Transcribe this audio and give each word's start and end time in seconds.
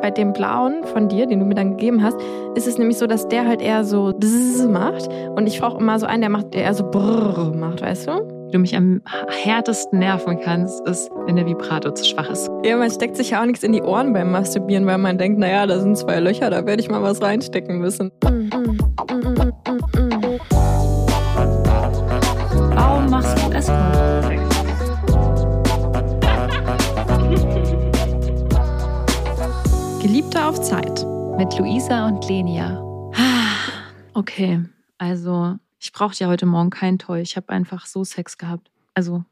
Bei 0.00 0.10
dem 0.10 0.32
blauen 0.32 0.84
von 0.84 1.08
dir, 1.08 1.26
den 1.26 1.40
du 1.40 1.46
mir 1.46 1.54
dann 1.54 1.76
gegeben 1.76 2.02
hast, 2.02 2.16
ist 2.54 2.66
es 2.66 2.78
nämlich 2.78 2.98
so, 2.98 3.06
dass 3.06 3.26
der 3.28 3.46
halt 3.46 3.60
eher 3.60 3.84
so 3.84 4.12
bzzz 4.12 4.66
macht. 4.68 5.08
Und 5.34 5.46
ich 5.46 5.60
brauche 5.60 5.78
immer 5.78 5.98
so 5.98 6.06
einen, 6.06 6.20
der 6.20 6.30
macht, 6.30 6.54
der 6.54 6.62
eher 6.62 6.74
so 6.74 6.88
brrr 6.88 7.52
macht, 7.54 7.82
weißt 7.82 8.08
du? 8.08 8.12
Wie 8.46 8.52
du 8.52 8.58
mich 8.60 8.76
am 8.76 9.02
härtesten 9.42 9.98
nerven 9.98 10.40
kannst, 10.40 10.86
ist, 10.88 11.10
wenn 11.26 11.36
der 11.36 11.46
Vibrator 11.46 11.94
zu 11.94 12.04
schwach 12.04 12.30
ist. 12.30 12.50
Ja, 12.64 12.76
man 12.76 12.90
steckt 12.90 13.16
sich 13.16 13.30
ja 13.30 13.42
auch 13.42 13.46
nichts 13.46 13.62
in 13.62 13.72
die 13.72 13.82
Ohren 13.82 14.12
beim 14.12 14.32
Masturbieren, 14.32 14.86
weil 14.86 14.98
man 14.98 15.18
denkt, 15.18 15.38
naja, 15.38 15.66
da 15.66 15.78
sind 15.80 15.98
zwei 15.98 16.20
Löcher, 16.20 16.48
da 16.48 16.64
werde 16.64 16.80
ich 16.80 16.88
mal 16.88 17.02
was 17.02 17.20
reinstecken 17.20 17.78
müssen. 17.78 18.10
Warum 18.22 18.78
Geliebte 30.08 30.42
auf 30.42 30.58
Zeit. 30.62 31.04
Mit 31.36 31.58
Luisa 31.58 32.06
und 32.08 32.26
Lenia. 32.30 32.82
Okay, 34.14 34.58
also 34.96 35.56
ich 35.78 35.92
brauchte 35.92 36.24
ja 36.24 36.30
heute 36.30 36.46
Morgen 36.46 36.70
kein 36.70 36.98
Toy. 36.98 37.20
Ich 37.20 37.36
habe 37.36 37.50
einfach 37.50 37.84
so 37.84 38.04
Sex 38.04 38.38
gehabt. 38.38 38.70
Also, 38.94 39.22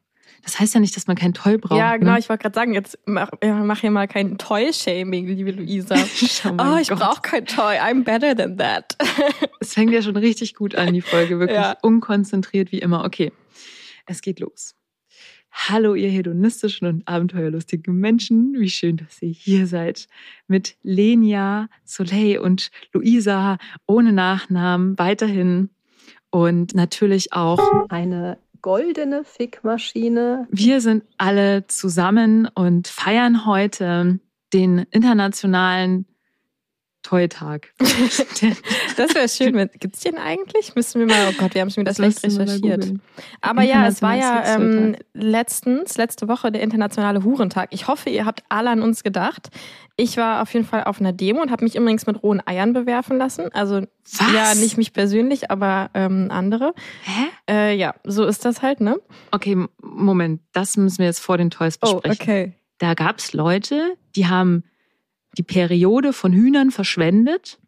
das 0.44 0.60
heißt 0.60 0.74
ja 0.74 0.80
nicht, 0.80 0.94
dass 0.94 1.06
man 1.06 1.16
kein 1.16 1.32
Toy 1.32 1.56
braucht. 1.56 1.78
Ja, 1.78 1.96
genau, 1.96 2.12
Ne? 2.12 2.18
ich 2.18 2.28
wollte 2.28 2.42
gerade 2.42 2.54
sagen, 2.54 2.74
jetzt 2.74 2.98
mach, 3.06 3.30
mach 3.42 3.80
hier 3.80 3.90
mal 3.90 4.06
kein 4.06 4.36
Toy-Shaming, 4.36 5.26
liebe 5.28 5.52
Luisa. 5.52 5.94
Mal, 6.52 6.74
oh, 6.74 6.78
ich 6.78 6.88
brauche 6.90 7.22
kein 7.22 7.46
Toy, 7.46 7.78
I'm 7.78 8.04
better 8.04 8.36
than 8.36 8.58
that. 8.58 8.96
Es 9.60 9.72
fängt 9.72 9.92
ja 9.92 10.02
schon 10.02 10.16
richtig 10.18 10.54
gut 10.54 10.74
an, 10.74 10.92
die 10.92 11.00
Folge. 11.00 11.38
Wirklich 11.38 11.56
Ja. 11.58 11.78
unkonzentriert 11.80 12.70
wie 12.70 12.80
immer. 12.80 13.02
Okay, 13.06 13.32
es 14.04 14.20
geht 14.20 14.40
los. 14.40 14.74
Hallo, 15.58 15.94
ihr 15.94 16.10
hedonistischen 16.10 16.86
und 16.86 17.08
abenteuerlustigen 17.08 17.96
Menschen. 17.96 18.54
Wie 18.58 18.68
schön, 18.68 18.98
dass 18.98 19.22
ihr 19.22 19.30
hier 19.30 19.66
seid. 19.66 20.06
Mit 20.46 20.76
Lenia, 20.82 21.68
Soleil 21.82 22.38
und 22.38 22.70
Luisa 22.92 23.56
ohne 23.86 24.12
Nachnamen 24.12 24.98
weiterhin. 24.98 25.70
Und 26.30 26.74
natürlich 26.74 27.32
auch, 27.32 27.88
Eine 27.88 28.38
goldene 28.60 29.24
Fickmaschine. 29.24 30.46
wir 30.50 30.80
sind 30.82 31.04
alle 31.16 31.66
zusammen 31.68 32.48
und 32.54 32.86
feiern 32.86 33.46
heute 33.46 34.20
den 34.52 34.86
internationalen 34.90 36.04
Toy-Tag. 37.06 37.72
Das 38.96 39.14
wäre 39.14 39.28
schön. 39.28 39.68
Gibt's 39.78 40.00
den 40.00 40.16
eigentlich? 40.16 40.74
Müssen 40.74 41.00
wir 41.00 41.06
mal, 41.06 41.28
oh 41.30 41.34
Gott, 41.38 41.54
wir 41.54 41.60
haben 41.60 41.70
schon 41.70 41.82
wieder 41.82 41.94
schlecht 41.94 42.24
uns 42.24 42.36
mal 42.36 42.44
recherchiert. 42.44 42.94
Aber 43.42 43.62
ja, 43.62 43.86
es 43.86 44.00
war 44.02 44.14
ja 44.14 44.56
ähm, 44.56 44.96
letztens, 45.12 45.96
letzte 45.96 46.28
Woche 46.28 46.50
der 46.50 46.62
internationale 46.62 47.22
Hurentag. 47.24 47.68
Ich 47.72 47.88
hoffe, 47.88 48.10
ihr 48.10 48.24
habt 48.24 48.42
alle 48.48 48.70
an 48.70 48.82
uns 48.82 49.02
gedacht. 49.02 49.48
Ich 49.96 50.16
war 50.16 50.42
auf 50.42 50.52
jeden 50.54 50.64
Fall 50.66 50.84
auf 50.84 51.00
einer 51.00 51.12
Demo 51.12 51.40
und 51.42 51.50
habe 51.50 51.64
mich 51.64 51.76
übrigens 51.76 52.06
mit 52.06 52.22
rohen 52.22 52.42
Eiern 52.46 52.72
bewerfen 52.72 53.18
lassen. 53.18 53.52
Also 53.52 53.82
Was? 54.10 54.32
ja, 54.34 54.54
nicht 54.54 54.76
mich 54.78 54.92
persönlich, 54.92 55.50
aber 55.50 55.90
ähm, 55.94 56.28
andere. 56.30 56.74
Hä? 57.04 57.26
Äh, 57.50 57.76
ja, 57.76 57.94
so 58.04 58.24
ist 58.24 58.44
das 58.44 58.62
halt, 58.62 58.80
ne? 58.80 58.96
Okay, 59.30 59.56
Moment, 59.82 60.40
das 60.52 60.76
müssen 60.76 60.98
wir 60.98 61.06
jetzt 61.06 61.20
vor 61.20 61.38
den 61.38 61.50
Toys 61.50 61.78
Oh, 61.82 62.00
besprechen. 62.00 62.22
okay. 62.22 62.52
Da 62.78 62.94
gab 62.94 63.18
es 63.18 63.32
Leute, 63.32 63.96
die 64.16 64.26
haben 64.26 64.64
die 65.38 65.42
Periode 65.42 66.12
von 66.12 66.32
Hühnern 66.32 66.70
verschwendet, 66.70 67.58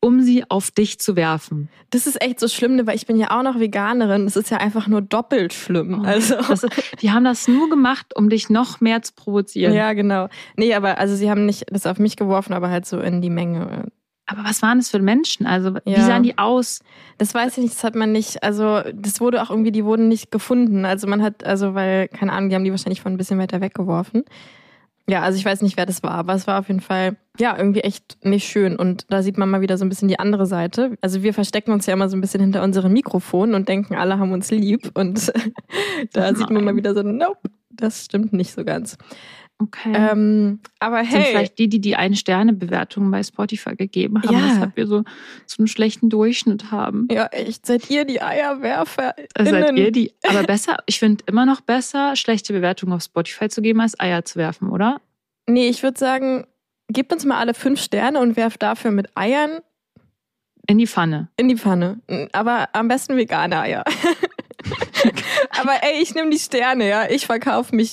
um 0.00 0.20
sie 0.22 0.48
auf 0.48 0.70
dich 0.70 1.00
zu 1.00 1.16
werfen. 1.16 1.68
Das 1.90 2.06
ist 2.06 2.22
echt 2.22 2.38
so 2.38 2.46
schlimm, 2.46 2.76
ne, 2.76 2.86
weil 2.86 2.94
ich 2.94 3.06
bin 3.06 3.16
ja 3.16 3.36
auch 3.36 3.42
noch 3.42 3.58
Veganerin. 3.58 4.26
Das 4.26 4.36
ist 4.36 4.50
ja 4.50 4.58
einfach 4.58 4.86
nur 4.86 5.02
doppelt 5.02 5.52
schlimm. 5.52 6.02
Also 6.04 6.36
Das, 6.36 6.64
die 7.02 7.10
haben 7.10 7.24
das 7.24 7.48
nur 7.48 7.68
gemacht, 7.68 8.14
um 8.16 8.28
dich 8.28 8.48
noch 8.48 8.80
mehr 8.80 9.02
zu 9.02 9.12
provozieren. 9.14 9.74
ja, 9.74 9.92
genau. 9.94 10.28
Nee, 10.56 10.74
aber 10.74 10.98
also 10.98 11.16
sie 11.16 11.28
haben 11.30 11.46
nicht 11.46 11.64
das 11.72 11.86
auf 11.86 11.98
mich 11.98 12.14
geworfen, 12.16 12.52
aber 12.52 12.70
halt 12.70 12.86
so 12.86 13.00
in 13.00 13.20
die 13.22 13.30
Menge. 13.30 13.86
Aber 14.26 14.44
was 14.44 14.60
waren 14.62 14.78
das 14.78 14.90
für 14.90 14.98
Menschen? 15.00 15.46
Also, 15.46 15.74
wie 15.86 15.90
Ja. 15.90 16.04
sahen 16.04 16.22
die 16.22 16.36
aus? 16.36 16.80
Das 17.16 17.32
weiß 17.34 17.56
ich 17.56 17.64
nicht, 17.64 17.74
das 17.74 17.82
hat 17.82 17.94
man 17.94 18.12
nicht, 18.12 18.42
also 18.44 18.82
das 18.94 19.20
wurde 19.22 19.42
auch 19.42 19.48
irgendwie, 19.50 19.72
die 19.72 19.86
wurden 19.86 20.06
nicht 20.08 20.30
gefunden. 20.30 20.84
Also 20.84 21.06
man 21.08 21.22
hat, 21.22 21.44
also 21.44 21.74
weil, 21.74 22.08
keine 22.08 22.32
Ahnung, 22.34 22.50
die 22.50 22.54
haben 22.54 22.64
die 22.64 22.70
wahrscheinlich 22.70 23.00
von 23.00 23.12
ein 23.14 23.16
bisschen 23.16 23.38
weiter 23.38 23.62
weggeworfen. 23.62 24.24
Ja, 25.08 25.22
also 25.22 25.38
ich 25.38 25.44
weiß 25.44 25.62
nicht, 25.62 25.78
wer 25.78 25.86
das 25.86 26.02
war, 26.02 26.10
aber 26.10 26.34
es 26.34 26.46
war 26.46 26.58
auf 26.58 26.68
jeden 26.68 26.82
Fall, 26.82 27.16
ja, 27.38 27.56
irgendwie 27.56 27.80
echt 27.80 28.18
nicht 28.24 28.46
schön. 28.46 28.76
Und 28.76 29.06
da 29.08 29.22
sieht 29.22 29.38
man 29.38 29.48
mal 29.48 29.62
wieder 29.62 29.78
so 29.78 29.86
ein 29.86 29.88
bisschen 29.88 30.08
die 30.08 30.18
andere 30.18 30.44
Seite. 30.44 30.98
Also 31.00 31.22
wir 31.22 31.32
verstecken 31.32 31.72
uns 31.72 31.86
ja 31.86 31.94
immer 31.94 32.10
so 32.10 32.16
ein 32.16 32.20
bisschen 32.20 32.42
hinter 32.42 32.62
unseren 32.62 32.92
Mikrofonen 32.92 33.54
und 33.54 33.68
denken, 33.68 33.94
alle 33.94 34.18
haben 34.18 34.32
uns 34.32 34.50
lieb. 34.50 34.90
Und 34.92 35.32
da 36.12 36.34
sieht 36.34 36.50
man 36.50 36.62
mal 36.62 36.76
wieder 36.76 36.94
so, 36.94 37.02
nope, 37.02 37.48
das 37.70 38.04
stimmt 38.04 38.34
nicht 38.34 38.52
so 38.52 38.64
ganz. 38.64 38.98
Okay. 39.60 39.92
Ähm, 39.92 40.60
aber 40.78 41.00
Das 41.00 41.10
sind 41.10 41.20
hey, 41.20 41.30
vielleicht 41.32 41.58
die, 41.58 41.68
die 41.68 41.80
die 41.80 41.96
Ein-Sterne-Bewertung 41.96 43.10
bei 43.10 43.22
Spotify 43.24 43.74
gegeben 43.74 44.22
haben, 44.22 44.32
Ja. 44.32 44.44
weshalb 44.54 44.76
wir 44.76 44.86
so, 44.86 45.02
so 45.46 45.56
einen 45.58 45.66
schlechten 45.66 46.08
Durchschnitt 46.10 46.70
haben. 46.70 47.08
ja, 47.10 47.26
echt, 47.26 47.66
seid 47.66 47.90
ihr 47.90 48.04
die 48.04 48.22
Eierwerfer? 48.22 49.16
Seid 49.36 49.76
ihr 49.76 49.90
die? 49.90 50.12
Aber 50.28 50.44
besser, 50.44 50.76
ich 50.86 51.00
finde 51.00 51.24
immer 51.26 51.44
noch 51.44 51.60
besser, 51.60 52.14
schlechte 52.14 52.52
Bewertungen 52.52 52.92
auf 52.92 53.02
Spotify 53.02 53.48
zu 53.48 53.60
geben, 53.60 53.80
als 53.80 53.98
Eier 53.98 54.24
zu 54.24 54.38
werfen, 54.38 54.70
oder? 54.70 55.00
Nee, 55.48 55.68
ich 55.68 55.82
würde 55.82 55.98
sagen, 55.98 56.46
gebt 56.88 57.12
uns 57.12 57.24
mal 57.24 57.38
alle 57.38 57.52
fünf 57.54 57.82
Sterne 57.82 58.20
und 58.20 58.36
werft 58.36 58.62
dafür 58.62 58.92
mit 58.92 59.08
Eiern 59.16 59.58
In 60.68 60.78
die 60.78 60.86
Pfanne. 60.86 61.30
in 61.36 61.48
die 61.48 61.56
Pfanne. 61.56 61.98
Aber 62.32 62.68
am 62.74 62.86
besten 62.86 63.16
vegane 63.16 63.58
Eier. 63.58 63.82
Aber 65.60 65.72
ey, 65.82 66.00
ich 66.02 66.14
nehme 66.14 66.30
die 66.30 66.38
Sterne, 66.38 66.88
ja. 66.88 67.08
Ich 67.10 67.26
verkaufe 67.26 67.74
mich 67.74 67.92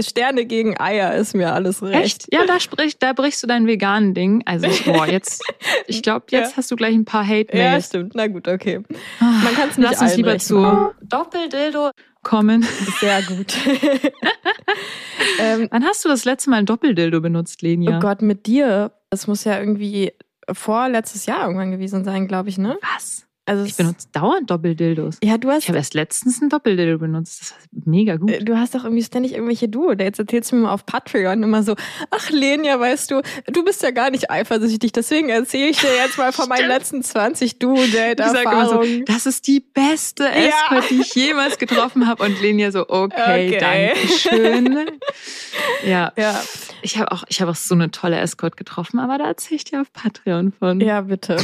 Sterne 0.00 0.44
gegen 0.46 0.78
Eier, 0.80 1.14
ist 1.14 1.34
mir 1.34 1.52
alles 1.52 1.82
recht. 1.82 2.04
Echt? 2.04 2.26
Ja, 2.34 2.44
da, 2.46 2.58
sprich, 2.60 2.98
da 2.98 3.12
brichst 3.12 3.42
du 3.42 3.46
dein 3.46 3.66
veganen 3.66 4.14
Ding. 4.14 4.42
Also, 4.46 4.66
ich, 4.66 4.84
boah, 4.84 5.06
jetzt, 5.10 5.42
ich 5.86 6.02
glaube, 6.02 6.26
jetzt 6.30 6.50
Ja. 6.52 6.56
hast 6.56 6.70
du 6.70 6.76
gleich 6.76 6.94
ein 6.94 7.04
paar 7.04 7.24
Ja, 7.24 7.36
Hate-Mails. 7.40 7.86
stimmt. 7.86 8.14
Na 8.14 8.26
gut, 8.26 8.48
okay. 8.48 8.80
Man 9.20 9.44
Man 9.44 9.54
kann's 9.54 9.78
nicht 9.78 9.90
Lass 9.90 10.00
uns 10.02 10.16
lieber 10.16 10.38
zu 10.38 10.90
Doppeldildo 11.02 11.90
kommen. 12.22 12.66
Sehr 13.00 13.22
gut. 13.22 13.54
ähm, 15.40 15.68
Wann 15.70 15.84
hast 15.84 16.04
du 16.04 16.08
das 16.08 16.24
letzte 16.24 16.50
Mal 16.50 16.56
ein 16.58 16.66
Doppeldildo 16.66 17.20
benutzt, 17.20 17.62
Lenia? 17.62 17.96
Oh 17.98 18.00
Gott, 18.00 18.22
mit 18.22 18.46
dir. 18.46 18.92
Das 19.10 19.26
muss 19.26 19.44
ja 19.44 19.58
irgendwie 19.58 20.12
vorletztes 20.52 21.26
Jahr 21.26 21.42
irgendwann 21.44 21.70
gewesen 21.70 22.04
sein, 22.04 22.26
glaube 22.28 22.48
ich, 22.48 22.58
ne? 22.58 22.78
Was? 22.94 23.26
Also 23.48 23.64
Ich 23.64 23.76
benutze 23.76 24.08
dauernd 24.12 24.50
Doppeldildos. 24.50 25.18
Ja, 25.22 25.38
du 25.38 25.50
hast 25.50 25.62
Ich 25.64 25.68
habe 25.68 25.78
erst 25.78 25.94
letztens 25.94 26.40
ein 26.40 26.48
Doppeldildo 26.48 26.98
benutzt. 26.98 27.40
Das 27.40 27.50
war 27.52 27.58
mega 27.86 28.16
gut. 28.16 28.32
Du 28.42 28.56
hast 28.58 28.74
doch 28.74 28.84
irgendwie 28.84 29.02
ständig 29.02 29.32
irgendwelche 29.32 29.68
Duo. 29.68 29.92
Jetzt 29.92 30.18
erzählst 30.18 30.52
du 30.52 30.56
mir 30.56 30.62
mal 30.62 30.72
auf 30.72 30.84
Patreon 30.86 31.42
immer 31.42 31.62
so, 31.62 31.74
ach 32.10 32.30
Lenia, 32.30 32.78
weißt 32.78 33.10
du, 33.10 33.22
du 33.46 33.64
bist 33.64 33.82
ja 33.82 33.90
gar 33.90 34.10
nicht 34.10 34.30
eifersüchtig, 34.30 34.92
deswegen 34.92 35.28
erzähle 35.30 35.70
ich 35.70 35.78
dir 35.78 35.88
jetzt 36.04 36.18
mal 36.18 36.32
von 36.32 36.48
meinen 36.48 36.68
letzten 36.68 37.02
20 37.02 37.52
Ich 37.52 37.58
sage 37.60 37.64
immer 37.72 37.82
so, 37.82 37.86
Duo-Date-Erfahrungen. 37.88 39.04
das 39.06 39.26
ist 39.26 39.46
die 39.46 39.60
beste 39.60 40.28
Escort, 40.28 40.90
die 40.90 41.00
ich 41.00 41.14
jemals 41.14 41.58
getroffen 41.58 42.06
habe. 42.06 42.22
Und 42.24 42.40
Lenia 42.40 42.70
so, 42.70 42.88
okay, 42.88 43.48
Okay. 43.48 43.58
danke 43.58 44.08
schön. 44.08 44.78
Ja, 45.86 46.12
Ja, 46.16 46.40
ich 46.82 46.98
habe 46.98 47.12
auch, 47.12 47.24
ich 47.28 47.40
habe 47.40 47.50
auch 47.50 47.56
so 47.56 47.74
eine 47.74 47.90
tolle 47.90 48.18
Escort 48.18 48.56
getroffen, 48.56 48.98
aber 48.98 49.18
da 49.18 49.26
erzähle 49.26 49.56
ich 49.56 49.64
dir 49.64 49.80
auf 49.80 49.92
Patreon 49.92 50.52
von. 50.52 50.80
ja, 50.80 51.00
bitte. 51.02 51.36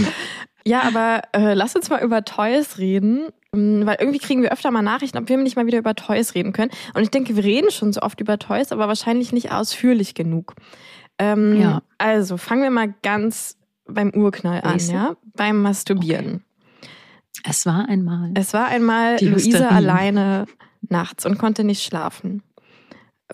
Ja, 0.67 0.83
aber 0.83 1.23
äh, 1.33 1.55
lass 1.55 1.77
uns 1.77 1.91
mal 1.91 2.03
über 2.03 2.25
Toys 2.25 2.79
reden, 2.79 3.29
ähm, 3.55 3.83
weil 3.85 3.97
irgendwie 4.01 4.19
kriegen 4.19 4.43
wir 4.43 4.53
öfter 4.53 4.71
mal 4.71 4.83
Nachrichten, 4.83 5.19
ob 5.19 5.29
wir 5.29 5.37
nicht 5.37 5.57
mal 5.57 5.67
wieder 5.67 5.79
über 5.79 5.95
Toys 5.95 6.35
reden 6.35 6.53
können. 6.53 6.71
Und 6.95 7.03
ich 7.03 7.11
denke, 7.11 7.37
wir 7.37 7.45
reden 7.45 7.71
schon 7.71 7.93
so 7.93 8.01
oft 8.01 8.21
über 8.21 8.39
Toys, 8.39 8.73
aber 8.73 8.89
wahrscheinlich 8.89 9.33
nicht 9.33 9.53
ausführlich 9.53 10.15
genug. 10.15 10.55
Ähm, 11.19 11.61
Ja. 11.61 11.83
Also 11.99 12.37
fangen 12.37 12.63
wir 12.63 12.71
mal 12.71 12.95
ganz 13.03 13.57
beim 13.87 14.11
Urknall 14.11 14.63
an, 14.63 14.73
Basic. 14.75 14.95
ja, 14.95 15.17
beim 15.37 15.61
Masturbieren. 15.63 16.43
Es 17.47 17.67
war 17.67 17.87
einmal. 17.89 18.31
Es 18.35 18.55
war 18.55 18.67
einmal 18.69 19.17
Die 19.17 19.27
Luisa 19.27 19.69
alleine 19.69 20.47
nachts 20.89 21.27
und 21.27 21.39
konnte 21.39 21.65
nicht 21.65 21.83
schlafen. 21.83 22.43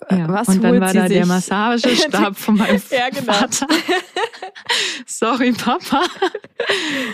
Äh, 0.07 0.19
Ja. 0.19 0.29
Was 0.29 0.47
und 0.47 0.63
dann 0.63 0.79
war 0.79 0.93
da 0.93 1.07
der 1.07 1.21
sich? 1.23 1.25
Massagestab 1.27 2.35
von 2.37 2.57
meinem 2.57 2.81
Ja, 2.91 3.09
genau. 3.09 3.33
Vater. 3.33 3.67
Sorry, 5.05 5.51
Papa. 5.51 6.01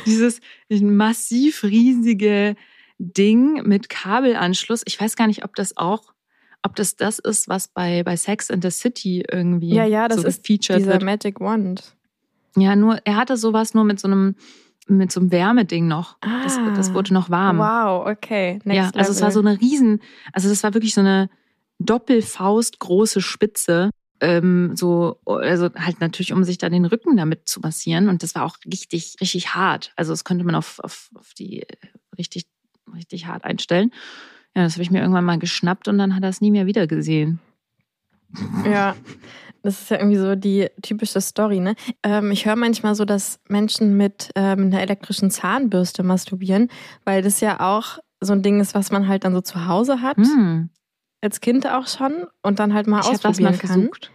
Dieses 0.05 0.39
massiv 0.69 1.63
riesige 1.63 2.55
Ding 2.99 3.63
mit 3.67 3.89
Kabelanschluss. 3.89 4.81
Ich 4.85 4.99
weiß 4.99 5.15
gar 5.15 5.27
nicht, 5.27 5.43
ob 5.43 5.55
das 5.55 5.77
auch, 5.77 6.13
ob 6.63 6.75
das 6.75 6.95
das 6.95 7.19
ist, 7.19 7.47
was 7.47 7.67
bei, 7.67 8.03
bei 8.03 8.15
Sex 8.15 8.49
in 8.49 8.61
the 8.61 8.71
City 8.71 9.23
irgendwie 9.29 9.73
Ja, 9.73 9.85
ja, 9.85 10.07
das 10.07 10.21
so 10.21 10.27
ist 10.27 10.47
dieser 10.47 10.85
wird. 10.85 11.03
Magic 11.03 11.39
Wand. 11.39 11.95
Ja, 12.55 12.75
nur, 12.75 12.99
er 13.05 13.15
hatte 13.15 13.37
sowas 13.37 13.73
nur 13.75 13.83
mit 13.83 13.99
so 13.99 14.07
einem, 14.07 14.35
mit 14.87 15.11
so 15.11 15.19
einem 15.19 15.31
Wärmeding 15.31 15.87
noch. 15.87 16.17
Das, 16.43 16.57
Ah. 16.57 16.73
das 16.75 16.93
wurde 16.93 17.13
noch 17.13 17.29
warm. 17.29 17.59
Wow, 17.59 18.07
okay. 18.07 18.59
Next 18.63 18.95
ja, 18.95 18.99
also 18.99 19.11
es 19.11 19.21
war 19.21 19.31
so 19.31 19.41
level. 19.41 19.51
eine 19.53 19.61
riesen, 19.61 20.01
also 20.33 20.49
das 20.49 20.63
war 20.63 20.73
wirklich 20.73 20.93
so 20.95 21.01
eine 21.01 21.29
Doppelfaust 21.79 22.79
große 22.79 23.21
Spitze. 23.21 23.91
Ähm, 24.19 24.75
so, 24.75 25.19
also 25.25 25.69
halt 25.75 26.01
natürlich, 26.01 26.33
um 26.33 26.43
sich 26.43 26.57
da 26.57 26.69
den 26.69 26.85
Rücken 26.85 27.17
damit 27.17 27.47
zu 27.47 27.59
massieren. 27.59 28.09
Und 28.09 28.23
das 28.23 28.33
war 28.35 28.45
auch 28.45 28.57
richtig, 28.65 29.15
richtig 29.21 29.53
hart. 29.53 29.91
Also 29.95 30.11
das 30.11 30.23
könnte 30.23 30.43
man 30.43 30.55
auf, 30.55 30.79
auf, 30.79 31.09
auf 31.15 31.33
die 31.33 31.61
äh, 31.61 31.67
richtig, 32.17 32.47
richtig 32.93 33.27
hart 33.27 33.43
einstellen. 33.43 33.91
Ja, 34.55 34.63
das 34.63 34.73
habe 34.73 34.81
ich 34.83 34.91
mir 34.91 35.01
irgendwann 35.01 35.25
mal 35.25 35.37
geschnappt 35.37 35.87
und 35.87 35.99
dann 35.99 36.15
hat 36.15 36.23
er 36.23 36.29
es 36.29 36.41
nie 36.41 36.51
mehr 36.51 36.65
wieder 36.65 36.87
gesehen. 36.87 37.39
Ja, 38.65 38.95
das 39.63 39.81
ist 39.81 39.91
ja 39.91 39.97
irgendwie 39.97 40.17
so 40.17 40.35
die 40.35 40.67
typische 40.81 41.21
Story, 41.21 41.59
ne? 41.59 41.75
Ähm, 42.03 42.31
ich 42.31 42.45
höre 42.45 42.55
manchmal 42.55 42.95
so, 42.95 43.05
dass 43.05 43.39
Menschen 43.47 43.97
mit 43.97 44.31
ähm, 44.35 44.67
einer 44.67 44.81
elektrischen 44.81 45.29
Zahnbürste 45.29 46.03
masturbieren, 46.03 46.69
weil 47.05 47.21
das 47.21 47.39
ja 47.39 47.59
auch 47.59 47.99
so 48.19 48.33
ein 48.33 48.43
Ding 48.43 48.59
ist, 48.59 48.73
was 48.73 48.91
man 48.91 49.07
halt 49.07 49.23
dann 49.23 49.33
so 49.33 49.41
zu 49.41 49.67
Hause 49.67 50.01
hat. 50.01 50.17
Hm. 50.17 50.69
Als 51.21 51.41
Kind 51.41 51.67
auch 51.67 51.87
schon 51.87 52.27
und 52.43 52.59
dann 52.59 52.73
halt 52.73 52.87
mal 52.87 52.99
Ich 52.99 53.05
habe 53.05 53.17
das 53.17 53.25
ausprobieren 53.25 53.51
mal 53.53 53.57
kann. 53.59 53.69
versucht. 53.69 54.11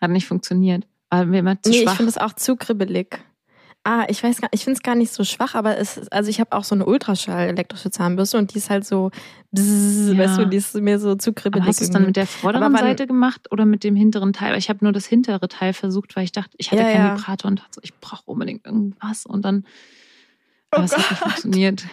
Hat 0.00 0.10
nicht 0.10 0.26
funktioniert. 0.26 0.86
War 1.10 1.24
mir 1.24 1.38
immer 1.40 1.60
zu 1.62 1.70
Nee, 1.70 1.76
ich 1.76 1.82
schwach. 1.82 1.96
finde 1.96 2.10
es 2.10 2.18
auch 2.18 2.32
zu 2.32 2.56
kribbelig. 2.56 3.18
Ah, 3.84 4.04
ich 4.08 4.20
weiß 4.24 4.40
gar 4.40 4.48
ich 4.52 4.64
finde 4.64 4.78
es 4.78 4.82
gar 4.82 4.96
nicht 4.96 5.12
so 5.12 5.22
schwach, 5.22 5.54
aber 5.54 5.78
es 5.78 6.08
also 6.08 6.28
ich 6.28 6.40
habe 6.40 6.50
auch 6.56 6.64
so 6.64 6.74
eine 6.74 6.86
Ultraschall-elektrische 6.86 7.90
Zahnbürste 7.90 8.36
und 8.36 8.52
die 8.52 8.58
ist 8.58 8.68
halt 8.68 8.84
so, 8.84 9.10
bzzz, 9.52 10.10
Ja. 10.12 10.18
weißt 10.18 10.38
du, 10.38 10.46
die 10.46 10.56
ist 10.56 10.74
mir 10.74 10.98
so 10.98 11.14
zu 11.14 11.32
kribbelig. 11.32 11.62
Aber 11.62 11.68
hast 11.68 11.78
du 11.80 11.84
es 11.84 11.90
dann 11.90 12.04
mit 12.04 12.16
der 12.16 12.26
vorderen 12.26 12.72
wann- 12.72 12.80
Seite 12.80 13.06
gemacht 13.06 13.52
oder 13.52 13.64
mit 13.64 13.84
dem 13.84 13.94
hinteren 13.94 14.32
Teil? 14.32 14.58
Ich 14.58 14.68
habe 14.70 14.80
nur 14.84 14.92
das 14.92 15.06
hintere 15.06 15.46
Teil 15.48 15.72
versucht, 15.72 16.16
weil 16.16 16.24
ich 16.24 16.32
dachte, 16.32 16.56
ich 16.58 16.72
hatte 16.72 16.82
Ja, 16.82 16.90
keinen 16.92 17.06
ja. 17.06 17.16
Vibrator 17.18 17.48
und 17.48 17.60
dachte 17.60 17.70
so, 17.76 17.80
ich 17.84 17.94
brauche 18.00 18.24
unbedingt 18.26 18.66
irgendwas. 18.66 19.24
Und 19.24 19.44
dann, 19.44 19.64
Oh 20.72 20.78
aber 20.78 20.84
es 20.86 20.92
hat 20.96 20.98
nicht 21.10 21.18
funktioniert. 21.20 21.84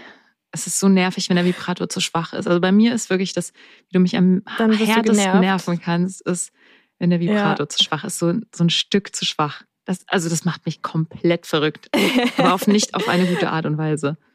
Es 0.55 0.67
ist 0.67 0.79
so 0.79 0.87
nervig, 0.87 1.29
wenn 1.29 1.35
der 1.35 1.45
Vibrator 1.45 1.89
zu 1.89 1.99
schwach 1.99 2.31
ist. 2.33 2.47
Also 2.47 2.61
bei 2.61 2.71
mir 2.71 2.93
ist 2.93 3.09
wirklich 3.09 3.33
das, 3.33 3.53
wie 3.89 3.93
du 3.93 3.99
mich 3.99 4.15
am 4.15 4.43
härtesten 4.47 5.39
nerven 5.39 5.81
kannst, 5.81 6.21
ist, 6.21 6.51
wenn 6.99 7.09
der 7.09 7.19
Vibrator 7.19 7.65
Ja. 7.65 7.69
zu 7.69 7.83
schwach 7.83 8.03
ist. 8.03 8.19
So, 8.19 8.33
so 8.53 8.63
ein 8.63 8.69
Stück 8.69 9.15
zu 9.15 9.25
schwach. 9.25 9.63
Das, 9.85 10.07
also 10.07 10.29
das 10.29 10.45
macht 10.45 10.65
mich 10.67 10.81
komplett 10.83 11.47
verrückt. 11.47 11.89
Aber 12.37 12.53
auf 12.53 12.67
nicht 12.67 12.93
auf 12.93 13.07
eine 13.09 13.25
gute 13.25 13.49
Art 13.49 13.65
und 13.65 13.77
Weise. 13.77 14.17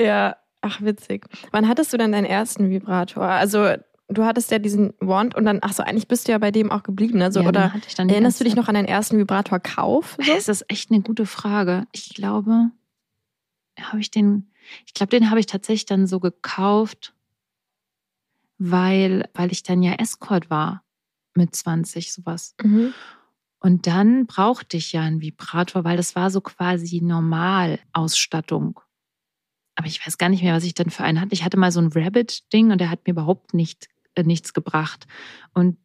Ja, 0.00 0.36
ach 0.62 0.80
witzig. 0.80 1.26
Wann 1.52 1.68
hattest 1.68 1.92
du 1.92 1.96
denn 1.98 2.10
deinen 2.12 2.24
ersten 2.24 2.70
Vibrator? 2.70 3.22
Also 3.24 3.74
du 4.08 4.24
hattest 4.24 4.50
ja 4.50 4.58
diesen 4.58 4.94
Wand 4.98 5.34
und 5.36 5.44
dann, 5.44 5.58
ach 5.60 5.72
so, 5.74 5.82
eigentlich 5.84 6.08
bist 6.08 6.26
du 6.26 6.32
ja 6.32 6.38
bei 6.38 6.50
dem 6.50 6.72
auch 6.72 6.82
geblieben. 6.82 7.20
Also, 7.22 7.40
Ja, 7.42 7.48
oder 7.48 7.72
hatte 7.72 7.86
ich 7.86 7.94
dann 7.94 8.08
die 8.08 8.14
erinnerst 8.14 8.40
du 8.40 8.44
dich 8.44 8.56
noch 8.56 8.68
an 8.68 8.74
deinen 8.74 8.86
ersten 8.88 9.18
Vibrator-Kauf? 9.18 10.16
So? 10.18 10.32
Das 10.34 10.48
ist 10.48 10.64
echt 10.68 10.90
eine 10.90 11.02
gute 11.02 11.26
Frage. 11.26 11.86
Ich 11.92 12.14
glaube, 12.14 12.70
habe 13.80 14.00
ich 14.00 14.10
den, 14.10 14.50
ich 14.86 14.94
glaube, 14.94 15.10
den 15.10 15.30
habe 15.30 15.40
ich 15.40 15.46
tatsächlich 15.46 15.86
dann 15.86 16.06
so 16.06 16.20
gekauft, 16.20 17.14
weil, 18.58 19.28
weil 19.34 19.52
ich 19.52 19.62
dann 19.62 19.82
ja 19.82 19.94
Escort 19.94 20.50
war 20.50 20.84
mit 21.34 21.54
20, 21.54 22.12
sowas. 22.12 22.54
Mhm. 22.62 22.94
Und 23.58 23.86
dann 23.86 24.26
brauchte 24.26 24.76
ich 24.76 24.92
ja 24.92 25.02
einen 25.02 25.20
Vibrator, 25.20 25.84
weil 25.84 25.96
das 25.96 26.16
war 26.16 26.30
so 26.30 26.40
quasi 26.40 27.00
Normalausstattung. 27.00 28.80
Aber 29.76 29.86
ich 29.86 30.04
weiß 30.04 30.18
gar 30.18 30.28
nicht 30.28 30.42
mehr, 30.42 30.54
was 30.54 30.64
ich 30.64 30.74
dann 30.74 30.90
für 30.90 31.04
einen 31.04 31.20
hatte. 31.20 31.32
Ich 31.32 31.44
hatte 31.44 31.56
mal 31.56 31.72
so 31.72 31.80
ein 31.80 31.92
Rabbit-Ding 31.92 32.72
und 32.72 32.78
der 32.78 32.90
hat 32.90 33.06
mir 33.06 33.12
überhaupt 33.12 33.54
nicht, 33.54 33.88
äh, 34.14 34.22
nichts 34.22 34.52
gebracht. 34.52 35.06
Und 35.54 35.78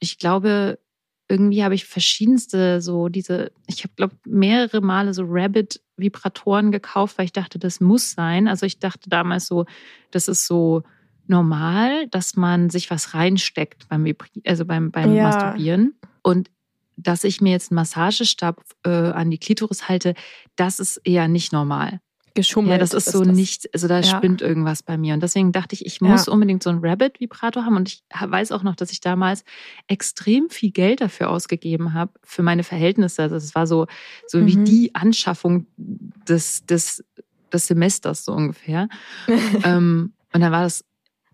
ich 0.00 0.18
glaube, 0.18 0.78
irgendwie 1.28 1.62
habe 1.62 1.74
ich 1.74 1.84
verschiedenste 1.84 2.80
so 2.80 3.08
diese, 3.08 3.52
ich 3.66 3.84
habe 3.84 3.92
glaube 3.96 4.14
mehrere 4.24 4.80
Male 4.80 5.12
so 5.12 5.24
Rabbit-Vibratoren 5.26 6.72
gekauft, 6.72 7.18
weil 7.18 7.26
ich 7.26 7.32
dachte, 7.32 7.58
das 7.58 7.80
muss 7.80 8.12
sein. 8.12 8.48
Also 8.48 8.64
ich 8.64 8.78
dachte 8.78 9.10
damals 9.10 9.46
so, 9.46 9.66
das 10.10 10.28
ist 10.28 10.46
so 10.46 10.82
normal, 11.26 12.08
dass 12.08 12.36
man 12.36 12.70
sich 12.70 12.90
was 12.90 13.14
reinsteckt 13.14 13.88
beim, 13.88 14.04
Vibri 14.04 14.28
also 14.46 14.64
beim, 14.64 14.90
beim 14.90 15.14
Ja. 15.14 15.24
Masturbieren. 15.24 15.94
Und 16.22 16.50
dass 16.96 17.24
ich 17.24 17.40
mir 17.40 17.52
jetzt 17.52 17.70
einen 17.70 17.76
Massagestab 17.76 18.62
äh, 18.84 18.90
an 18.90 19.30
die 19.30 19.38
Klitoris 19.38 19.88
halte, 19.88 20.14
das 20.56 20.80
ist 20.80 20.96
eher 21.04 21.28
nicht 21.28 21.52
normal. 21.52 22.00
Geschummelt. 22.38 22.72
Ja, 22.72 22.78
das 22.78 22.94
ist 22.94 23.10
so 23.10 23.24
das. 23.24 23.34
nicht, 23.36 23.68
also 23.74 23.88
da 23.88 24.00
Ja. 24.00 24.04
spinnt 24.04 24.40
irgendwas 24.42 24.82
bei 24.82 24.96
mir. 24.98 25.14
Und 25.14 25.22
deswegen 25.22 25.52
dachte 25.52 25.74
ich, 25.74 25.84
ich 25.86 26.00
Ja. 26.00 26.08
muss 26.08 26.28
unbedingt 26.28 26.62
so 26.62 26.70
einen 26.70 26.84
Rabbit-Vibrator 26.84 27.64
haben. 27.64 27.76
Und 27.76 27.88
ich 27.88 28.02
weiß 28.20 28.52
auch 28.52 28.62
noch, 28.62 28.76
dass 28.76 28.90
ich 28.92 29.00
damals 29.00 29.44
extrem 29.86 30.50
viel 30.50 30.70
Geld 30.70 31.00
dafür 31.00 31.30
ausgegeben 31.30 31.94
habe, 31.94 32.12
für 32.24 32.42
meine 32.42 32.64
Verhältnisse. 32.64 33.22
Also 33.22 33.36
es 33.36 33.54
war 33.54 33.66
so, 33.66 33.86
so 34.26 34.44
wie 34.46 34.56
Mhm. 34.56 34.64
die 34.64 34.94
Anschaffung 34.94 35.66
des, 35.76 36.64
des, 36.66 37.04
des 37.52 37.66
Semesters 37.66 38.24
so 38.24 38.32
ungefähr. 38.32 38.88
ähm, 39.64 40.12
und 40.32 40.40
dann 40.40 40.52
war 40.52 40.62
das 40.62 40.84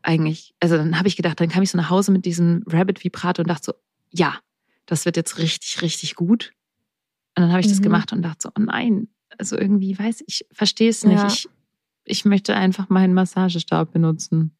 eigentlich, 0.03 0.55
also 0.61 0.77
dann 0.77 0.99
habe 0.99 1.09
ich 1.09 1.17
gedacht, 1.17 1.41
dann 1.41 1.49
kam 1.49 1.63
ich 1.63 1.71
so 1.71 1.79
nach 1.79 1.91
Hause 1.91 2.13
mit 2.13 2.25
diesem 2.25 2.63
Rabbit-Vibrator 2.67 3.43
und 3.45 3.49
dachte 3.51 3.65
so, 3.67 3.73
ja, 4.11 4.39
das 4.87 5.05
wird 5.07 5.17
jetzt 5.17 5.39
richtig, 5.39 5.81
richtig 5.83 6.15
gut. 6.15 6.53
Und 7.37 7.43
dann 7.43 7.51
habe 7.51 7.61
ich 7.61 7.69
das 7.69 7.79
Mhm. 7.79 7.85
gemacht 7.85 8.13
und 8.13 8.23
dachte 8.23 8.39
so, 8.43 8.49
oh 8.51 8.61
nein, 8.63 9.09
also 9.39 9.57
irgendwie 9.57 9.99
weiß 9.99 10.25
ich, 10.27 10.47
verstehe 10.53 10.91
es 10.91 11.05
nicht. 11.05 11.19
Ja. 11.19 11.27
Ich, 11.27 11.49
ich 12.05 12.25
möchte 12.25 12.55
einfach 12.55 12.89
meinen 12.89 13.15
Massagestab 13.15 13.93
benutzen. 13.93 14.55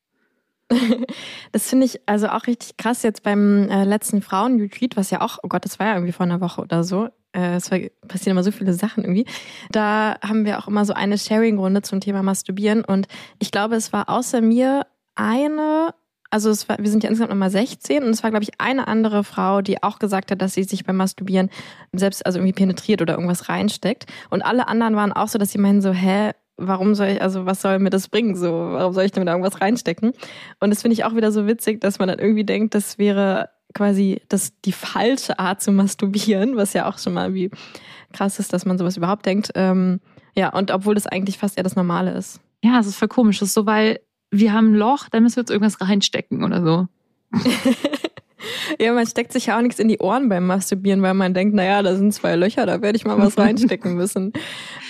Das 1.53 1.69
finde 1.69 1.87
ich 1.87 2.01
also 2.07 2.29
auch 2.29 2.47
richtig 2.49 2.77
krass 2.77 3.03
jetzt 3.05 3.23
beim 3.23 3.69
äh, 3.69 3.85
letzten 3.85 4.23
Frauenretreat, 4.23 4.97
was 4.97 5.11
ja 5.11 5.21
auch, 5.21 5.39
oh 5.43 5.49
Gott, 5.49 5.65
das 5.65 5.79
war 5.79 5.87
ja 5.87 5.95
irgendwie 5.95 6.13
vor 6.13 6.25
einer 6.25 6.41
Woche 6.41 6.63
oder 6.63 6.83
so. 6.83 7.09
Äh, 7.33 7.57
es 7.57 7.71
war, 7.71 7.79
passieren 8.09 8.33
immer 8.33 8.43
so 8.43 8.51
viele 8.51 8.73
Sachen 8.73 9.05
irgendwie. 9.05 9.27
Da 9.71 10.17
haben 10.21 10.45
wir 10.45 10.59
auch 10.59 10.67
immer 10.67 10.85
so 10.85 10.93
eine 10.93 11.17
Sharing-Runde 11.17 11.83
zum 11.83 12.01
Thema 12.01 12.23
Masturbieren 12.23 12.85
und 12.85 13.07
ich 13.39 13.53
glaube, 13.53 13.77
es 13.77 13.93
war 13.93 14.09
außer 14.09 14.41
mir 14.41 14.87
eine, 15.15 15.95
also 16.35 16.51
war, 16.69 16.79
wir 16.81 16.91
sind 16.91 17.05
ja 17.05 17.11
insgesamt 17.11 17.31
nochmal 17.31 17.51
16 17.51 18.03
und 18.03 18.11
es 18.11 18.25
war, 18.25 18.31
glaube 18.31 18.43
ich, 18.43 18.51
eine 18.59 18.89
andere 18.89 19.23
Frau, 19.23 19.63
die 19.63 19.85
auch 19.85 20.01
gesagt 20.01 20.33
hat, 20.33 20.43
dass 20.43 20.55
sie 20.55 20.65
sich 20.65 20.85
beim 20.85 20.97
Masturbieren 20.97 21.49
selbst 21.93 22.27
also 22.27 22.41
irgendwie 22.41 22.53
penetriert 22.53 23.01
oder 23.01 23.15
irgendwas 23.15 23.49
reinsteckt. 23.49 24.07
Und 24.31 24.43
alle 24.43 24.67
anderen 24.67 24.97
waren 24.97 25.13
auch 25.13 25.29
so, 25.29 25.39
dass 25.39 25.53
sie 25.53 25.59
meinen 25.59 25.81
so, 25.81 25.93
hä, 25.93 26.33
warum 26.57 26.97
soll 26.97 27.07
ich, 27.07 27.23
also 27.23 27.47
was 27.47 27.63
soll 27.63 27.79
mir 27.79 27.91
das 27.91 28.09
bringen? 28.09 28.35
So, 28.35 28.51
warum 28.51 28.93
soll 28.93 29.05
ich 29.05 29.13
damit 29.13 29.29
irgendwas 29.29 29.61
reinstecken? 29.61 30.13
Und 30.59 30.71
das 30.71 30.83
finde 30.83 30.95
ich 30.95 31.05
auch 31.05 31.15
wieder 31.15 31.31
so 31.31 31.47
witzig, 31.47 31.81
dass 31.81 32.01
man 32.01 32.09
dann 32.09 32.19
irgendwie 32.19 32.45
denkt, 32.45 32.75
das 32.75 32.99
wäre 32.99 33.51
quasi 33.73 34.21
das, 34.29 34.61
die 34.65 34.73
falsche 34.73 35.39
Art 35.39 35.63
zu 35.63 35.71
masturbieren, 35.71 36.57
was 36.57 36.73
ja 36.73 36.89
auch 36.89 36.99
schon 36.99 37.15
mal 37.15 37.33
wie 37.35 37.53
krass 38.13 38.41
ist, 38.41 38.53
dass 38.53 38.67
man 38.67 38.77
sowas 38.77 38.97
überhaupt 38.97 39.25
denkt. 39.25 39.53
Ähm, 39.55 40.01
ja, 40.35 40.49
und 40.49 40.73
obwohl 40.73 40.97
das 40.97 41.07
eigentlich 41.07 41.39
fast 41.39 41.57
eher 41.57 41.63
das 41.63 41.77
Normale 41.77 42.11
ist. 42.11 42.41
Ja, 42.65 42.81
es 42.81 42.89
ist 42.89 42.97
voll 42.97 43.07
komisch. 43.07 43.39
Das 43.39 43.51
ist 43.51 43.55
so, 43.55 43.67
weil 43.67 44.01
wir 44.39 44.53
haben 44.53 44.73
ein 44.73 44.75
Loch, 44.75 45.09
da 45.11 45.21
müssen 45.21 45.37
wir 45.37 45.43
jetzt 45.43 45.51
irgendwas 45.51 45.81
reinstecken 45.81 46.45
oder 46.45 46.63
so. 46.63 46.89
Ja, 48.79 48.93
man 48.93 49.07
steckt 49.07 49.33
sich 49.33 49.47
ja 49.47 49.57
auch 49.57 49.63
nichts 49.63 49.79
in 49.79 49.89
die 49.89 49.99
Ohren 49.99 50.29
beim 50.29 50.47
Masturbieren, 50.47 51.01
weil 51.01 51.15
man 51.15 51.33
denkt, 51.33 51.55
naja, 51.55 51.83
da 51.83 51.97
sind 51.97 52.13
zwei 52.13 52.37
Löcher, 52.37 52.67
da 52.67 52.83
werde 52.83 52.97
ich 52.97 53.05
mal 53.07 53.17
was 53.17 53.39
reinstecken 53.39 53.95
müssen. 53.95 54.33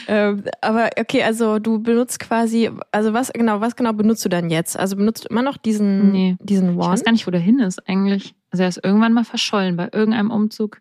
Ähm, 0.08 0.43
aber 0.61 0.91
okay, 0.99 1.23
also 1.23 1.61
du 1.61 1.81
benutzt 1.81 2.19
quasi, 2.19 2.70
also 2.91 3.12
was 3.12 3.32
genau, 3.32 3.61
was 3.61 3.76
genau 3.76 3.93
benutzt 3.93 4.25
du 4.25 4.29
dann 4.29 4.50
jetzt? 4.50 4.76
Also 4.76 4.96
benutzt 4.96 5.25
du 5.25 5.29
immer 5.29 5.43
noch 5.43 5.56
diesen, 5.56 6.11
Nee. 6.11 6.37
diesen 6.40 6.70
Ich 6.73 6.76
Wand? 6.79 6.93
weiß 6.93 7.05
gar 7.05 7.12
nicht, 7.12 7.26
wo 7.29 7.31
der 7.31 7.40
hin 7.40 7.61
ist 7.61 7.87
eigentlich. 7.88 8.35
Also 8.50 8.62
er 8.64 8.69
ist 8.69 8.81
irgendwann 8.82 9.12
mal 9.12 9.25
verschollen, 9.25 9.76
bei 9.76 9.88
irgendeinem 9.93 10.31
Umzug 10.32 10.81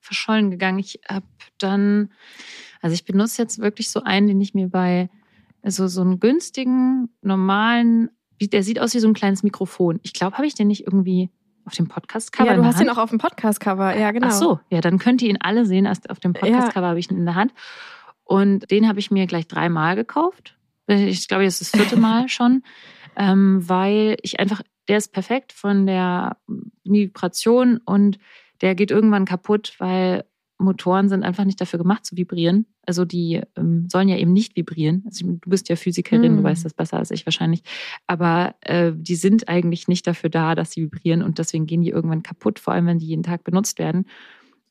verschollen 0.00 0.50
gegangen. 0.50 0.78
Ich 0.78 1.00
habe 1.10 1.26
dann, 1.58 2.10
also 2.80 2.94
ich 2.94 3.04
benutze 3.04 3.42
jetzt 3.42 3.58
wirklich 3.58 3.90
so 3.90 4.02
einen, 4.02 4.28
den 4.28 4.40
ich 4.40 4.54
mir 4.54 4.68
bei 4.68 5.10
also 5.68 5.86
so 5.86 6.00
einen 6.00 6.18
günstigen, 6.18 7.10
normalen, 7.20 8.08
der 8.40 8.62
sieht 8.62 8.80
aus 8.80 8.94
wie 8.94 9.00
so 9.00 9.08
ein 9.08 9.12
kleines 9.12 9.42
Mikrofon. 9.42 10.00
Ich 10.02 10.14
glaube, 10.14 10.38
habe 10.38 10.46
ich 10.46 10.54
den 10.54 10.68
nicht 10.68 10.86
irgendwie 10.86 11.28
auf 11.66 11.74
dem 11.74 11.88
Podcast-Cover 11.88 12.48
ja, 12.48 12.56
du 12.56 12.64
hast 12.64 12.80
ihn 12.80 12.88
Hand? 12.88 12.96
auch 12.96 13.02
auf 13.02 13.10
dem 13.10 13.18
Podcast-Cover, 13.18 13.94
ja, 13.94 14.10
genau. 14.12 14.28
Ach 14.28 14.32
so, 14.32 14.60
ja, 14.70 14.80
dann 14.80 14.98
könnt 14.98 15.20
ihr 15.20 15.28
ihn 15.28 15.36
alle 15.38 15.66
sehen. 15.66 15.86
Auf 15.86 16.20
dem 16.20 16.32
Podcast-Cover 16.32 16.86
habe 16.86 16.98
ich 16.98 17.10
ihn 17.10 17.18
in 17.18 17.26
der 17.26 17.34
Hand. 17.34 17.52
Und 18.24 18.70
den 18.70 18.88
habe 18.88 18.98
ich 18.98 19.10
mir 19.10 19.26
gleich 19.26 19.46
dreimal 19.46 19.94
gekauft. 19.94 20.56
Ich 20.86 21.28
glaube, 21.28 21.44
jetzt 21.44 21.60
ist 21.60 21.74
das 21.74 21.80
vierte 21.82 22.00
Mal 22.00 22.28
schon, 22.30 22.62
ähm, 23.16 23.68
weil 23.68 24.16
ich 24.22 24.40
einfach, 24.40 24.62
der 24.88 24.96
ist 24.96 25.12
perfekt 25.12 25.52
von 25.52 25.86
der 25.86 26.38
Vibration 26.84 27.78
und 27.84 28.18
der 28.62 28.74
geht 28.74 28.90
irgendwann 28.90 29.26
kaputt, 29.26 29.74
weil 29.76 30.24
Motoren 30.58 31.08
sind 31.08 31.22
einfach 31.22 31.44
nicht 31.44 31.60
dafür 31.60 31.78
gemacht 31.78 32.04
zu 32.04 32.16
vibrieren. 32.16 32.66
Also 32.84 33.04
die 33.04 33.40
ähm, 33.56 33.88
sollen 33.88 34.08
ja 34.08 34.16
eben 34.16 34.32
nicht 34.32 34.56
vibrieren. 34.56 35.04
Also 35.06 35.26
du 35.26 35.50
bist 35.50 35.68
ja 35.68 35.76
Physikerin, 35.76 36.32
du 36.32 36.38
Hm. 36.38 36.44
weißt 36.44 36.64
das 36.64 36.74
besser 36.74 36.98
als 36.98 37.10
ich 37.10 37.24
wahrscheinlich. 37.26 37.62
Aber 38.06 38.54
äh, 38.62 38.92
die 38.94 39.14
sind 39.14 39.48
eigentlich 39.48 39.88
nicht 39.88 40.06
dafür 40.06 40.30
da, 40.30 40.54
dass 40.54 40.72
sie 40.72 40.82
vibrieren 40.82 41.22
und 41.22 41.38
deswegen 41.38 41.66
gehen 41.66 41.82
die 41.82 41.90
irgendwann 41.90 42.22
kaputt, 42.22 42.58
vor 42.58 42.74
allem 42.74 42.86
wenn 42.86 42.98
die 42.98 43.06
jeden 43.06 43.22
Tag 43.22 43.44
benutzt 43.44 43.78
werden. 43.78 44.06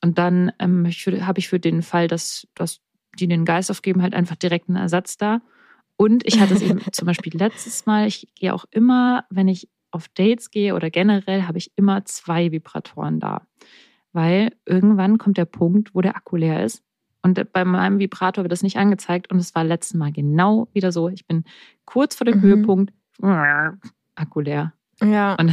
Und 0.02 0.18
dann 0.18 0.52
ähm, 0.58 0.86
habe 0.86 1.38
ich 1.38 1.48
für 1.48 1.58
den 1.58 1.82
Fall, 1.82 2.06
dass, 2.06 2.46
dass 2.54 2.80
die 3.18 3.26
den 3.26 3.44
Geist 3.44 3.70
aufgeben, 3.70 4.02
halt 4.02 4.14
einfach 4.14 4.36
direkt 4.36 4.68
einen 4.68 4.76
Ersatz 4.76 5.16
da. 5.16 5.40
Und 5.96 6.24
ich 6.26 6.38
hatte 6.38 6.54
es 6.54 6.62
eben 6.62 6.80
zum 6.92 7.06
Beispiel 7.06 7.36
letztes 7.36 7.86
Mal, 7.86 8.06
ich 8.06 8.28
gehe 8.36 8.54
auch 8.54 8.64
immer, 8.70 9.24
wenn 9.30 9.48
ich 9.48 9.68
auf 9.90 10.08
Dates 10.08 10.50
gehe 10.50 10.74
oder 10.74 10.90
generell, 10.90 11.44
habe 11.44 11.58
ich 11.58 11.72
immer 11.76 12.04
zwei 12.04 12.52
Vibratoren 12.52 13.20
da. 13.20 13.46
Weil 14.12 14.52
irgendwann 14.64 15.18
kommt 15.18 15.36
der 15.36 15.44
Punkt, 15.44 15.94
wo 15.94 16.00
der 16.00 16.16
Akku 16.16 16.36
leer 16.36 16.64
ist. 16.64 16.82
Und 17.22 17.52
bei 17.52 17.64
meinem 17.64 17.98
Vibrator 17.98 18.44
wird 18.44 18.52
das 18.52 18.62
nicht 18.62 18.76
angezeigt. 18.78 19.30
Und 19.30 19.38
es 19.38 19.54
war 19.54 19.64
letztes 19.64 19.94
Mal 19.94 20.12
genau 20.12 20.68
wieder 20.72 20.92
so. 20.92 21.08
Ich 21.08 21.26
bin 21.26 21.44
kurz 21.84 22.14
vor 22.14 22.24
dem 22.24 22.38
Mhm. 22.38 22.42
Höhepunkt, 22.42 22.92
Akku 24.14 24.40
leer. 24.40 24.72
Ja. 25.02 25.34
Und 25.34 25.52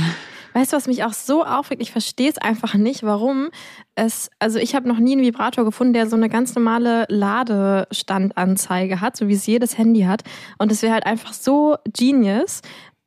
Weißt 0.53 0.71
du, 0.71 0.77
was 0.77 0.87
mich 0.87 1.03
auch 1.03 1.11
so 1.11 1.43
aufregt? 1.43 1.81
Ich 1.81 1.91
verstehe 1.91 2.29
es 2.29 2.37
einfach 2.37 2.75
nicht, 2.75 3.03
warum 3.03 3.49
es, 3.95 4.29
also 4.39 4.57
ich 4.57 4.73
habe 4.73 4.87
noch 4.87 4.99
nie 4.99 5.11
einen 5.11 5.21
Vibrator 5.21 5.65
gefunden, 5.65 5.91
der 5.91 6.07
so 6.07 6.15
eine 6.15 6.29
ganz 6.29 6.55
normale 6.55 7.05
Ladestandanzeige 7.09 9.01
hat, 9.01 9.17
so 9.17 9.27
wie 9.27 9.33
es 9.33 9.45
jedes 9.45 9.77
Handy 9.77 10.03
hat. 10.03 10.23
Und 10.57 10.71
es 10.71 10.81
wäre 10.81 10.93
halt 10.93 11.05
einfach 11.05 11.33
so 11.33 11.75
genius, 11.91 12.61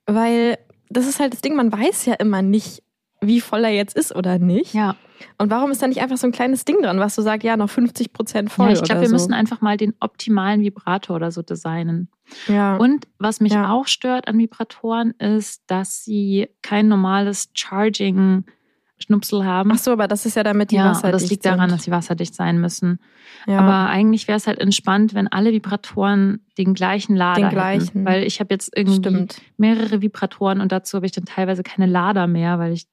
weil 0.04 0.58
das 0.90 1.06
ist 1.06 1.20
halt 1.20 1.32
das 1.32 1.40
Ding, 1.40 1.56
man 1.56 1.72
weiß 1.72 2.04
ja 2.04 2.14
immer 2.14 2.42
nicht, 2.42 2.82
wie 3.22 3.40
voll 3.40 3.64
er 3.64 3.70
jetzt 3.72 3.96
ist 3.96 4.14
oder 4.14 4.38
nicht. 4.38 4.74
Ja. 4.74 4.94
Und 5.38 5.50
warum 5.50 5.70
ist 5.70 5.82
da 5.82 5.86
nicht 5.86 6.00
einfach 6.00 6.16
so 6.16 6.26
ein 6.26 6.32
kleines 6.32 6.64
Ding 6.64 6.82
dran, 6.82 6.98
was 7.00 7.14
du 7.14 7.22
sagst, 7.22 7.44
ja, 7.44 7.56
noch 7.56 7.70
50 7.70 8.12
Prozent 8.12 8.50
voll 8.50 8.68
ja 8.68 8.72
ich 8.74 8.82
glaube, 8.82 9.00
wir 9.02 9.08
so. 9.08 9.14
müssen 9.14 9.32
einfach 9.32 9.60
mal 9.60 9.76
den 9.76 9.94
optimalen 10.00 10.60
Vibrator 10.62 11.16
oder 11.16 11.30
so 11.30 11.42
designen. 11.42 12.08
ja. 12.46 12.76
Und 12.76 13.06
was 13.18 13.40
mich 13.40 13.52
Ja. 13.52 13.70
auch 13.72 13.86
stört 13.86 14.28
an 14.28 14.38
Vibratoren 14.38 15.12
ist, 15.12 15.62
dass 15.66 16.04
sie 16.04 16.48
kein 16.62 16.88
normales 16.88 17.50
Charging-Schnupsel 17.54 19.44
haben. 19.44 19.70
Ach 19.72 19.78
so, 19.78 19.92
aber 19.92 20.08
das 20.08 20.26
ist 20.26 20.36
ja 20.36 20.42
damit 20.42 20.70
die 20.70 20.76
ja, 20.76 20.86
wasserdicht 20.90 21.22
das 21.24 21.30
liegt 21.30 21.44
daran, 21.46 21.68
sind. 21.70 21.72
dass 21.78 21.84
sie 21.84 21.90
wasserdicht 21.90 22.34
sein 22.34 22.60
müssen. 22.60 22.98
ja. 23.46 23.58
Aber 23.60 23.90
eigentlich 23.90 24.28
wäre 24.28 24.36
es 24.36 24.46
halt 24.46 24.58
entspannt, 24.58 25.14
wenn 25.14 25.28
alle 25.28 25.52
Vibratoren 25.52 26.44
den 26.58 26.74
gleichen 26.74 27.16
Lader 27.16 27.36
Den 27.36 27.44
hätten. 27.44 27.54
gleichen. 27.54 28.04
Weil 28.04 28.24
ich 28.24 28.40
habe 28.40 28.52
jetzt 28.54 28.70
irgendwie 28.76 28.98
Stimmt. 28.98 29.40
mehrere 29.56 30.00
Vibratoren 30.02 30.60
und 30.60 30.72
dazu 30.72 30.96
habe 30.96 31.06
ich 31.06 31.12
dann 31.12 31.24
teilweise 31.24 31.62
keine 31.62 31.86
Lader 31.86 32.26
mehr, 32.26 32.58
weil 32.58 32.72
ich 32.72 32.86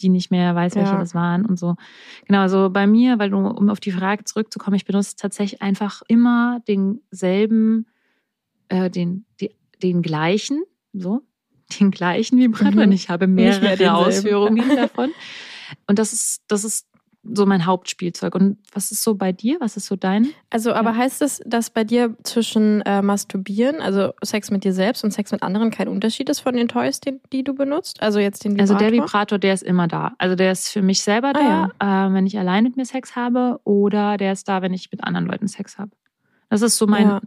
die 0.00 0.08
nicht 0.08 0.30
mehr 0.30 0.54
weiß, 0.54 0.74
welche 0.74 0.92
Ja. 0.92 0.98
das 0.98 1.14
waren 1.14 1.44
und 1.44 1.58
so. 1.58 1.76
Genau, 2.26 2.40
also 2.40 2.70
bei 2.70 2.86
mir, 2.86 3.18
weil 3.18 3.30
du, 3.30 3.38
um 3.38 3.68
auf 3.68 3.80
die 3.80 3.92
Frage 3.92 4.24
zurückzukommen, 4.24 4.76
ich 4.76 4.84
benutze 4.84 5.16
tatsächlich 5.16 5.62
einfach 5.62 6.02
immer 6.08 6.60
denselben, 6.66 7.86
äh, 8.68 8.90
den, 8.90 9.24
die, 9.40 9.54
den 9.82 10.02
gleichen, 10.02 10.62
so, 10.92 11.22
den 11.80 11.90
gleichen 11.90 12.38
Vibrator. 12.38 12.72
Mhm. 12.72 12.78
Und 12.88 12.92
ich 12.92 13.08
habe 13.10 13.26
mehr 13.26 13.50
mehrere 13.60 13.76
denselben. 13.76 13.94
Ausführungen 13.94 14.68
davon. 14.76 15.10
Und 15.86 15.98
das 15.98 16.12
ist, 16.12 16.42
das 16.48 16.64
ist 16.64 16.86
so 17.22 17.44
mein 17.44 17.66
Hauptspielzeug. 17.66 18.34
Und 18.34 18.56
was 18.72 18.90
ist 18.92 19.02
so 19.02 19.14
bei 19.14 19.30
dir? 19.32 19.58
Was 19.60 19.76
ist 19.76 19.86
so 19.86 19.96
dein? 19.96 20.28
Also, 20.48 20.72
aber 20.72 20.90
Ja. 20.90 20.96
heißt 20.96 21.20
es, 21.22 21.40
dass 21.44 21.68
bei 21.70 21.84
dir 21.84 22.16
zwischen 22.24 22.80
äh, 22.82 23.02
Masturbieren, 23.02 23.80
also 23.80 24.12
Sex 24.22 24.50
mit 24.50 24.64
dir 24.64 24.72
selbst 24.72 25.04
und 25.04 25.10
Sex 25.12 25.30
mit 25.30 25.42
anderen 25.42 25.70
kein 25.70 25.88
Unterschied 25.88 26.28
ist 26.30 26.40
von 26.40 26.54
den 26.56 26.68
Toys, 26.68 26.98
die, 27.00 27.20
die 27.32 27.44
du 27.44 27.54
benutzt? 27.54 28.00
Also 28.02 28.18
jetzt 28.20 28.44
den 28.44 28.58
Also 28.58 28.74
Vibrator? 28.74 28.90
der 28.90 29.02
Vibrator, 29.04 29.38
der 29.38 29.54
ist 29.54 29.62
immer 29.62 29.86
da. 29.86 30.12
Also 30.18 30.34
der 30.34 30.52
ist 30.52 30.68
für 30.68 30.82
mich 30.82 31.02
selber 31.02 31.32
Ah, 31.34 31.68
da, 31.78 32.08
äh, 32.08 32.12
wenn 32.14 32.26
ich 32.26 32.38
allein 32.38 32.64
mit 32.64 32.76
mir 32.76 32.86
Sex 32.86 33.14
habe, 33.16 33.60
oder 33.64 34.16
der 34.16 34.32
ist 34.32 34.48
da, 34.48 34.62
wenn 34.62 34.72
ich 34.72 34.90
mit 34.90 35.04
anderen 35.04 35.26
Leuten 35.26 35.46
Sex 35.48 35.78
habe. 35.78 35.90
Das 36.48 36.62
ist 36.62 36.78
so 36.78 36.86
mein, 36.86 37.06
Ja. 37.08 37.20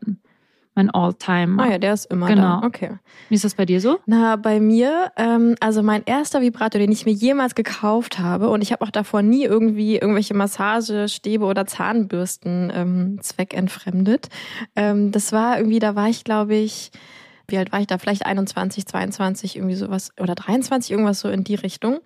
Mein 0.75 0.89
All-Time. 0.89 1.61
Ah 1.61 1.69
ja, 1.71 1.77
der 1.77 1.93
ist 1.93 2.05
immer 2.05 2.27
Genau. 2.27 2.61
da. 2.61 2.67
Okay. 2.67 2.91
Wie 3.29 3.35
ist 3.35 3.43
das 3.43 3.55
bei 3.55 3.65
dir 3.65 3.79
so? 3.81 3.99
Na, 4.05 4.35
bei 4.35 4.59
mir, 4.59 5.11
ähm, 5.17 5.55
also 5.59 5.83
mein 5.83 6.03
erster 6.05 6.41
Vibrator, 6.41 6.79
den 6.79 6.91
ich 6.91 7.05
mir 7.05 7.11
jemals 7.13 7.55
gekauft 7.55 8.19
habe, 8.19 8.49
und 8.49 8.61
ich 8.61 8.71
habe 8.71 8.83
auch 8.83 8.91
davor 8.91 9.21
nie 9.21 9.43
irgendwie 9.43 9.97
irgendwelche 9.97 10.33
Massagestäbe 10.33 11.45
oder 11.45 11.65
Zahnbürsten 11.65 12.71
ähm, 12.75 13.19
zweckentfremdet. 13.21 14.29
Ähm, 14.75 15.11
das 15.11 15.31
war 15.31 15.57
irgendwie, 15.57 15.79
da 15.79 15.95
war 15.95 16.09
ich, 16.09 16.23
glaube 16.23 16.55
ich, 16.55 16.91
wie 17.47 17.57
alt 17.57 17.71
war 17.73 17.81
ich 17.81 17.87
da? 17.87 17.97
Vielleicht 17.97 18.25
21, 18.25 18.85
22, 18.85 19.57
irgendwie 19.57 19.75
sowas, 19.75 20.11
oder 20.19 20.33
23, 20.33 20.91
irgendwas 20.91 21.19
so 21.19 21.29
in 21.29 21.43
die 21.43 21.55
Richtung. 21.55 21.99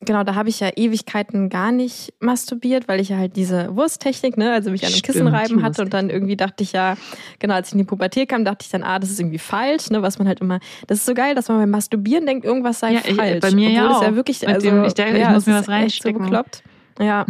Genau, 0.00 0.22
da 0.22 0.36
habe 0.36 0.48
ich 0.48 0.60
ja 0.60 0.70
Ewigkeiten 0.76 1.48
gar 1.48 1.72
nicht 1.72 2.14
masturbiert, 2.20 2.86
weil 2.86 3.00
ich 3.00 3.08
ja 3.08 3.16
halt 3.16 3.34
diese 3.34 3.74
Wursttechnik, 3.74 4.36
ne, 4.36 4.52
also 4.52 4.70
mich 4.70 4.84
an 4.86 4.92
einem 4.92 5.02
Kissen 5.02 5.26
reiben 5.26 5.62
hatte 5.64 5.82
und 5.82 5.92
dann 5.92 6.08
irgendwie 6.08 6.36
dachte 6.36 6.62
ich 6.62 6.70
ja, 6.72 6.96
genau, 7.40 7.54
als 7.54 7.68
ich 7.68 7.72
in 7.72 7.78
die 7.78 7.84
Pubertät 7.84 8.28
kam, 8.28 8.44
dachte 8.44 8.62
ich 8.64 8.70
dann, 8.70 8.84
ah, 8.84 9.00
das 9.00 9.10
ist 9.10 9.18
irgendwie 9.18 9.38
falsch, 9.38 9.90
ne, 9.90 10.00
was 10.00 10.18
man 10.20 10.28
halt 10.28 10.40
immer, 10.40 10.60
das 10.86 10.98
ist 10.98 11.06
so 11.06 11.14
geil, 11.14 11.34
dass 11.34 11.48
man 11.48 11.58
beim 11.58 11.70
Masturbieren 11.70 12.26
denkt, 12.26 12.44
irgendwas 12.44 12.78
sei 12.78 12.92
Ja, 12.92 13.00
ich- 13.04 13.16
falsch. 13.16 13.40
bei 13.40 13.50
mir 13.50 13.70
ja 13.70 13.80
obwohl 13.86 13.90
es 13.90 13.96
auch. 13.98 14.02
ja 14.04 14.14
wirklich, 14.14 14.46
also, 14.48 14.60
dem- 14.70 14.84
ich 14.84 14.94
denke, 14.94 15.14
ich 15.16 15.20
ja, 15.20 15.30
muss 15.30 15.42
es 15.42 15.46
mir 15.48 15.52
was 15.54 15.58
echt 15.62 15.66
So 15.66 15.72
reinstecken. 15.72 16.22
bekloppt. 16.22 16.62
Ja. 17.00 17.26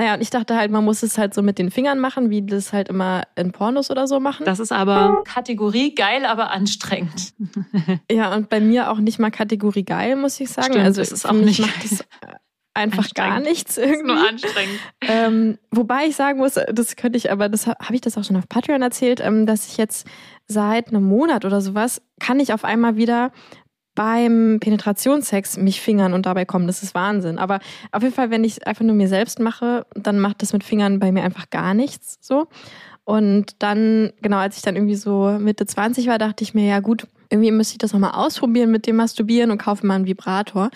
Naja, 0.00 0.14
und 0.14 0.22
ich 0.22 0.30
dachte 0.30 0.56
halt, 0.56 0.70
man 0.70 0.82
muss 0.82 1.02
es 1.02 1.18
halt 1.18 1.34
so 1.34 1.42
mit 1.42 1.58
den 1.58 1.70
Fingern 1.70 1.98
machen, 1.98 2.30
wie 2.30 2.40
das 2.40 2.72
halt 2.72 2.88
immer 2.88 3.24
in 3.36 3.52
Pornos 3.52 3.90
oder 3.90 4.06
so 4.06 4.18
machen. 4.18 4.46
Das 4.46 4.58
ist 4.58 4.72
aber 4.72 5.22
Kategorie 5.26 5.94
geil, 5.94 6.24
aber 6.24 6.50
anstrengend. 6.50 7.34
Ja, 8.10 8.34
und 8.34 8.48
bei 8.48 8.60
mir 8.60 8.90
auch 8.90 8.98
nicht 8.98 9.18
mal 9.18 9.30
Kategorie 9.30 9.84
geil, 9.84 10.16
muss 10.16 10.40
ich 10.40 10.48
sagen. 10.48 10.72
Stimmt, 10.72 10.86
also 10.86 11.02
das 11.02 11.12
ist 11.12 11.26
auch 11.26 11.32
nicht 11.32 11.62
einfach 12.72 13.12
gar 13.14 13.40
nichts 13.40 13.74
Das 13.74 13.84
ist 13.84 13.90
irgendwie. 13.90 14.14
nur 14.14 14.28
anstrengend. 14.28 14.78
Ähm, 15.02 15.58
wobei 15.70 16.06
ich 16.06 16.16
sagen 16.16 16.38
muss, 16.38 16.54
das 16.54 16.96
könnte 16.96 17.18
ich, 17.18 17.30
aber 17.30 17.50
das 17.50 17.66
habe 17.66 17.94
ich 17.94 18.00
das 18.00 18.16
auch 18.16 18.24
schon 18.24 18.36
auf 18.36 18.48
Patreon 18.48 18.80
erzählt, 18.80 19.20
ähm, 19.20 19.44
dass 19.44 19.66
ich 19.68 19.76
jetzt 19.76 20.06
seit 20.46 20.88
einem 20.88 21.04
Monat 21.04 21.44
oder 21.44 21.60
sowas 21.60 22.00
kann 22.20 22.40
ich 22.40 22.52
auf 22.54 22.64
einmal 22.64 22.96
wieder 22.96 23.32
beim 24.00 24.56
Penetrationssex 24.60 25.58
mich 25.58 25.82
fingern 25.82 26.14
und 26.14 26.24
dabei 26.24 26.46
kommen. 26.46 26.66
Das 26.66 26.82
ist 26.82 26.94
Wahnsinn. 26.94 27.36
Aber 27.36 27.60
auf 27.92 28.02
jeden 28.02 28.14
Fall, 28.14 28.30
wenn 28.30 28.44
ich 28.44 28.52
es 28.52 28.62
einfach 28.62 28.82
nur 28.82 28.94
mir 28.96 29.08
selbst 29.08 29.38
mache, 29.40 29.84
dann 29.94 30.18
macht 30.18 30.40
das 30.40 30.54
mit 30.54 30.64
Fingern 30.64 30.98
bei 31.00 31.12
mir 31.12 31.22
einfach 31.22 31.50
gar 31.50 31.74
nichts 31.74 32.16
so. 32.22 32.46
Und 33.04 33.56
dann, 33.58 34.14
genau, 34.22 34.38
als 34.38 34.56
ich 34.56 34.62
dann 34.62 34.74
irgendwie 34.74 34.94
so 34.94 35.36
Mitte 35.38 35.66
20 35.66 36.06
war, 36.06 36.16
dachte 36.16 36.42
ich 36.44 36.54
mir, 36.54 36.64
ja 36.66 36.80
gut, 36.80 37.08
irgendwie 37.28 37.50
müsste 37.50 37.72
ich 37.74 37.78
das 37.78 37.92
nochmal 37.92 38.12
ausprobieren 38.12 38.70
mit 38.70 38.86
dem 38.86 38.96
Masturbieren 38.96 39.50
und 39.50 39.58
kaufe 39.58 39.86
mal 39.86 39.96
einen 39.96 40.06
Vibrator. 40.06 40.70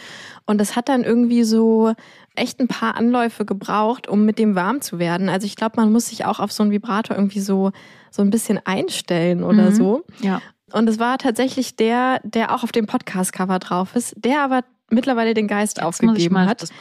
Und 0.44 0.60
das 0.60 0.76
hat 0.76 0.90
dann 0.90 1.02
irgendwie 1.02 1.44
so 1.44 1.94
echt 2.36 2.60
ein 2.60 2.68
paar 2.68 2.94
Anläufe 2.96 3.46
gebraucht, 3.46 4.06
um 4.06 4.26
mit 4.26 4.38
dem 4.38 4.54
warm 4.54 4.82
zu 4.82 4.98
werden. 4.98 5.30
Also 5.30 5.46
ich 5.46 5.56
glaube, 5.56 5.76
man 5.76 5.90
muss 5.90 6.08
sich 6.08 6.26
auch 6.26 6.40
auf 6.40 6.52
so 6.52 6.62
einen 6.62 6.72
Vibrator 6.72 7.16
irgendwie 7.16 7.40
so, 7.40 7.72
so 8.10 8.20
ein 8.20 8.28
bisschen 8.28 8.60
einstellen 8.66 9.42
oder 9.42 9.70
Mhm. 9.70 9.74
so. 9.74 10.04
Ja. 10.20 10.42
Und 10.72 10.88
es 10.88 10.98
war 10.98 11.18
tatsächlich 11.18 11.76
der, 11.76 12.20
der 12.24 12.54
auch 12.54 12.62
auf 12.62 12.72
dem 12.72 12.86
Podcast-Cover 12.86 13.58
drauf 13.58 13.94
ist, 13.96 14.14
der 14.16 14.42
aber 14.42 14.62
mittlerweile 14.90 15.34
den 15.34 15.48
Geist 15.48 15.78
Jetzt 15.78 15.84
aufgegeben 15.84 16.38
hat. 16.38 16.62
das. 16.62 16.72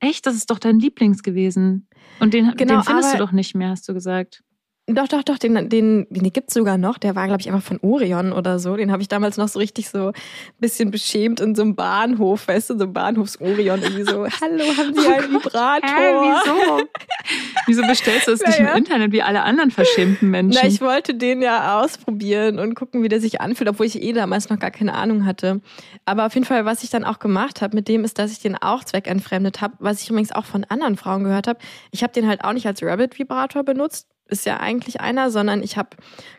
Echt, 0.00 0.26
das 0.26 0.34
ist 0.34 0.50
doch 0.50 0.58
dein 0.58 0.78
Lieblings 0.78 1.22
gewesen. 1.22 1.88
Und 2.20 2.34
den, 2.34 2.54
Genau, 2.56 2.76
den 2.76 2.82
findest 2.84 3.14
du 3.14 3.18
doch 3.18 3.32
nicht 3.32 3.54
mehr, 3.54 3.70
hast 3.70 3.88
du 3.88 3.94
gesagt. 3.94 4.42
Doch, 4.88 5.06
doch, 5.06 5.22
doch, 5.22 5.38
den, 5.38 5.68
den, 5.68 6.08
den 6.10 6.32
gibt's 6.32 6.54
sogar 6.54 6.76
noch. 6.76 6.98
Der 6.98 7.14
war, 7.14 7.28
glaube 7.28 7.40
ich, 7.40 7.48
einfach 7.48 7.62
von 7.62 7.78
Orion 7.82 8.32
oder 8.32 8.58
so. 8.58 8.74
Den 8.76 8.90
habe 8.90 9.00
ich 9.00 9.06
damals 9.06 9.36
noch 9.36 9.46
so 9.46 9.60
richtig 9.60 9.88
so 9.88 10.08
ein 10.08 10.12
bisschen 10.58 10.90
beschämt 10.90 11.38
in 11.38 11.54
so 11.54 11.62
einem 11.62 11.76
Bahnhof, 11.76 12.48
weißt 12.48 12.70
du, 12.70 12.78
so 12.78 12.84
einem 12.84 12.92
Bahnhofs-Orion 12.92 13.80
irgendwie 13.80 14.02
so, 14.02 14.26
hallo, 14.40 14.64
haben 14.76 14.92
Sie 14.92 15.06
einen 15.06 15.34
Vibrator? 15.34 15.88
Hä, 15.88 16.14
wieso? 16.20 16.88
wieso 17.66 17.82
bestellst 17.86 18.26
du 18.26 18.32
es 18.32 18.40
nicht 18.44 18.58
Ja, 18.58 18.64
ja. 18.64 18.70
im 18.72 18.78
Internet 18.78 19.12
wie 19.12 19.22
alle 19.22 19.42
anderen 19.44 19.70
verschämten 19.70 20.28
Menschen? 20.30 20.58
Na, 20.60 20.68
ich 20.68 20.80
wollte 20.80 21.14
den 21.14 21.42
ja 21.42 21.80
ausprobieren 21.80 22.58
und 22.58 22.74
gucken, 22.74 23.04
wie 23.04 23.08
der 23.08 23.20
sich 23.20 23.40
anfühlt, 23.40 23.70
obwohl 23.70 23.86
ich 23.86 24.02
eh 24.02 24.12
damals 24.12 24.50
noch 24.50 24.58
gar 24.58 24.72
keine 24.72 24.94
Ahnung 24.94 25.24
hatte. 25.26 25.60
Aber 26.06 26.26
auf 26.26 26.34
jeden 26.34 26.44
Fall, 26.44 26.64
was 26.64 26.82
ich 26.82 26.90
dann 26.90 27.04
auch 27.04 27.20
gemacht 27.20 27.62
habe 27.62 27.76
mit 27.76 27.86
dem, 27.86 28.02
ist, 28.02 28.18
dass 28.18 28.32
ich 28.32 28.40
den 28.40 28.56
auch 28.56 28.82
zweckentfremdet 28.82 29.60
habe, 29.60 29.74
was 29.78 30.02
ich 30.02 30.10
übrigens 30.10 30.32
auch 30.32 30.44
von 30.44 30.64
anderen 30.64 30.96
Frauen 30.96 31.22
gehört 31.22 31.46
habe. 31.46 31.60
Ich 31.92 32.02
habe 32.02 32.12
den 32.12 32.26
halt 32.26 32.42
auch 32.42 32.52
nicht 32.52 32.66
als 32.66 32.82
Rabbit-Vibrator 32.82 33.62
benutzt, 33.62 34.08
ist 34.32 34.46
ja 34.46 34.58
eigentlich 34.58 35.00
einer, 35.00 35.30
sondern 35.30 35.62
ich 35.62 35.76
habe 35.76 35.90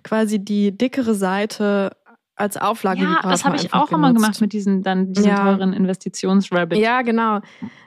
quasi 0.03 0.39
die 0.43 0.77
dickere 0.77 1.15
Seite 1.15 1.95
als 2.35 2.55
ja, 2.55 2.63
Auflagevibrator 2.63 3.29
das 3.29 3.45
habe 3.45 3.55
ich 3.57 3.73
auch 3.75 3.91
immer 3.91 4.07
genutzt. 4.07 4.23
gemacht 4.25 4.41
mit 4.41 4.53
diesen 4.53 4.81
dann 4.81 5.13
diesen 5.13 5.29
Ja. 5.29 5.43
teuren 5.43 5.71
Investitionsrabbit. 5.71 6.79
Ja, 6.79 7.03
genau. 7.03 7.41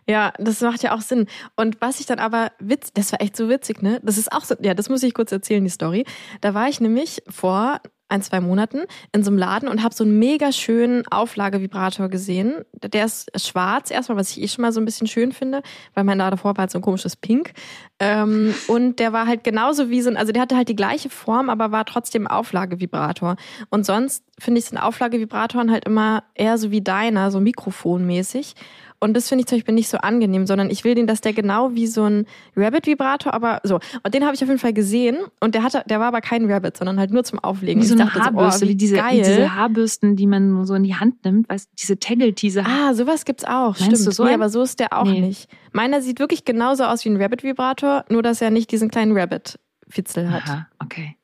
Ja, 0.09 0.33
das 0.39 0.61
macht 0.61 0.85
ja 0.85 0.95
auch 0.95 1.01
Sinn. 1.01 1.27
Und 1.57 1.81
was 1.81 1.99
ich 1.99 2.07
dann 2.07 2.21
aber 2.21 2.53
witz, 2.61 2.93
das 2.93 3.11
war 3.11 3.21
echt 3.21 3.37
so 3.37 3.49
witzig, 3.49 3.83
ne? 3.83 4.01
Das 4.05 4.19
ist 4.19 4.33
auch 4.33 4.45
so, 4.45 4.55
ja, 4.61 4.73
das 4.75 4.89
muss 4.89 5.03
ich 5.03 5.15
kurz 5.15 5.33
erzählen, 5.33 5.65
die 5.65 5.71
Story. 5.71 6.05
Da 6.43 6.55
war 6.55 6.69
ich 6.69 6.81
nämlich 6.81 7.25
vor 7.29 7.81
ein, 8.09 8.23
zwei 8.23 8.41
Monaten 8.41 8.83
in 9.13 9.25
so 9.25 9.31
einem 9.31 9.39
Laden 9.39 9.69
und 9.69 9.83
habe 9.83 9.95
so 9.95 10.05
einen 10.05 10.19
mega 10.19 10.53
schönen 10.53 11.07
Auflagevibrator 11.09 12.09
gesehen. 12.09 12.65
Der 12.83 13.05
ist 13.05 13.31
schwarz 13.41 13.91
erstmal, 13.91 14.17
was 14.19 14.31
ich 14.31 14.43
eh 14.43 14.49
schon 14.49 14.63
mal 14.63 14.73
so 14.73 14.81
ein 14.81 14.85
bisschen 14.85 15.07
schön 15.07 15.33
finde, 15.33 15.63
weil 15.95 16.05
mein 16.05 16.19
da 16.19 16.31
davor 16.31 16.57
war 16.57 16.63
halt 16.63 16.71
so 16.71 16.79
ein 16.79 16.83
komisches 16.83 17.17
Pink. 17.17 17.53
Ähm, 17.99 18.55
und 18.69 18.99
der 19.01 19.13
war 19.13 19.27
halt 19.27 19.45
genauso 19.45 19.91
wie 19.91 20.03
so 20.03 20.11
ein, 20.11 20.17
also 20.17 20.33
der 20.33 20.43
hatte 20.43 20.57
halt 20.57 20.69
die 20.69 20.77
gleiche 20.77 21.11
Form, 21.11 21.51
aber 21.51 21.73
war 21.73 21.85
trotzdem 21.85 22.27
Auflagevibrator. 22.27 23.37
Und 23.71 23.85
sonst 23.85 24.25
finde 24.39 24.61
ich 24.61 24.69
den 24.69 24.79
Auflagevibratoren 24.79 25.71
halt 25.71 25.85
immer 25.85 26.25
eher 26.35 26.59
so 26.59 26.71
wie 26.71 26.83
deiner, 26.83 27.31
so 27.31 27.41
mikrofonmäßig. 27.41 28.55
Und 28.99 29.15
das 29.15 29.29
finde 29.29 29.41
ich 29.43 29.47
zum 29.47 29.59
Beispiel 29.59 29.75
nicht 29.75 29.89
so 29.89 29.99
angenehm, 29.99 30.47
sondern 30.47 30.71
ich 30.71 30.85
will 30.85 30.95
den, 30.95 31.07
dass 31.07 31.21
der 31.21 31.33
genau 31.33 31.75
wie 31.75 31.87
so 31.87 32.05
ein 32.05 32.27
Rabbit-Vibrator, 32.57 33.35
aber 33.35 33.61
so. 33.63 33.79
Und 34.03 34.15
den 34.15 34.25
habe 34.25 34.35
ich 34.35 34.43
auf 34.43 34.49
jeden 34.49 34.59
Fall 34.59 34.73
gesehen 34.73 35.19
und 35.41 35.55
der 35.55 35.63
hatte, 35.63 35.83
der 35.87 36.01
war 36.01 36.07
aber 36.09 36.21
kein 36.21 36.51
Rabbit, 36.51 36.77
sondern 36.79 36.99
halt 36.99 37.11
nur 37.11 37.23
zum 37.25 37.39
Auflegen. 37.39 37.83
Wie 37.83 37.87
so 37.87 37.95
eine 37.95 38.15
Haarbürste, 38.15 38.65
oh, 38.65 38.69
wie, 38.69 38.75
diese, 38.75 38.97
wie 38.97 39.17
diese 39.19 39.55
Haarbürsten, 39.55 40.17
die 40.17 40.27
man 40.27 40.65
so 40.65 40.75
in 40.75 40.83
die 40.83 40.95
Hand 40.95 41.25
nimmt, 41.25 41.49
weißt 41.49 41.69
du, 41.71 41.75
diese 41.79 41.99
Taggelt-Teaser. 41.99 42.65
Ah, 42.67 42.95
sowas 42.95 43.25
gibt's 43.25 43.45
auch. 43.45 43.79
Meinst 43.79 43.97
Stimmt. 43.97 44.07
du 44.07 44.11
so 44.13 44.25
nee, 44.25 44.33
aber 44.33 44.49
so 44.49 44.63
ist 44.63 44.81
der 44.81 44.93
auch 44.93 45.05
Nee. 45.05 45.21
nicht. 45.21 45.49
Meiner 45.73 46.01
sieht 46.01 46.19
wirklich 46.19 46.45
genauso 46.45 46.85
aus 46.85 47.05
wie 47.05 47.11
ein 47.11 47.21
Rabbit-Vibrator, 47.21 48.05
nur 48.09 48.23
dass 48.23 48.41
er 48.41 48.51
nicht 48.51 48.71
diesen 48.73 48.91
kleinen 48.91 49.17
Rabbit-Fitzel 49.17 50.31
hat. 50.31 50.43
Aha, 50.49 50.67
okay. 50.83 51.17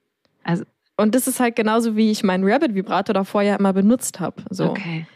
Also, 0.44 0.64
Und 0.98 1.14
das 1.14 1.26
ist 1.26 1.40
halt 1.40 1.56
genauso, 1.56 1.96
wie 1.96 2.10
ich 2.10 2.22
meinen 2.22 2.44
Rabbit-Vibrator 2.46 3.14
davor 3.14 3.42
ja 3.42 3.56
immer 3.56 3.72
benutzt 3.72 4.20
habe. 4.20 4.42
So. 4.50 4.70
okay. 4.70 5.06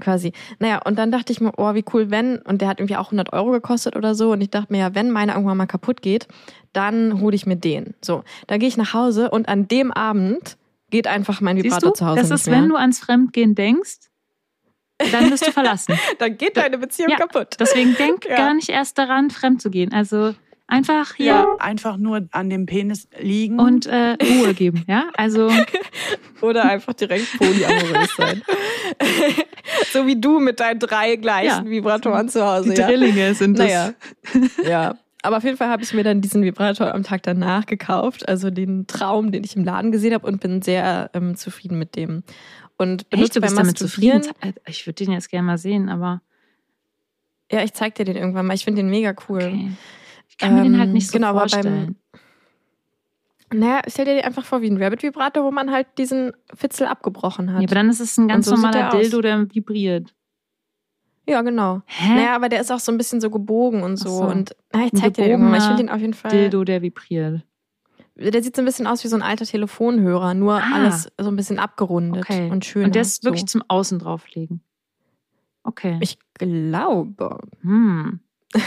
Quasi. 0.00 0.32
Naja, 0.58 0.80
und 0.84 0.98
dann 0.98 1.10
dachte 1.12 1.32
ich 1.32 1.40
mir, 1.40 1.52
oh, 1.56 1.74
wie 1.74 1.84
cool, 1.92 2.10
wenn, 2.10 2.38
und 2.38 2.60
der 2.60 2.68
hat 2.68 2.80
irgendwie 2.80 2.96
auch 2.96 3.06
100 3.06 3.32
Euro 3.32 3.50
gekostet 3.50 3.96
oder 3.96 4.14
so, 4.14 4.32
und 4.32 4.40
ich 4.40 4.50
dachte 4.50 4.72
mir, 4.72 4.78
ja, 4.78 4.94
wenn 4.94 5.10
meiner 5.10 5.34
irgendwann 5.34 5.56
mal 5.56 5.66
kaputt 5.66 6.02
geht, 6.02 6.26
dann 6.72 7.20
hole 7.20 7.34
ich 7.34 7.46
mir 7.46 7.56
den. 7.56 7.94
So, 8.02 8.24
dann 8.46 8.58
gehe 8.60 8.68
ich 8.68 8.76
nach 8.76 8.94
Hause 8.94 9.30
und 9.30 9.48
an 9.48 9.68
dem 9.68 9.92
Abend 9.92 10.56
geht 10.90 11.06
einfach 11.06 11.40
mein 11.40 11.56
Vibrator 11.56 11.94
zu 11.94 12.04
Hause 12.06 12.20
das 12.20 12.30
ist, 12.30 12.50
wenn 12.50 12.68
du 12.68 12.76
ans 12.76 12.98
Fremdgehen 12.98 13.54
denkst, 13.54 14.10
dann 15.12 15.30
bist 15.30 15.46
du 15.46 15.52
verlassen. 15.52 15.98
dann 16.18 16.36
geht 16.36 16.56
deine 16.56 16.78
Beziehung 16.78 17.10
Ja. 17.10 17.16
kaputt. 17.16 17.56
Deswegen 17.58 17.96
denk 17.96 18.24
Ja. 18.28 18.36
gar 18.36 18.54
nicht 18.54 18.68
erst 18.68 18.98
daran, 18.98 19.30
fremd 19.30 19.62
zu 19.62 19.70
gehen. 19.70 19.92
Also 19.92 20.34
Einfach 20.70 21.14
hier 21.14 21.26
Ja. 21.26 21.46
Einfach 21.58 21.96
nur 21.96 22.28
an 22.32 22.48
dem 22.50 22.66
Penis 22.66 23.08
liegen. 23.18 23.58
und 23.60 23.86
äh, 23.86 24.16
Ruhe 24.22 24.54
geben. 24.54 24.84
Ja, 24.88 25.10
also 25.16 25.50
Oder 26.40 26.64
einfach 26.64 26.94
direkt 26.94 27.26
polyamorös 27.38 28.14
sein. 28.16 28.42
so 29.92 30.06
wie 30.06 30.18
du 30.20 30.40
mit 30.40 30.60
deinen 30.60 30.78
drei 30.80 31.16
gleichen 31.16 31.64
Ja. 31.66 31.70
Vibratoren 31.70 32.28
zu 32.28 32.44
Hause. 32.46 32.70
die 32.70 32.80
ja. 32.80 32.86
Drillinge 32.86 33.34
sind 33.34 33.58
das. 33.58 33.66
Naja. 33.66 33.92
ja. 34.66 34.94
Aber 35.22 35.36
auf 35.36 35.44
jeden 35.44 35.58
Fall 35.58 35.68
habe 35.68 35.82
ich 35.82 35.92
mir 35.92 36.02
dann 36.02 36.22
diesen 36.22 36.42
Vibrator 36.42 36.94
am 36.94 37.02
Tag 37.02 37.22
danach 37.24 37.66
gekauft, 37.66 38.26
also 38.26 38.48
den 38.50 38.86
Traum, 38.86 39.32
den 39.32 39.44
ich 39.44 39.54
im 39.54 39.64
Laden 39.64 39.92
gesehen 39.92 40.14
habe 40.14 40.26
und 40.26 40.40
bin 40.40 40.62
sehr 40.62 41.10
ähm, 41.12 41.36
zufrieden 41.36 41.78
mit 41.78 41.94
dem. 41.94 42.22
Und 42.78 43.02
Echt, 43.02 43.10
benutze 43.10 43.32
du 43.34 43.40
bist 43.42 43.54
beim 43.54 43.64
damit 43.64 43.78
zufrieden? 43.78 44.22
Ich 44.66 44.86
würde 44.86 45.04
den 45.04 45.12
jetzt 45.12 45.28
gerne 45.28 45.46
mal 45.46 45.58
sehen, 45.58 45.90
aber 45.90 46.22
Ja, 47.52 47.62
ich 47.62 47.74
zeig 47.74 47.96
dir 47.96 48.06
den 48.06 48.16
irgendwann 48.16 48.46
mal. 48.46 48.54
Ich 48.54 48.64
finde 48.64 48.80
den 48.80 48.88
mega 48.88 49.12
cool. 49.28 49.42
okay. 49.42 49.70
Kann 50.40 50.54
mir 50.56 50.62
den 50.62 50.78
halt 50.78 50.88
Ähm, 50.88 50.92
nicht 50.94 51.06
so 51.08 51.12
genau, 51.12 51.28
aber 51.28 51.40
beim- 51.40 51.48
vorstellen. 51.50 51.96
Naja, 53.52 53.82
stell 53.88 54.04
dir 54.04 54.24
einfach 54.24 54.44
vor 54.44 54.62
wie 54.62 54.68
ein 54.70 54.80
Rabbit-Vibrator, 54.80 55.44
wo 55.44 55.50
man 55.50 55.72
halt 55.72 55.88
diesen 55.98 56.32
Fitzel 56.54 56.86
abgebrochen 56.86 57.52
hat. 57.52 57.60
Ja, 57.62 57.66
aber 57.68 57.74
dann 57.74 57.88
ist 57.90 57.98
es 58.00 58.16
ein 58.16 58.28
ganz 58.28 58.46
so 58.46 58.52
normaler 58.54 58.72
der 58.72 58.88
aus. 58.94 59.00
Dildo, 59.00 59.20
der 59.22 59.52
vibriert. 59.54 60.14
Ja, 61.28 61.42
genau. 61.42 61.82
Hä? 61.86 62.14
Naja, 62.14 62.36
aber 62.36 62.48
der 62.48 62.60
ist 62.60 62.70
auch 62.70 62.78
so 62.78 62.92
ein 62.92 62.98
bisschen 62.98 63.20
so 63.20 63.28
gebogen 63.28 63.82
und 63.82 63.96
so. 63.96 64.08
So. 64.08 64.24
Und 64.24 64.54
na, 64.72 64.84
ich 64.86 64.92
zeig 64.92 65.14
dir 65.14 65.22
den 65.24 65.30
irgendwann 65.32 65.50
mal. 65.52 65.58
Ich 65.58 65.64
finde 65.64 65.82
den 65.82 65.90
auf 65.90 66.00
jeden 66.00 66.14
Fall. 66.14 66.30
Dildo, 66.30 66.62
der 66.64 66.80
vibriert. 66.82 67.42
Der 68.16 68.42
sieht 68.42 68.54
so 68.54 68.62
ein 68.62 68.66
bisschen 68.66 68.86
aus 68.86 69.02
wie 69.02 69.08
so 69.08 69.16
ein 69.16 69.22
alter 69.22 69.44
Telefonhörer, 69.46 70.34
nur 70.34 70.54
Ah. 70.54 70.74
alles 70.74 71.08
so 71.18 71.28
ein 71.28 71.36
bisschen 71.36 71.58
abgerundet 71.58 72.22
Okay. 72.24 72.50
und 72.50 72.64
schön. 72.64 72.84
Und 72.84 72.94
der 72.94 73.02
ist 73.02 73.24
wirklich 73.24 73.42
so. 73.42 73.46
zum 73.58 73.62
Außen 73.66 73.98
drauflegen. 73.98 74.60
Okay. 75.64 75.98
Ich 76.00 76.18
glaube. 76.34 77.38
hm. 77.62 78.20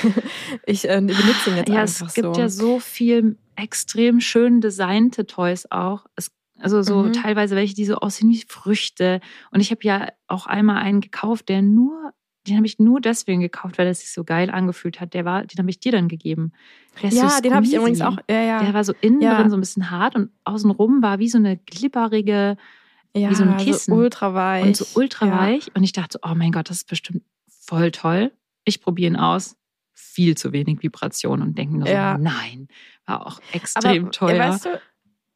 Ich 0.65 0.87
äh, 0.89 0.95
benutze 1.01 1.49
ihn 1.49 1.57
jetzt 1.57 1.69
ja, 1.69 1.81
einfach 1.81 2.07
es 2.07 2.13
gibt 2.13 2.35
so. 2.35 2.41
ja 2.41 2.49
so 2.49 2.79
viel 2.79 3.37
extrem 3.55 4.19
schön 4.21 4.61
designte 4.61 5.25
Toys 5.25 5.67
auch. 5.71 6.05
Es, 6.15 6.31
also 6.59 6.81
so 6.81 7.03
Mhm. 7.03 7.13
teilweise 7.13 7.55
welche, 7.55 7.75
die 7.75 7.85
so 7.85 7.95
aussehen 7.95 8.29
wie 8.29 8.43
Früchte. 8.47 9.19
Und 9.51 9.59
ich 9.59 9.71
habe 9.71 9.81
ja 9.83 10.07
auch 10.27 10.45
einmal 10.47 10.77
einen 10.77 11.01
gekauft, 11.01 11.49
der 11.49 11.61
nur, 11.61 12.13
den 12.47 12.55
habe 12.57 12.65
ich 12.65 12.79
nur 12.79 13.01
deswegen 13.01 13.41
gekauft, 13.41 13.77
weil 13.77 13.87
er 13.87 13.93
sich 13.93 14.11
so 14.11 14.23
geil 14.23 14.49
angefühlt 14.49 14.99
hat. 15.01 15.13
Der 15.13 15.25
war, 15.25 15.45
den 15.45 15.57
habe 15.59 15.69
ich 15.69 15.79
dir 15.79 15.91
dann 15.91 16.07
gegeben. 16.07 16.51
Ja, 17.01 17.29
so 17.29 17.41
den 17.41 17.53
habe 17.53 17.65
ich 17.65 17.73
übrigens 17.73 18.01
auch. 18.01 18.17
Ja, 18.29 18.41
ja. 18.41 18.63
Der 18.63 18.73
war 18.73 18.83
so 18.83 18.93
innen 19.01 19.21
Ja. 19.21 19.37
drin 19.39 19.49
so 19.49 19.57
ein 19.57 19.61
bisschen 19.61 19.89
hart 19.91 20.15
und 20.15 20.29
außenrum 20.45 21.01
war 21.01 21.19
wie 21.19 21.29
so 21.29 21.37
eine 21.37 21.57
glibberige 21.57 22.57
ja, 23.15 23.29
wie 23.29 23.35
so 23.35 23.43
ein 23.43 23.57
Kissen. 23.57 23.93
ultra 23.93 24.33
weich. 24.33 24.63
und 24.65 24.75
so 24.77 24.85
ultra 24.95 25.29
weich. 25.29 25.69
Und 25.75 25.83
ich 25.83 25.91
dachte, 25.91 26.19
oh 26.23 26.33
mein 26.35 26.51
Gott, 26.51 26.69
das 26.69 26.77
ist 26.77 26.87
bestimmt 26.89 27.23
voll 27.47 27.91
toll. 27.91 28.31
Ich 28.65 28.81
probiere 28.81 29.11
ihn 29.11 29.17
aus. 29.17 29.55
Viel 30.03 30.35
zu 30.35 30.51
wenig 30.51 30.83
Vibration 30.83 31.41
und 31.41 31.57
denke 31.57 31.75
mir 31.75 31.85
so, 31.85 31.91
Ja. 31.91 32.17
nein, 32.17 32.67
war 33.05 33.25
auch 33.25 33.39
extrem 33.51 34.03
Aber, 34.03 34.11
teuer. 34.11 34.39
Weißt 34.39 34.65
du, 34.65 34.69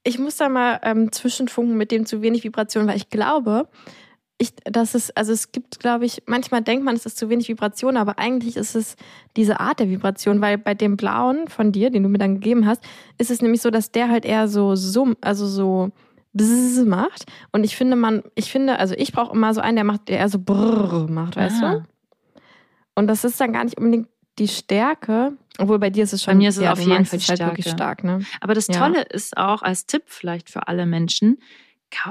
ich 0.03 0.19
muss 0.19 0.37
da 0.37 0.49
mal 0.49 0.79
ähm, 0.83 1.11
zwischenfunken 1.11 1.77
mit 1.77 1.91
dem 1.91 2.05
zu 2.05 2.21
wenig 2.21 2.43
Vibration, 2.43 2.87
weil 2.87 2.97
ich 2.97 3.09
glaube, 3.09 3.67
ich, 4.37 4.53
dass 4.65 4.93
es, 4.93 5.09
also 5.11 5.33
es 5.33 5.51
gibt, 5.51 5.79
glaube 5.79 6.05
ich, 6.05 6.21
manchmal 6.27 6.61
denkt 6.61 6.85
man, 6.85 6.95
es 6.95 7.05
ist 7.05 7.17
zu 7.17 7.29
wenig 7.29 7.47
Vibration, 7.47 7.97
aber 7.97 8.19
eigentlich 8.19 8.55
ist 8.55 8.75
es 8.75 8.95
diese 9.35 9.59
Art 9.59 9.79
der 9.79 9.89
Vibration, 9.89 10.41
weil 10.41 10.57
bei 10.57 10.75
dem 10.75 10.95
blauen 10.95 11.47
von 11.47 11.71
dir, 11.71 11.89
den 11.89 12.03
du 12.03 12.09
mir 12.09 12.19
dann 12.19 12.35
gegeben 12.35 12.67
hast, 12.67 12.83
ist 13.17 13.31
es 13.31 13.41
nämlich 13.41 13.61
so, 13.61 13.71
dass 13.71 13.91
der 13.91 14.09
halt 14.09 14.25
eher 14.25 14.47
so 14.47 14.75
summ, 14.75 15.17
also 15.21 15.47
so 15.47 15.89
bzzz 16.33 16.85
macht. 16.85 17.25
Und 17.51 17.63
ich 17.63 17.75
finde, 17.75 17.95
man, 17.95 18.21
ich 18.35 18.51
finde, 18.51 18.77
also 18.77 18.93
ich 18.95 19.11
brauche 19.11 19.35
immer 19.35 19.53
so 19.53 19.61
einen, 19.61 19.75
der 19.75 19.85
macht, 19.85 20.07
der 20.07 20.19
eher 20.19 20.29
so 20.29 20.39
brrr 20.39 21.07
macht, 21.09 21.35
weißt 21.35 21.63
Aha. 21.63 21.73
du? 21.73 21.83
Und 22.95 23.07
das 23.07 23.23
ist 23.23 23.39
dann 23.41 23.53
gar 23.53 23.63
nicht 23.63 23.77
unbedingt 23.77 24.07
die 24.39 24.47
Stärke, 24.47 25.33
obwohl 25.57 25.79
bei 25.79 25.89
dir 25.89 26.03
ist 26.03 26.13
es 26.13 26.23
schon. 26.23 26.33
Bei 26.33 26.37
mir 26.37 26.49
ist 26.49 26.57
es 26.57 26.63
ja, 26.63 26.73
auf 26.73 26.79
jeden 26.79 27.05
Fall 27.05 27.19
halt 27.19 27.39
wirklich 27.39 27.65
Stärke. 27.65 28.01
stark, 28.01 28.03
ne? 28.03 28.19
Aber 28.41 28.53
das 28.53 28.67
Ja. 28.67 28.77
Tolle 28.77 29.01
ist 29.01 29.37
auch 29.37 29.61
als 29.61 29.85
Tipp 29.85 30.03
vielleicht 30.05 30.49
für 30.49 30.67
alle 30.67 30.85
Menschen, 30.85 31.39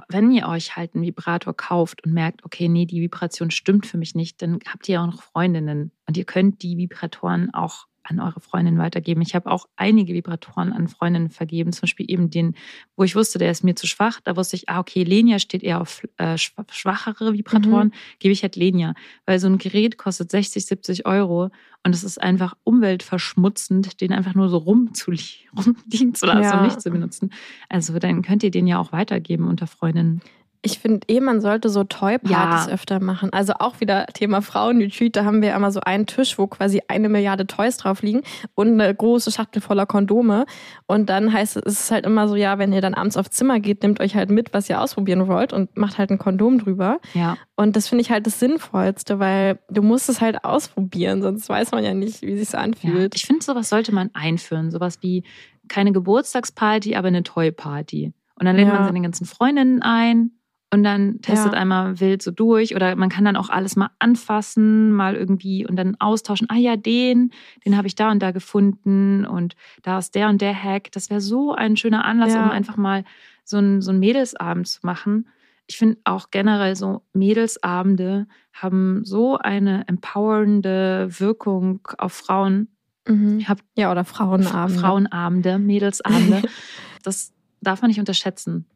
wenn 0.08 0.30
ihr 0.32 0.48
euch 0.48 0.76
halt 0.76 0.94
einen 0.94 1.04
Vibrator 1.04 1.54
kauft 1.54 2.04
und 2.04 2.12
merkt, 2.12 2.44
okay, 2.44 2.68
nee, 2.68 2.86
die 2.86 3.00
Vibration 3.00 3.50
stimmt 3.50 3.86
für 3.86 3.98
mich 3.98 4.14
nicht, 4.14 4.40
dann 4.40 4.58
habt 4.72 4.88
ihr 4.88 5.00
auch 5.02 5.06
noch 5.06 5.22
Freundinnen 5.22 5.92
und 6.06 6.16
ihr 6.16 6.24
könnt 6.24 6.62
die 6.62 6.76
Vibratoren 6.78 7.52
auch 7.52 7.86
an 8.08 8.20
eure 8.20 8.40
Freundinnen 8.40 8.78
weitergeben. 8.78 9.20
Ich 9.22 9.34
habe 9.34 9.50
auch 9.50 9.66
einige 9.76 10.14
Vibratoren 10.14 10.72
an 10.72 10.88
Freundinnen 10.88 11.30
vergeben, 11.30 11.72
zum 11.72 11.82
Beispiel 11.82 12.10
eben 12.10 12.30
den, 12.30 12.54
wo 12.96 13.04
ich 13.04 13.16
wusste, 13.16 13.38
der 13.38 13.50
ist 13.50 13.64
mir 13.64 13.74
zu 13.76 13.86
schwach. 13.86 14.20
Da 14.22 14.36
wusste 14.36 14.56
ich, 14.56 14.68
ah, 14.68 14.78
okay, 14.80 15.02
Lenia 15.04 15.38
steht 15.38 15.62
eher 15.62 15.80
auf 15.80 16.02
äh, 16.16 16.34
schwa- 16.34 16.64
schwachere 16.70 17.32
Vibratoren, 17.34 17.92
gebe 18.18 18.32
ich 18.32 18.42
halt 18.42 18.56
Lenia. 18.56 18.94
Weil 19.26 19.38
so 19.38 19.46
ein 19.48 19.58
Gerät 19.58 19.98
kostet 19.98 20.30
60, 20.30 20.64
70 20.66 21.06
Euro 21.06 21.50
und 21.84 21.94
es 21.94 22.04
ist 22.04 22.20
einfach 22.20 22.54
umweltverschmutzend, 22.64 24.00
den 24.00 24.12
einfach 24.12 24.34
nur 24.34 24.48
so 24.48 24.58
rumzulie 24.58 25.20
rumliegen 25.56 26.14
zu 26.14 26.26
lassen 26.26 26.42
Ja. 26.42 26.58
und 26.58 26.64
nicht 26.66 26.80
zu 26.80 26.90
benutzen. 26.90 27.30
Also 27.68 27.98
dann 27.98 28.22
könnt 28.22 28.42
ihr 28.42 28.50
den 28.50 28.66
ja 28.66 28.78
auch 28.78 28.92
weitergeben 28.92 29.46
unter 29.46 29.66
Freundinnen. 29.66 30.20
Ich 30.66 30.78
finde 30.78 31.06
eh, 31.08 31.20
man 31.20 31.40
sollte 31.40 31.68
so 31.70 31.84
Toy-Partys 31.84 32.66
Ja. 32.66 32.72
öfter 32.72 33.00
machen. 33.00 33.32
Also 33.32 33.54
auch 33.58 33.80
wieder 33.80 34.06
Thema 34.06 34.42
Frauenretreat, 34.42 35.16
da 35.16 35.24
haben 35.24 35.40
wir 35.42 35.54
immer 35.54 35.70
so 35.70 35.80
einen 35.80 36.06
Tisch, 36.06 36.38
wo 36.38 36.46
quasi 36.46 36.82
eine 36.88 37.08
Milliarde 37.08 37.46
Toys 37.46 37.76
drauf 37.78 38.02
liegen 38.02 38.22
und 38.54 38.68
eine 38.80 38.94
große 38.94 39.30
Schachtel 39.30 39.62
voller 39.62 39.86
Kondome. 39.86 40.44
Und 40.86 41.08
dann 41.08 41.32
heißt 41.32 41.56
es, 41.56 41.62
es 41.64 41.80
ist 41.84 41.90
halt 41.90 42.04
immer 42.04 42.28
so, 42.28 42.36
ja, 42.36 42.58
wenn 42.58 42.72
ihr 42.72 42.80
dann 42.80 42.94
abends 42.94 43.16
aufs 43.16 43.30
Zimmer 43.30 43.60
geht, 43.60 43.82
nehmt 43.82 44.00
euch 44.00 44.14
halt 44.14 44.30
mit, 44.30 44.52
was 44.52 44.68
ihr 44.68 44.80
ausprobieren 44.80 45.26
wollt 45.28 45.52
und 45.52 45.76
macht 45.76 45.98
halt 45.98 46.10
ein 46.10 46.18
Kondom 46.18 46.58
drüber. 46.58 46.98
Ja. 47.14 47.36
Und 47.54 47.76
das 47.76 47.88
finde 47.88 48.02
ich 48.02 48.10
halt 48.10 48.26
das 48.26 48.38
Sinnvollste, 48.38 49.18
weil 49.18 49.58
du 49.70 49.82
musst 49.82 50.08
es 50.08 50.20
halt 50.20 50.44
ausprobieren, 50.44 51.22
sonst 51.22 51.48
weiß 51.48 51.70
man 51.72 51.84
ja 51.84 51.94
nicht, 51.94 52.22
wie 52.22 52.36
sich's 52.36 52.52
ja. 52.52 52.58
anfühlt. 52.58 53.14
Ich 53.14 53.24
finde, 53.24 53.44
sowas 53.44 53.68
sollte 53.68 53.94
man 53.94 54.10
einführen. 54.12 54.70
Sowas 54.70 54.98
wie 55.00 55.24
keine 55.68 55.92
Geburtstagsparty, 55.92 56.94
aber 56.96 57.08
eine 57.08 57.22
Toy-Party. 57.22 58.12
Und 58.38 58.44
dann 58.46 58.56
lädt 58.56 58.68
Ja. 58.68 58.74
man 58.74 58.84
seine 58.84 59.00
ganzen 59.00 59.24
Freundinnen 59.26 59.80
ein 59.82 60.32
und 60.72 60.82
dann 60.82 61.20
testet 61.22 61.52
Ja. 61.52 61.58
einmal 61.60 62.00
wild 62.00 62.22
so 62.22 62.30
durch. 62.30 62.74
Oder 62.74 62.96
man 62.96 63.08
kann 63.08 63.24
dann 63.24 63.36
auch 63.36 63.48
alles 63.50 63.76
mal 63.76 63.90
anfassen, 63.98 64.90
mal 64.92 65.14
irgendwie 65.14 65.66
und 65.66 65.76
dann 65.76 65.96
austauschen. 66.00 66.48
Ah 66.50 66.56
ja, 66.56 66.76
den, 66.76 67.30
den 67.64 67.76
habe 67.76 67.86
ich 67.86 67.94
da 67.94 68.10
und 68.10 68.20
da 68.20 68.32
gefunden 68.32 69.24
und 69.24 69.54
da 69.82 69.98
ist 69.98 70.14
der 70.14 70.28
und 70.28 70.40
der 70.40 70.54
Hack. 70.60 70.90
Das 70.92 71.08
wäre 71.08 71.20
so 71.20 71.52
ein 71.54 71.76
schöner 71.76 72.04
Anlass, 72.04 72.34
Ja. 72.34 72.42
um 72.44 72.50
einfach 72.50 72.76
mal 72.76 73.04
so 73.44 73.58
einen, 73.58 73.80
so 73.80 73.90
einen 73.90 74.00
Mädelsabend 74.00 74.66
zu 74.66 74.80
machen. 74.82 75.28
Ich 75.68 75.78
finde 75.78 75.98
auch 76.04 76.30
generell 76.30 76.74
so 76.76 77.02
Mädelsabende 77.12 78.26
haben 78.52 79.04
so 79.04 79.38
eine 79.38 79.86
empowernde 79.88 81.08
Wirkung 81.18 81.80
auf 81.98 82.12
Frauen. 82.12 82.68
Mhm. 83.08 83.38
Ich 83.38 83.48
habe 83.48 83.62
Ja, 83.76 83.90
oder 83.92 84.04
Frauenabend. 84.04 84.78
Frauenabende, 84.80 85.58
Mädelsabende. 85.58 86.42
das 87.04 87.32
darf 87.60 87.82
man 87.82 87.88
nicht 87.88 88.00
unterschätzen. 88.00 88.66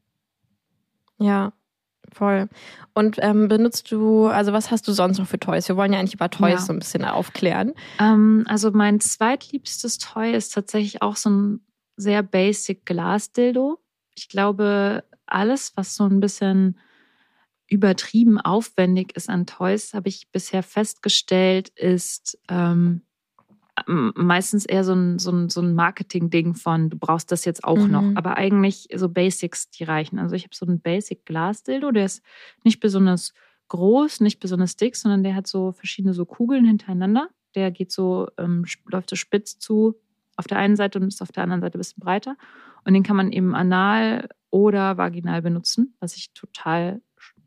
Ja, 1.19 1.53
voll. 2.13 2.49
Und 2.95 3.17
ähm, 3.21 3.49
benutzt 3.49 3.91
du, 3.93 4.27
also 4.27 4.53
was 4.53 4.71
hast 4.71 4.87
du 4.89 4.93
sonst 4.93 5.19
noch 5.19 5.27
für 5.27 5.39
Toys? 5.39 5.69
Wir 5.69 5.77
wollen 5.77 5.93
ja 5.93 5.99
eigentlich 5.99 6.15
über 6.15 6.31
Toys 6.31 6.53
Ja. 6.53 6.59
so 6.59 6.73
ein 6.73 6.79
bisschen 6.79 7.05
aufklären. 7.05 7.73
Ähm, 7.99 8.45
also 8.49 8.71
mein 8.73 9.01
zweitliebstes 9.01 9.99
Toy 9.99 10.33
ist 10.33 10.55
tatsächlich 10.55 11.03
auch 11.03 11.17
so 11.17 11.31
ein 11.31 11.61
sehr 11.97 12.23
basic 12.23 12.87
Glasdildo. 12.87 13.79
Ich 14.15 14.29
glaube, 14.29 15.05
alles, 15.27 15.73
was 15.77 15.95
so 15.95 16.05
ein 16.05 16.21
bisschen 16.21 16.79
übertrieben 17.69 18.41
aufwendig 18.41 19.15
ist 19.17 19.29
an 19.31 19.47
Toys, 19.47 19.95
habe 19.95 20.09
ich 20.09 20.31
bisher 20.33 20.63
festgestellt, 20.63 21.69
ist 21.71 22.39
ähm, 22.49 23.03
meistens 23.87 24.65
eher 24.67 24.85
so 24.85 24.93
ein, 24.95 25.19
so 25.19 25.31
ein, 25.31 25.49
so 25.49 25.61
ein 25.61 25.75
Marketing-Ding 25.75 26.55
von, 26.55 26.91
du 26.91 26.99
brauchst 26.99 27.31
das 27.33 27.45
jetzt 27.45 27.65
auch 27.65 27.87
Mhm. 27.87 27.93
noch. 27.93 28.11
Aber 28.15 28.37
eigentlich 28.37 28.89
so 28.95 29.09
Basics, 29.09 29.71
die 29.71 29.85
reichen. 29.85 30.19
Also 30.19 30.35
ich 30.37 30.45
habe 30.45 30.55
so 30.55 30.67
einen 30.67 30.81
Basic-Glas-Dildo, 30.81 31.91
der 31.93 32.05
ist 32.07 32.23
nicht 32.65 32.81
besonders 32.81 33.33
groß, 33.69 34.21
nicht 34.21 34.41
besonders 34.41 34.77
dick, 34.77 34.97
sondern 34.97 35.23
der 35.23 35.35
hat 35.35 35.47
so 35.47 35.73
verschiedene 35.73 36.15
so 36.15 36.25
Kugeln 36.25 36.65
hintereinander. 36.65 37.29
Der 37.55 37.71
geht 37.71 37.93
so, 37.93 38.29
ähm, 38.39 38.65
läuft 38.91 39.11
so 39.11 39.17
spitz 39.17 39.59
zu 39.59 39.95
auf 40.37 40.47
der 40.47 40.59
einen 40.59 40.77
Seite 40.77 40.99
und 40.99 41.09
ist 41.09 41.23
auf 41.23 41.33
der 41.33 41.43
anderen 41.43 41.61
Seite 41.61 41.77
ein 41.79 41.81
bisschen 41.81 42.01
breiter. 42.01 42.37
Und 42.85 42.95
den 42.95 43.03
kann 43.03 43.17
man 43.17 43.31
eben 43.33 43.55
anal 43.55 44.29
oder 44.51 44.97
vaginal 44.97 45.43
benutzen, 45.43 45.95
was 46.01 46.17
ich 46.17 46.33
total 46.33 47.03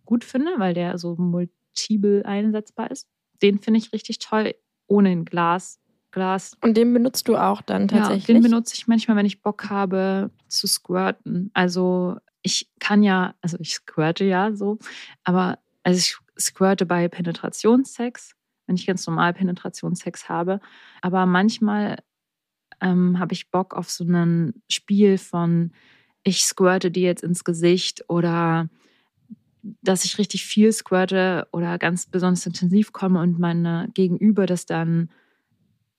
gut 0.06 0.24
finde, 0.24 0.52
weil 0.58 0.74
der 0.74 0.98
so 0.98 1.16
multiple 1.18 2.24
einsetzbar 2.26 2.92
ist. 2.92 3.08
Den 3.42 3.60
finde 3.60 3.80
ich 3.80 3.92
richtig 3.94 4.20
toll, 4.20 4.54
ohne 4.88 5.10
ein 5.10 5.26
Glas. 5.26 5.80
Glas. 6.14 6.56
Und 6.62 6.78
den 6.78 6.94
benutzt 6.94 7.28
du 7.28 7.36
auch 7.36 7.62
dann 7.62 7.88
tatsächlich? 7.88 8.28
Ja, 8.28 8.34
den 8.36 8.44
benutze 8.44 8.76
ich 8.76 8.88
manchmal, 8.88 9.18
wenn 9.18 9.26
ich 9.26 9.42
Bock 9.42 9.70
habe 9.70 10.32
zu 10.48 10.68
squirten. 10.68 11.52
Also 11.54 12.18
ich 12.42 12.70
kann 12.80 13.04
ja, 13.04 13.36
also 13.42 13.58
ich 13.60 13.74
squirte 13.74 14.24
ja 14.24 14.56
so, 14.56 14.78
aber 15.24 15.60
also 15.84 15.98
ich 15.98 16.16
squirte 16.40 16.86
bei 16.86 17.08
Penetrationssex, 17.08 18.36
wenn 18.68 18.76
ich 18.76 18.86
ganz 18.86 19.06
normal 19.06 19.34
Penetrationssex 19.34 20.30
habe. 20.30 20.62
Aber 21.02 21.26
manchmal 21.26 21.98
ähm, 22.80 23.20
habe 23.20 23.34
ich 23.34 23.52
Bock 23.52 23.74
auf 23.74 23.90
so 23.90 24.04
ein 24.04 24.62
Spiel 24.70 25.18
von 25.18 25.72
ich 26.24 26.46
squirte 26.46 26.90
dir 26.90 27.04
jetzt 27.04 27.24
ins 27.24 27.44
Gesicht 27.44 28.06
oder 28.08 28.70
dass 29.82 30.06
ich 30.06 30.18
richtig 30.18 30.46
viel 30.46 30.72
squirte 30.72 31.48
oder 31.52 31.78
ganz 31.78 32.06
besonders 32.06 32.46
intensiv 32.46 32.92
komme 32.94 33.20
und 33.20 33.40
meine 33.40 33.90
Gegenüber 33.94 34.46
das 34.46 34.66
dann 34.66 35.10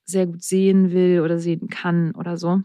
sehr 0.05 0.27
gut 0.27 0.43
sehen 0.43 0.91
will 0.91 1.21
oder 1.21 1.39
sehen 1.39 1.67
kann 1.67 2.11
oder 2.11 2.37
so. 2.37 2.61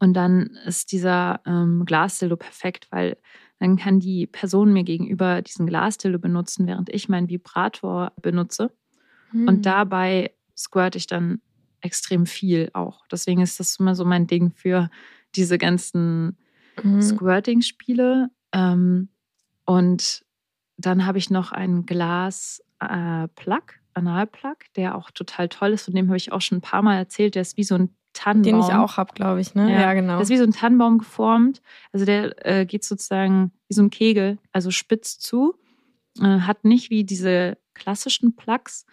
Und 0.00 0.14
dann 0.14 0.56
ist 0.66 0.92
dieser 0.92 1.40
ähm, 1.46 1.84
Glasdildo 1.84 2.36
perfekt, 2.36 2.88
weil 2.90 3.18
dann 3.58 3.76
kann 3.76 4.00
die 4.00 4.26
Person 4.26 4.72
mir 4.72 4.84
gegenüber 4.84 5.42
diesen 5.42 5.66
Glasdildo 5.66 6.18
benutzen, 6.18 6.66
während 6.66 6.88
ich 6.88 7.08
meinen 7.08 7.28
Vibrator 7.28 8.12
benutze. 8.20 8.72
Hm. 9.30 9.46
Und 9.46 9.66
dabei 9.66 10.32
squirt 10.56 10.96
ich 10.96 11.06
dann 11.06 11.40
extrem 11.82 12.26
viel 12.26 12.70
auch. 12.72 13.06
Deswegen 13.08 13.42
ist 13.42 13.60
das 13.60 13.76
immer 13.76 13.94
so 13.94 14.04
mein 14.04 14.26
Ding 14.26 14.50
für 14.50 14.90
diese 15.34 15.58
ganzen 15.58 16.36
Mhm. 16.82 17.02
Squirting-Spiele. 17.02 18.30
Ähm, 18.52 19.08
und 19.64 20.24
dann 20.76 21.06
habe 21.06 21.18
ich 21.18 21.30
noch 21.30 21.52
einen 21.52 21.86
Glas-Plug, 21.86 23.62
Analplug, 23.94 24.58
der 24.76 24.96
auch 24.96 25.10
total 25.10 25.48
toll 25.48 25.70
ist. 25.70 25.84
Von 25.84 25.94
dem 25.94 26.08
habe 26.08 26.16
ich 26.16 26.32
auch 26.32 26.40
schon 26.40 26.58
ein 26.58 26.62
paar 26.62 26.82
Mal 26.82 26.96
erzählt. 26.96 27.34
Der 27.34 27.42
ist 27.42 27.56
wie 27.56 27.64
so 27.64 27.74
ein 27.76 27.94
Tannenbaum. 28.12 28.60
Den 28.60 28.60
ich 28.60 28.74
auch 28.74 28.96
habe, 28.96 29.12
glaube 29.14 29.40
ich, 29.40 29.54
ne? 29.54 29.72
Ja, 29.72 29.94
genau. 29.94 30.14
Der 30.14 30.22
ist 30.22 30.30
wie 30.30 30.36
so 30.36 30.44
ein 30.44 30.52
Tannenbaum 30.52 30.98
geformt. 30.98 31.62
Also 31.92 32.04
der 32.04 32.46
äh, 32.46 32.66
geht 32.66 32.84
sozusagen 32.84 33.52
wie 33.68 33.74
so 33.74 33.82
ein 33.82 33.90
Kegel, 33.90 34.38
also 34.52 34.70
spitz 34.70 35.18
zu. 35.18 35.54
Äh, 36.20 36.40
hat 36.40 36.64
nicht 36.64 36.90
wie 36.90 37.04
diese 37.04 37.56
klassischen 37.74 38.36
Plugs 38.36 38.84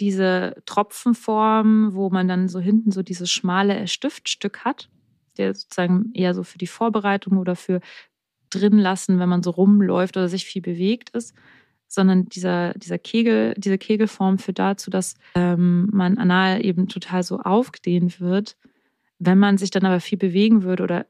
diese 0.00 0.56
Tropfenform, 0.66 1.94
wo 1.94 2.10
man 2.10 2.26
dann 2.28 2.48
so 2.48 2.58
hinten 2.58 2.90
so 2.90 3.02
dieses 3.02 3.30
schmale 3.30 3.86
Stiftstück 3.86 4.64
hat, 4.64 4.88
der 5.36 5.54
sozusagen 5.54 6.10
eher 6.14 6.34
so 6.34 6.42
für 6.42 6.58
die 6.58 6.66
Vorbereitung 6.66 7.38
oder 7.38 7.56
für 7.56 7.80
drin 8.50 8.78
lassen, 8.78 9.18
wenn 9.18 9.28
man 9.28 9.42
so 9.42 9.50
rumläuft 9.50 10.16
oder 10.16 10.28
sich 10.28 10.44
viel 10.44 10.62
bewegt 10.62 11.10
ist, 11.10 11.34
sondern 11.94 12.26
dieser, 12.26 12.74
dieser 12.74 12.98
Kegel, 12.98 13.54
diese 13.56 13.78
Kegelform 13.78 14.38
führt 14.38 14.58
dazu, 14.58 14.90
dass 14.90 15.14
ähm, 15.34 15.88
man 15.92 16.18
anal 16.18 16.64
eben 16.64 16.88
total 16.88 17.22
so 17.22 17.38
aufgedehnt 17.38 18.20
wird. 18.20 18.56
Wenn 19.18 19.38
man 19.38 19.58
sich 19.58 19.70
dann 19.70 19.84
aber 19.86 20.00
viel 20.00 20.18
bewegen 20.18 20.62
würde 20.62 20.82
oder 20.82 21.06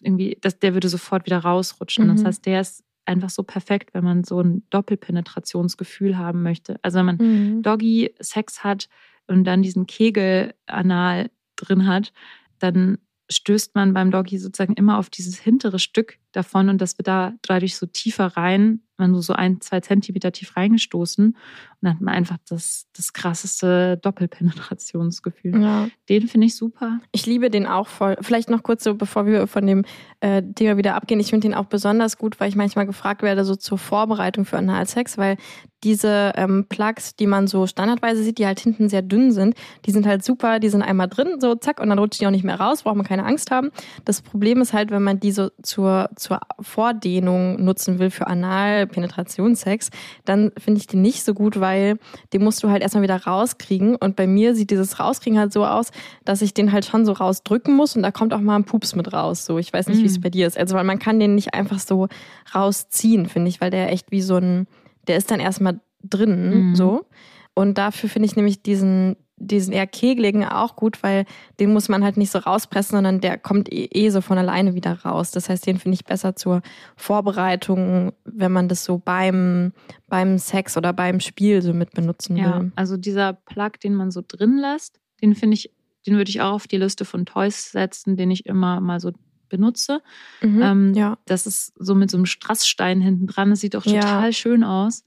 irgendwie, 0.00 0.38
das, 0.40 0.58
der 0.58 0.74
würde 0.74 0.88
sofort 0.88 1.26
wieder 1.26 1.38
rausrutschen. 1.38 2.06
Mhm. 2.06 2.16
Das 2.16 2.24
heißt, 2.24 2.46
der 2.46 2.60
ist 2.60 2.84
einfach 3.04 3.30
so 3.30 3.42
perfekt, 3.42 3.92
wenn 3.92 4.04
man 4.04 4.24
so 4.24 4.40
ein 4.40 4.62
Doppelpenetrationsgefühl 4.70 6.16
haben 6.16 6.42
möchte. 6.42 6.78
Also 6.82 6.98
wenn 6.98 7.06
man 7.06 7.16
Mhm. 7.16 7.62
Doggy 7.62 8.14
Sex 8.20 8.62
hat 8.64 8.88
und 9.26 9.44
dann 9.44 9.62
diesen 9.62 9.86
Kegel 9.86 10.54
anal 10.66 11.30
drin 11.56 11.86
hat, 11.86 12.12
dann 12.58 12.98
stößt 13.30 13.74
man 13.74 13.94
beim 13.94 14.10
Doggy 14.10 14.38
sozusagen 14.38 14.74
immer 14.74 14.98
auf 14.98 15.10
dieses 15.10 15.38
hintere 15.38 15.78
Stück 15.78 16.18
davon 16.32 16.68
und 16.68 16.80
das 16.80 16.98
wird 16.98 17.08
da 17.08 17.32
dadurch 17.42 17.76
so 17.76 17.86
tiefer 17.86 18.26
rein, 18.36 18.82
man 19.00 19.20
so 19.20 19.32
ein, 19.32 19.60
zwei 19.60 19.80
Zentimeter 19.80 20.30
tief 20.30 20.56
reingestoßen 20.56 21.26
und 21.26 21.36
dann 21.80 21.94
hat 21.94 22.00
man 22.00 22.14
einfach 22.14 22.36
das, 22.48 22.86
das 22.94 23.12
krasseste 23.12 23.96
Doppelpenetrationsgefühl. 23.96 25.60
Ja. 25.60 25.88
Den 26.08 26.28
finde 26.28 26.46
ich 26.46 26.54
super. 26.54 27.00
Ich 27.10 27.26
liebe 27.26 27.50
den 27.50 27.66
auch 27.66 27.88
voll. 27.88 28.16
Vielleicht 28.20 28.50
noch 28.50 28.62
kurz 28.62 28.84
so, 28.84 28.94
bevor 28.94 29.26
wir 29.26 29.46
von 29.46 29.66
dem 29.66 29.84
äh, 30.20 30.42
Thema 30.42 30.76
wieder 30.76 30.94
abgehen. 30.94 31.18
Ich 31.18 31.30
finde 31.30 31.48
den 31.48 31.54
auch 31.54 31.64
besonders 31.64 32.18
gut, 32.18 32.38
weil 32.38 32.50
ich 32.50 32.56
manchmal 32.56 32.86
gefragt 32.86 33.22
werde, 33.22 33.44
so 33.44 33.56
zur 33.56 33.78
Vorbereitung 33.78 34.44
für 34.44 34.58
Analsex, 34.58 35.16
weil 35.16 35.38
diese 35.82 36.32
ähm, 36.36 36.66
Plugs, 36.68 37.16
die 37.16 37.26
man 37.26 37.46
so 37.46 37.66
standardweise 37.66 38.22
sieht, 38.22 38.36
die 38.36 38.46
halt 38.46 38.60
hinten 38.60 38.90
sehr 38.90 39.00
dünn 39.00 39.32
sind, 39.32 39.54
die 39.86 39.92
sind 39.92 40.06
halt 40.06 40.22
super, 40.22 40.60
die 40.60 40.68
sind 40.68 40.82
einmal 40.82 41.08
drin, 41.08 41.40
so 41.40 41.54
zack, 41.54 41.80
und 41.80 41.88
dann 41.88 41.98
rutscht 41.98 42.20
die 42.20 42.26
auch 42.26 42.30
nicht 42.30 42.44
mehr 42.44 42.60
raus, 42.60 42.82
braucht 42.82 42.96
man 42.96 43.06
keine 43.06 43.24
Angst 43.24 43.50
haben. 43.50 43.70
Das 44.04 44.20
Problem 44.20 44.60
ist 44.60 44.74
halt, 44.74 44.90
wenn 44.90 45.02
man 45.02 45.20
die 45.20 45.32
so 45.32 45.48
zur, 45.62 46.10
zur 46.20 46.40
Vordehnung 46.60 47.62
nutzen 47.64 47.98
will 47.98 48.10
für 48.10 48.26
Anal-Penetrationssex, 48.26 49.90
dann 50.24 50.52
finde 50.58 50.80
ich 50.80 50.86
die 50.86 50.96
nicht 50.96 51.24
so 51.24 51.34
gut, 51.34 51.60
weil 51.60 51.98
den 52.32 52.44
musst 52.44 52.62
du 52.62 52.70
halt 52.70 52.82
erstmal 52.82 53.02
wieder 53.02 53.16
rauskriegen. 53.24 53.96
Und 53.96 54.16
bei 54.16 54.26
mir 54.26 54.54
sieht 54.54 54.70
dieses 54.70 55.00
Rauskriegen 55.00 55.38
halt 55.38 55.52
so 55.52 55.64
aus, 55.66 55.90
dass 56.24 56.42
ich 56.42 56.54
den 56.54 56.72
halt 56.72 56.84
schon 56.84 57.04
so 57.04 57.12
rausdrücken 57.12 57.74
muss 57.74 57.96
und 57.96 58.02
da 58.02 58.10
kommt 58.10 58.32
auch 58.34 58.40
mal 58.40 58.56
ein 58.56 58.64
Pups 58.64 58.94
mit 58.94 59.12
raus. 59.12 59.44
So, 59.46 59.58
ich 59.58 59.72
weiß 59.72 59.88
nicht, 59.88 60.02
wie 60.02 60.06
es 60.06 60.18
Mhm. 60.18 60.22
bei 60.22 60.30
dir 60.30 60.46
ist. 60.46 60.58
Also, 60.58 60.74
weil 60.76 60.84
man 60.84 60.98
kann 60.98 61.18
den 61.18 61.34
nicht 61.34 61.54
einfach 61.54 61.78
so 61.78 62.08
rausziehen, 62.54 63.26
finde 63.26 63.48
ich, 63.48 63.60
weil 63.60 63.70
der 63.70 63.90
echt 63.92 64.10
wie 64.10 64.22
so 64.22 64.36
ein, 64.36 64.66
der 65.06 65.16
ist 65.16 65.30
dann 65.30 65.40
erstmal 65.40 65.80
drin, 66.02 66.70
Mhm. 66.70 66.74
so. 66.74 67.06
Und 67.54 67.78
dafür 67.78 68.08
finde 68.08 68.26
ich 68.26 68.36
nämlich 68.36 68.62
diesen, 68.62 69.16
diesen 69.42 69.72
eher 69.72 69.86
kegeligen 69.86 70.44
auch 70.44 70.76
gut, 70.76 71.02
weil 71.02 71.24
den 71.58 71.72
muss 71.72 71.88
man 71.88 72.04
halt 72.04 72.16
nicht 72.18 72.30
so 72.30 72.38
rauspressen, 72.38 72.96
sondern 72.96 73.20
der 73.20 73.38
kommt 73.38 73.72
eh, 73.72 73.86
eh 73.86 74.10
so 74.10 74.20
von 74.20 74.36
alleine 74.38 74.74
wieder 74.74 74.92
raus. 75.02 75.30
Das 75.30 75.48
heißt, 75.48 75.66
den 75.66 75.78
finde 75.78 75.94
ich 75.94 76.04
besser 76.04 76.36
zur 76.36 76.60
Vorbereitung, 76.96 78.12
wenn 78.24 78.52
man 78.52 78.68
das 78.68 78.84
so 78.84 78.98
beim, 78.98 79.72
beim 80.08 80.38
Sex 80.38 80.76
oder 80.76 80.92
beim 80.92 81.20
Spiel 81.20 81.60
so 81.62 81.72
mit 81.72 81.92
benutzen 81.92 82.36
Ja, 82.36 82.60
will. 82.60 82.72
also 82.76 82.96
dieser 82.96 83.32
Plug, 83.32 83.72
den 83.82 83.94
man 83.94 84.10
so 84.10 84.22
drin 84.26 84.58
lässt, 84.58 85.00
den 85.22 85.34
finde 85.34 85.54
ich, 85.54 85.70
den 86.06 86.16
würde 86.16 86.30
ich 86.30 86.40
auch 86.40 86.52
auf 86.52 86.66
die 86.66 86.76
Liste 86.78 87.04
von 87.04 87.26
Toys 87.26 87.72
setzen, 87.72 88.16
den 88.16 88.30
ich 88.30 88.46
immer 88.46 88.80
mal 88.80 89.00
so 89.00 89.12
benutze. 89.48 90.00
Mhm. 90.42 90.62
Ähm, 90.62 90.94
ja. 90.94 91.18
Das 91.26 91.46
ist 91.46 91.72
so 91.78 91.94
mit 91.94 92.10
so 92.10 92.16
einem 92.16 92.26
Strassstein 92.26 93.00
hinten 93.00 93.26
dran. 93.26 93.50
Das 93.50 93.60
sieht 93.60 93.74
auch 93.76 93.84
Ja. 93.84 94.00
total 94.00 94.32
schön 94.32 94.64
aus. 94.64 95.04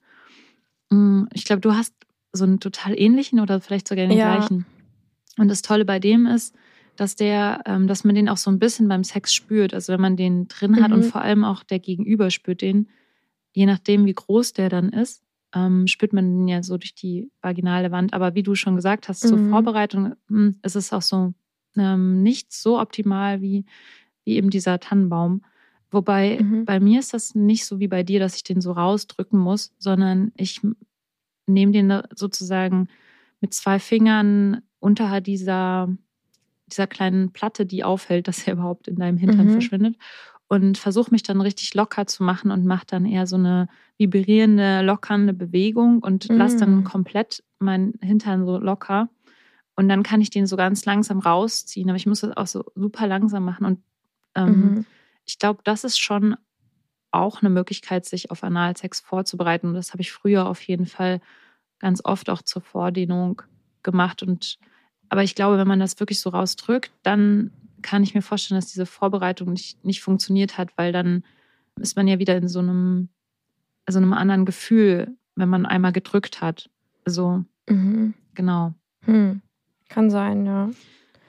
Mm, 0.89 1.24
Ich 1.34 1.46
glaube, 1.46 1.62
du 1.62 1.74
hast 1.74 1.93
so 2.34 2.43
einen 2.43 2.60
total 2.60 3.00
ähnlichen 3.00 3.39
oder 3.39 3.62
vielleicht 3.62 3.88
sogar 3.88 4.08
den 4.08 4.17
Ja. 4.17 4.38
gleichen. 4.39 4.65
Und 5.38 5.48
das 5.48 5.62
Tolle 5.62 5.86
bei 5.86 6.00
dem 6.00 6.26
ist, 6.26 6.56
dass 6.96 7.15
der, 7.15 7.62
ähm, 7.65 7.88
dass 7.88 8.04
man 8.04 8.15
den 8.15 8.30
auch 8.30 8.38
so 8.38 8.52
ein 8.52 8.60
bisschen 8.60 8.88
beim 8.88 9.04
Sex 9.04 9.34
spürt. 9.34 9.74
Also 9.74 9.93
wenn 9.93 10.02
man 10.02 10.15
den 10.17 10.48
drin 10.48 10.82
hat 10.82 10.91
und 10.91 11.00
Mhm. 11.00 11.04
vor 11.04 11.22
allem 11.22 11.43
auch 11.43 11.63
der 11.63 11.80
Gegenüber 11.80 12.30
spürt 12.30 12.62
den, 12.62 12.89
je 13.54 13.65
nachdem 13.65 14.06
wie 14.06 14.13
groß 14.13 14.54
der 14.54 14.69
dann 14.69 14.89
ist, 14.89 15.24
ähm, 15.56 15.88
spürt 15.88 16.13
man 16.13 16.39
den 16.39 16.48
ja 16.48 16.63
so 16.63 16.78
durch 16.78 16.96
die 16.96 17.32
vaginale 17.41 17.91
Wand. 17.91 18.13
Aber 18.13 18.36
wie 18.36 18.43
du 18.43 18.56
schon 18.56 18.76
gesagt 18.76 19.10
hast, 19.10 19.22
zur 19.22 19.38
Mhm. 19.38 19.50
Vorbereitung 19.50 20.13
hm, 20.28 20.56
ist 20.63 20.76
es 20.76 20.91
auch 20.93 21.02
so 21.02 21.34
ähm, 21.78 22.22
nicht 22.22 22.54
so 22.54 22.80
optimal 22.80 23.41
wie, 23.41 23.65
wie 24.26 24.36
eben 24.36 24.50
dieser 24.52 24.80
Tannenbaum. 24.80 25.43
Wobei 25.91 26.39
Mhm. 26.41 26.65
bei 26.65 26.80
mir 26.80 27.00
ist 27.00 27.13
das 27.13 27.34
nicht 27.36 27.65
so 27.65 27.80
wie 27.80 27.88
bei 27.88 28.04
dir, 28.04 28.19
dass 28.19 28.36
ich 28.36 28.43
den 28.43 28.62
so 28.62 28.72
rausdrücken 28.72 29.39
muss, 29.39 29.74
sondern 29.80 30.32
ich 30.36 30.62
nehme 31.48 31.72
den 31.72 32.02
sozusagen 32.16 32.88
mit 33.42 33.54
zwei 33.54 33.80
Fingern 33.80 34.62
unterhalb 34.80 35.26
dieser, 35.26 35.90
dieser 36.68 36.88
kleinen 36.88 37.32
Platte, 37.34 37.66
die 37.66 37.84
aufhält, 37.84 38.28
dass 38.28 38.48
er 38.48 38.54
überhaupt 38.54 38.88
in 38.88 38.96
deinem 38.98 39.18
Hintern 39.18 39.48
Mhm. 39.48 39.52
verschwindet. 39.52 39.96
Und 40.48 40.78
versuche 40.78 41.12
mich 41.12 41.24
dann 41.24 41.42
richtig 41.42 41.74
locker 41.74 42.06
zu 42.06 42.24
machen 42.24 42.52
und 42.52 42.66
mache 42.66 42.86
dann 42.88 43.06
eher 43.06 43.26
so 43.26 43.38
eine 43.38 43.68
vibrierende, 43.98 44.82
lockernde 44.84 45.34
Bewegung 45.34 46.00
und 46.00 46.30
lasse 46.36 46.58
dann 46.58 46.76
Mhm. 46.78 46.84
komplett 46.84 47.44
meinen 47.60 47.94
Hintern 48.02 48.46
so 48.46 48.58
locker. 48.60 49.10
Und 49.76 49.90
dann 49.90 50.04
kann 50.04 50.22
ich 50.22 50.30
den 50.30 50.46
so 50.46 50.56
ganz 50.56 50.86
langsam 50.86 51.20
rausziehen. 51.20 51.90
Aber 51.90 51.98
ich 51.98 52.06
muss 52.06 52.22
das 52.22 52.38
auch 52.38 52.48
so 52.48 52.64
super 52.76 53.08
langsam 53.08 53.46
machen. 53.46 53.66
Und 53.66 53.84
ähm, 54.36 54.76
Mhm. 54.76 54.86
ich 55.26 55.40
glaube, 55.40 55.62
das 55.64 55.84
ist 55.84 56.00
schon 56.00 56.36
auch 57.13 57.41
eine 57.41 57.49
Möglichkeit, 57.49 58.06
sich 58.06 58.32
auf 58.32 58.43
Analsex 58.43 58.99
vorzubereiten. 58.99 59.67
Und 59.67 59.73
das 59.76 59.91
habe 59.91 60.02
ich 60.02 60.12
früher 60.12 60.47
auf 60.47 60.62
jeden 60.62 60.86
Fall 60.86 61.21
ganz 61.80 62.02
oft 62.04 62.30
auch 62.30 62.41
zur 62.41 62.62
Vordehnung 62.62 63.41
gemacht. 63.84 64.23
Und 64.23 64.58
aber 65.10 65.23
ich 65.23 65.36
glaube, 65.36 65.58
wenn 65.58 65.67
man 65.67 65.80
das 65.80 65.99
wirklich 65.99 66.19
so 66.19 66.30
rausdrückt, 66.30 66.91
dann 67.04 67.52
kann 67.82 68.04
ich 68.04 68.15
mir 68.15 68.21
vorstellen, 68.21 68.58
dass 68.60 68.71
diese 68.71 68.86
Vorbereitung 68.86 69.52
nicht, 69.52 69.84
nicht 69.84 70.02
funktioniert 70.02 70.58
hat, 70.58 70.69
weil 70.78 70.91
dann 70.91 71.23
ist 71.80 71.95
man 71.95 72.08
ja 72.08 72.19
wieder 72.19 72.38
in 72.38 72.47
so 72.47 72.60
einem, 72.60 73.10
also 73.86 73.99
einem 73.99 74.13
anderen 74.13 74.45
Gefühl, 74.45 75.15
wenn 75.36 75.49
man 75.49 75.65
einmal 75.65 75.91
gedrückt 75.91 76.41
hat. 76.41 76.69
Also, 77.06 77.43
Mhm. 77.69 78.13
genau. 78.34 78.73
Hm. 79.02 79.41
Kann 79.89 80.10
sein, 80.10 80.45
ja. 80.45 80.69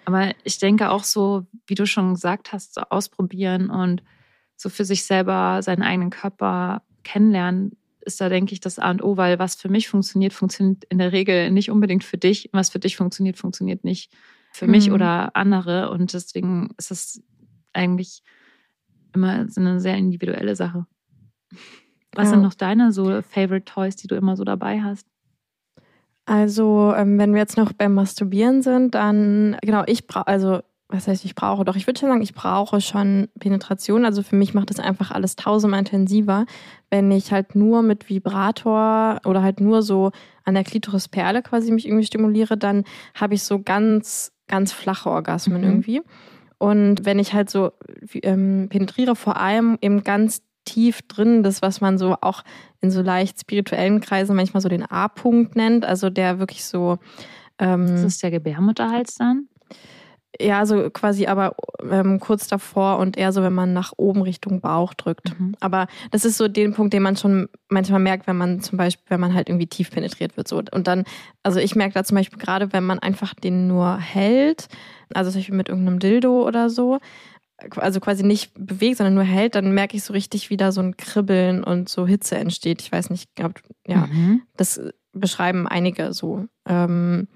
Aber 0.04 0.32
ich 0.44 0.58
denke 0.58 0.90
auch 0.90 1.04
so, 1.04 1.46
wie 1.66 1.74
du 1.74 1.86
schon 1.86 2.14
gesagt 2.14 2.52
hast, 2.52 2.74
so 2.74 2.82
ausprobieren 2.82 3.70
und 3.70 4.02
so 4.64 4.70
für 4.70 4.86
sich 4.86 5.04
selber 5.04 5.60
seinen 5.62 5.82
eigenen 5.82 6.08
Körper 6.08 6.82
kennenlernen, 7.02 7.76
ist 8.00 8.18
da, 8.18 8.30
denke 8.30 8.54
ich, 8.54 8.60
das 8.60 8.78
A 8.78 8.90
und 8.90 9.02
O, 9.04 9.18
weil 9.18 9.38
was 9.38 9.56
für 9.56 9.68
mich 9.68 9.88
funktioniert, 9.88 10.32
funktioniert 10.32 10.84
in 10.88 10.96
der 10.96 11.12
Regel 11.12 11.50
nicht 11.50 11.70
unbedingt 11.70 12.02
für 12.02 12.16
dich. 12.16 12.48
Was 12.52 12.70
für 12.70 12.78
dich 12.78 12.96
funktioniert, 12.96 13.36
funktioniert 13.36 13.84
nicht 13.84 14.10
für 14.52 14.66
mich 14.66 14.88
Mhm. 14.88 14.94
oder 14.94 15.36
andere. 15.36 15.90
Und 15.90 16.14
deswegen 16.14 16.70
ist 16.78 16.90
es 16.90 17.22
eigentlich 17.74 18.22
immer 19.14 19.48
so 19.50 19.60
eine 19.60 19.80
sehr 19.80 19.96
individuelle 19.96 20.56
Sache. 20.56 20.86
Was 22.14 22.28
Ja. 22.28 22.30
sind 22.30 22.42
noch 22.42 22.54
deine 22.54 22.90
so 22.90 23.20
Favorite 23.20 23.66
Toys, 23.66 23.96
die 23.96 24.06
du 24.06 24.14
immer 24.14 24.34
so 24.36 24.44
dabei 24.44 24.80
hast? 24.80 25.06
Also, 26.26 26.94
ähm, 26.96 27.18
wenn 27.18 27.32
wir 27.34 27.40
jetzt 27.40 27.58
noch 27.58 27.74
beim 27.74 27.92
Masturbieren 27.92 28.62
sind, 28.62 28.94
dann, 28.94 29.58
genau, 29.60 29.82
ich 29.86 30.06
brauche, 30.06 30.26
also, 30.26 30.62
was 30.88 31.08
heißt, 31.08 31.24
ich 31.24 31.34
brauche? 31.34 31.64
Doch, 31.64 31.76
ich 31.76 31.86
würde 31.86 31.98
schon 31.98 32.08
sagen, 32.10 32.22
ich 32.22 32.34
brauche 32.34 32.80
schon 32.80 33.28
Penetration. 33.40 34.04
Also 34.04 34.22
für 34.22 34.36
mich 34.36 34.54
macht 34.54 34.70
das 34.70 34.78
einfach 34.78 35.10
alles 35.10 35.34
tausendmal 35.34 35.80
intensiver, 35.80 36.46
wenn 36.90 37.10
ich 37.10 37.32
halt 37.32 37.54
nur 37.54 37.82
mit 37.82 38.08
Vibrator 38.08 39.20
oder 39.24 39.42
halt 39.42 39.60
nur 39.60 39.82
so 39.82 40.12
an 40.44 40.54
der 40.54 40.64
Klitorisperle 40.64 41.42
quasi 41.42 41.72
mich 41.72 41.86
irgendwie 41.86 42.04
stimuliere, 42.06 42.56
dann 42.56 42.84
habe 43.14 43.34
ich 43.34 43.42
so 43.42 43.60
ganz, 43.60 44.32
ganz 44.46 44.72
flache 44.72 45.08
Orgasmen 45.10 45.62
Mhm. 45.62 45.64
irgendwie. 45.68 46.02
Und 46.58 47.04
wenn 47.04 47.18
ich 47.18 47.32
halt 47.32 47.50
so 47.50 47.72
ähm, 48.22 48.68
penetriere, 48.68 49.16
vor 49.16 49.38
allem 49.38 49.78
eben 49.80 50.04
ganz 50.04 50.42
tief 50.64 51.02
drin, 51.02 51.42
das, 51.42 51.60
was 51.62 51.80
man 51.80 51.98
so 51.98 52.16
auch 52.20 52.42
in 52.80 52.90
so 52.90 53.02
leicht 53.02 53.40
spirituellen 53.40 54.00
Kreisen 54.00 54.36
manchmal 54.36 54.60
so 54.60 54.68
den 54.68 54.84
A-Punkt 54.84 55.56
nennt, 55.56 55.84
also 55.84 56.10
der 56.10 56.38
wirklich 56.38 56.64
so 56.64 56.98
Ähm, 57.58 57.86
Das 57.86 58.02
ist 58.02 58.22
der 58.22 58.30
Gebärmutterhals 58.30 59.14
dann? 59.16 59.48
Ja, 60.40 60.66
so 60.66 60.90
quasi 60.90 61.26
aber 61.26 61.54
ähm, 61.90 62.18
kurz 62.20 62.48
davor 62.48 62.98
und 62.98 63.16
eher 63.16 63.32
so, 63.32 63.42
wenn 63.42 63.52
man 63.52 63.72
nach 63.72 63.92
oben 63.96 64.22
Richtung 64.22 64.60
Bauch 64.60 64.94
drückt. 64.94 65.38
Mhm. 65.38 65.54
Aber 65.60 65.86
das 66.10 66.24
ist 66.24 66.36
so 66.38 66.48
den 66.48 66.74
Punkt, 66.74 66.92
den 66.92 67.02
man 67.02 67.16
schon 67.16 67.48
manchmal 67.68 68.00
merkt, 68.00 68.26
wenn 68.26 68.36
man 68.36 68.60
zum 68.60 68.76
Beispiel, 68.78 69.04
wenn 69.08 69.20
man 69.20 69.34
halt 69.34 69.48
irgendwie 69.48 69.66
tief 69.66 69.90
penetriert 69.90 70.36
wird. 70.36 70.48
So. 70.48 70.62
Und 70.72 70.86
dann, 70.86 71.04
also 71.42 71.60
ich 71.60 71.74
merke 71.76 71.94
da 71.94 72.04
zum 72.04 72.16
Beispiel 72.16 72.38
gerade, 72.38 72.72
wenn 72.72 72.84
man 72.84 72.98
einfach 72.98 73.34
den 73.34 73.66
nur 73.68 73.96
hält, 73.98 74.68
also 75.12 75.30
zum 75.30 75.40
Beispiel 75.40 75.56
mit 75.56 75.68
irgendeinem 75.68 75.98
Dildo 76.00 76.46
oder 76.46 76.70
so, 76.70 76.98
also 77.76 78.00
quasi 78.00 78.24
nicht 78.24 78.52
bewegt, 78.58 78.96
sondern 78.98 79.14
nur 79.14 79.22
hält, 79.22 79.54
dann 79.54 79.72
merke 79.72 79.96
ich 79.96 80.02
so 80.02 80.12
richtig 80.12 80.50
wieder 80.50 80.72
so 80.72 80.80
ein 80.80 80.96
Kribbeln 80.96 81.62
und 81.62 81.88
so 81.88 82.06
Hitze 82.06 82.36
entsteht. 82.36 82.82
Ich 82.82 82.90
weiß 82.90 83.10
nicht, 83.10 83.34
glaub, 83.36 83.52
ja, 83.86 84.06
Mhm. 84.08 84.42
das 84.56 84.80
beschreiben 85.12 85.68
einige 85.68 86.12
so. 86.12 86.46
Ähm, 86.66 87.28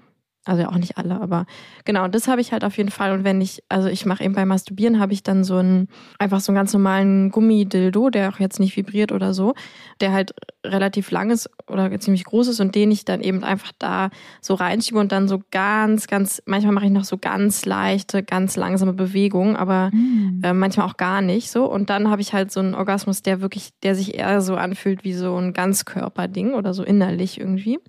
also 0.49 0.65
auch 0.65 0.77
nicht 0.77 0.97
alle, 0.97 1.21
aber 1.21 1.45
genau, 1.85 2.07
das 2.07 2.27
habe 2.27 2.41
ich 2.41 2.51
halt 2.51 2.63
auf 2.63 2.77
jeden 2.77 2.91
Fall. 2.91 3.11
Und 3.13 3.23
wenn 3.23 3.39
ich, 3.39 3.63
also 3.69 3.87
ich 3.87 4.05
mache 4.05 4.23
eben 4.23 4.33
beim 4.33 4.47
Masturbieren, 4.47 4.99
habe 4.99 5.13
ich 5.13 5.23
dann 5.23 5.43
so 5.43 5.57
einen, 5.57 5.87
einfach 6.17 6.39
so 6.41 6.51
einen 6.51 6.57
ganz 6.57 6.73
normalen 6.73 7.31
Gummidildo, 7.31 8.09
der 8.09 8.29
auch 8.29 8.39
jetzt 8.39 8.59
nicht 8.59 8.75
vibriert 8.75 9.11
oder 9.11 9.33
so, 9.33 9.53
der 10.01 10.11
halt 10.11 10.33
relativ 10.65 11.11
lang 11.11 11.29
ist 11.29 11.49
oder 11.67 11.97
ziemlich 11.99 12.25
groß 12.25 12.49
ist 12.49 12.59
und 12.59 12.75
den 12.75 12.91
ich 12.91 13.05
dann 13.05 13.21
eben 13.21 13.43
einfach 13.43 13.71
da 13.79 14.09
so 14.41 14.53
reinschiebe 14.55 14.99
und 14.99 15.11
dann 15.11 15.27
so 15.27 15.41
ganz, 15.51 16.07
ganz, 16.07 16.41
manchmal 16.45 16.73
mache 16.73 16.85
ich 16.85 16.91
noch 16.91 17.05
so 17.05 17.17
ganz 17.17 17.65
leichte, 17.65 18.23
ganz 18.23 18.57
langsame 18.57 18.93
Bewegungen, 18.93 19.55
aber 19.55 19.89
Mhm. 19.93 20.41
äh, 20.43 20.53
manchmal 20.53 20.87
auch 20.87 20.97
gar 20.97 21.21
nicht 21.21 21.49
so. 21.51 21.65
Und 21.65 21.89
dann 21.89 22.09
habe 22.09 22.21
ich 22.21 22.33
halt 22.33 22.51
so 22.51 22.59
einen 22.59 22.75
Orgasmus, 22.75 23.21
der 23.21 23.41
wirklich, 23.41 23.69
der 23.83 23.95
sich 23.95 24.15
eher 24.15 24.41
so 24.41 24.55
anfühlt 24.55 25.03
wie 25.03 25.13
so 25.13 25.35
ein 25.37 25.53
Ganzkörperding 25.53 26.53
oder 26.53 26.73
so 26.73 26.83
innerlich 26.83 27.39
irgendwie. 27.39 27.79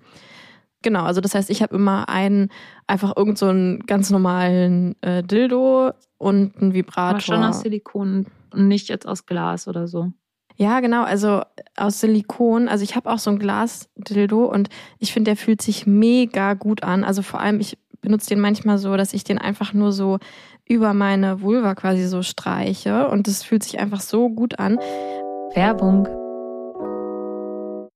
Genau, 0.81 1.03
also 1.03 1.21
das 1.21 1.35
heißt, 1.35 1.49
ich 1.49 1.61
habe 1.61 1.75
immer 1.75 2.09
einen, 2.09 2.49
einfach 2.87 3.15
irgend 3.15 3.37
so 3.37 3.47
einen 3.47 3.85
ganz 3.85 4.09
normalen 4.09 4.95
äh, 5.01 5.23
Dildo 5.23 5.91
und 6.17 6.57
einen 6.57 6.73
Vibrator. 6.73 7.09
Aber 7.09 7.19
schon 7.19 7.43
aus 7.43 7.61
Silikon 7.61 8.25
und 8.51 8.67
nicht 8.67 8.89
jetzt 8.89 9.07
aus 9.07 9.25
Glas 9.25 9.67
oder 9.67 9.87
so. 9.87 10.11
Ja, 10.55 10.79
genau, 10.79 11.03
also 11.03 11.41
aus 11.75 11.99
Silikon. 12.01 12.67
Also 12.67 12.83
ich 12.83 12.95
habe 12.95 13.11
auch 13.11 13.19
so 13.19 13.31
ein 13.31 13.39
Glas-Dildo 13.39 14.45
und 14.45 14.69
ich 14.99 15.13
finde, 15.13 15.31
der 15.31 15.37
fühlt 15.37 15.61
sich 15.61 15.87
mega 15.87 16.53
gut 16.53 16.83
an. 16.83 17.03
Also 17.03 17.21
vor 17.21 17.39
allem, 17.39 17.59
ich 17.59 17.77
benutze 18.01 18.29
den 18.29 18.39
manchmal 18.39 18.77
so, 18.77 18.97
dass 18.97 19.13
ich 19.13 19.23
den 19.23 19.37
einfach 19.37 19.73
nur 19.73 19.91
so 19.91 20.19
über 20.67 20.93
meine 20.93 21.41
Vulva 21.41 21.75
quasi 21.75 22.05
so 22.05 22.21
streiche 22.21 23.07
und 23.09 23.27
das 23.27 23.43
fühlt 23.43 23.63
sich 23.63 23.79
einfach 23.79 24.01
so 24.01 24.29
gut 24.29 24.59
an. 24.59 24.77
Werbung. 25.53 26.07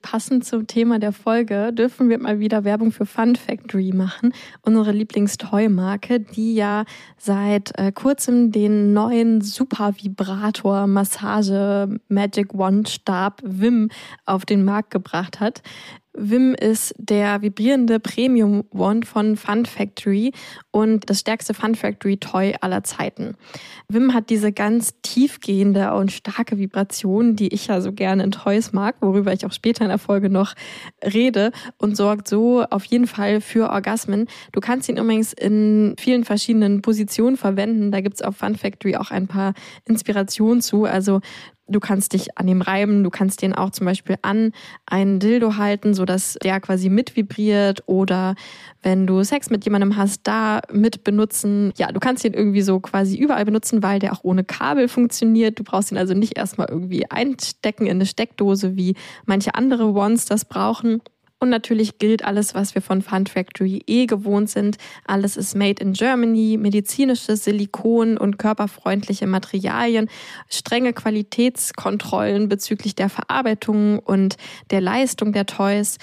Passend 0.06 0.46
zum 0.46 0.68
Thema 0.68 1.00
der 1.00 1.12
Folge 1.12 1.74
dürfen 1.74 2.10
wir 2.10 2.20
mal 2.20 2.40
wieder 2.40 2.64
Werbung 2.64 2.92
für 2.92 3.08
Fun 3.08 3.36
Factory 3.36 3.92
machen, 3.92 4.36
unsere 4.62 4.92
Lieblingstoy-Marke, 4.92 6.20
die 6.20 6.54
ja 6.54 6.86
seit 7.18 7.76
äh, 7.80 7.92
kurzem 7.92 8.52
den 8.52 8.94
neuen 8.94 9.42
Super 9.42 9.96
Vibrator 10.00 10.86
Massage 10.86 11.88
Magic 12.08 12.56
Wand 12.56 12.88
Stab 12.88 13.42
Wim 13.44 13.90
auf 14.28 14.46
den 14.46 14.64
Markt 14.64 14.92
gebracht 14.92 15.40
hat. 15.40 15.64
Wim 16.18 16.54
ist 16.54 16.96
der 16.98 17.42
vibrierende 17.42 18.00
Premium 18.00 18.64
Wand 18.72 19.06
von 19.06 19.36
Fun 19.36 19.66
Factory 19.66 20.32
und 20.72 21.10
das 21.10 21.20
stärkste 21.20 21.54
Fun 21.54 21.76
Factory 21.76 22.18
Toy 22.18 22.56
aller 22.62 22.84
Zeiten. 22.84 23.36
Wim 23.90 24.14
hat 24.14 24.30
diese 24.30 24.52
ganz 24.52 24.94
tiefgehende 25.02 25.94
und 25.94 26.12
starke 26.12 26.58
Vibration, 26.58 27.36
die 27.36 27.54
ich 27.54 27.68
ja 27.68 27.82
so 27.82 27.92
gerne 27.92 28.24
in 28.24 28.32
Toys 28.32 28.72
mag, 28.72 28.96
worüber 29.02 29.34
ich 29.34 29.46
auch 29.46 29.52
später 29.52 29.84
in 29.84 29.90
der 29.90 29.98
Folge 29.98 30.30
noch 30.30 30.56
rede 31.04 31.52
und 31.78 31.98
sorgt 31.98 32.28
so 32.28 32.64
auf 32.64 32.86
jeden 32.86 33.08
Fall 33.08 33.42
für 33.42 33.70
Orgasmen. 33.70 34.28
Du 34.54 34.62
kannst 34.62 34.88
ihn 34.90 34.98
übrigens 34.98 35.34
in 35.34 35.96
vielen 36.00 36.24
verschiedenen 36.24 36.82
Positionen 36.82 37.38
verwenden. 37.38 37.92
Da 37.92 38.02
gibt's 38.02 38.22
auf 38.22 38.38
Fun 38.38 38.56
Factory 38.56 38.96
auch 38.96 39.12
ein 39.12 39.28
paar 39.28 39.54
Inspirationen 39.86 40.62
zu. 40.62 40.86
Also 40.86 41.20
Du 41.68 41.80
kannst 41.80 42.14
dich 42.14 42.38
an 42.38 42.48
ihm 42.48 42.62
reiben, 42.62 43.04
du 43.04 43.10
kannst 43.10 43.42
den 43.42 43.56
auch 43.56 43.72
zum 43.72 43.86
Beispiel 43.86 44.18
an 44.22 44.52
einen 44.86 45.20
Dildo 45.20 45.58
halten, 45.58 45.96
sodass 45.96 46.38
der 46.44 46.60
quasi 46.60 46.90
mit 46.90 47.16
vibriert 47.16 47.82
oder 47.88 48.36
wenn 48.84 49.08
du 49.08 49.24
Sex 49.24 49.50
mit 49.50 49.66
jemandem 49.66 49.98
hast, 49.98 50.22
da 50.28 50.62
mit 50.72 51.04
benutzen. 51.04 51.74
Ja, 51.78 51.92
du 51.92 52.00
kannst 52.00 52.24
ihn 52.24 52.36
irgendwie 52.36 52.62
so 52.62 52.80
quasi 52.80 53.18
überall 53.18 53.46
benutzen, 53.46 53.82
weil 53.82 53.98
der 53.98 54.14
auch 54.14 54.24
ohne 54.24 54.44
Kabel 54.44 54.88
funktioniert. 54.88 55.58
Du 55.58 55.64
brauchst 55.64 55.92
ihn 55.92 55.98
also 55.98 56.14
nicht 56.14 56.38
erstmal 56.38 56.70
irgendwie 56.70 57.10
einstecken 57.10 57.88
in 57.88 57.94
eine 57.94 58.06
Steckdose, 58.06 58.76
wie 58.76 58.96
manche 59.26 59.56
andere 59.56 59.96
Wands 59.96 60.26
das 60.26 60.46
brauchen. 60.46 61.02
Und 61.46 61.52
natürlich 61.52 62.00
gilt 62.00 62.26
alles, 62.26 62.56
was 62.56 62.74
wir 62.74 62.82
von 62.82 63.04
Fun 63.04 63.28
Factory 63.28 63.84
eh 63.86 64.08
gewohnt 64.08 64.50
sind. 64.50 64.78
Alles 65.06 65.38
ist 65.38 65.56
made 65.56 65.80
in 65.80 65.94
Germany, 65.94 66.58
medizinisches 66.60 67.44
Silikon 67.44 68.18
und 68.18 68.40
körperfreundliche 68.40 69.28
Materialien, 69.28 70.10
strenge 70.50 70.92
Qualitätskontrollen 70.92 72.50
bezüglich 72.50 72.96
der 72.96 73.10
Verarbeitung 73.10 74.00
und 74.00 74.38
der 74.72 74.82
Leistung 74.82 75.34
der 75.34 75.46
Toys. 75.46 76.00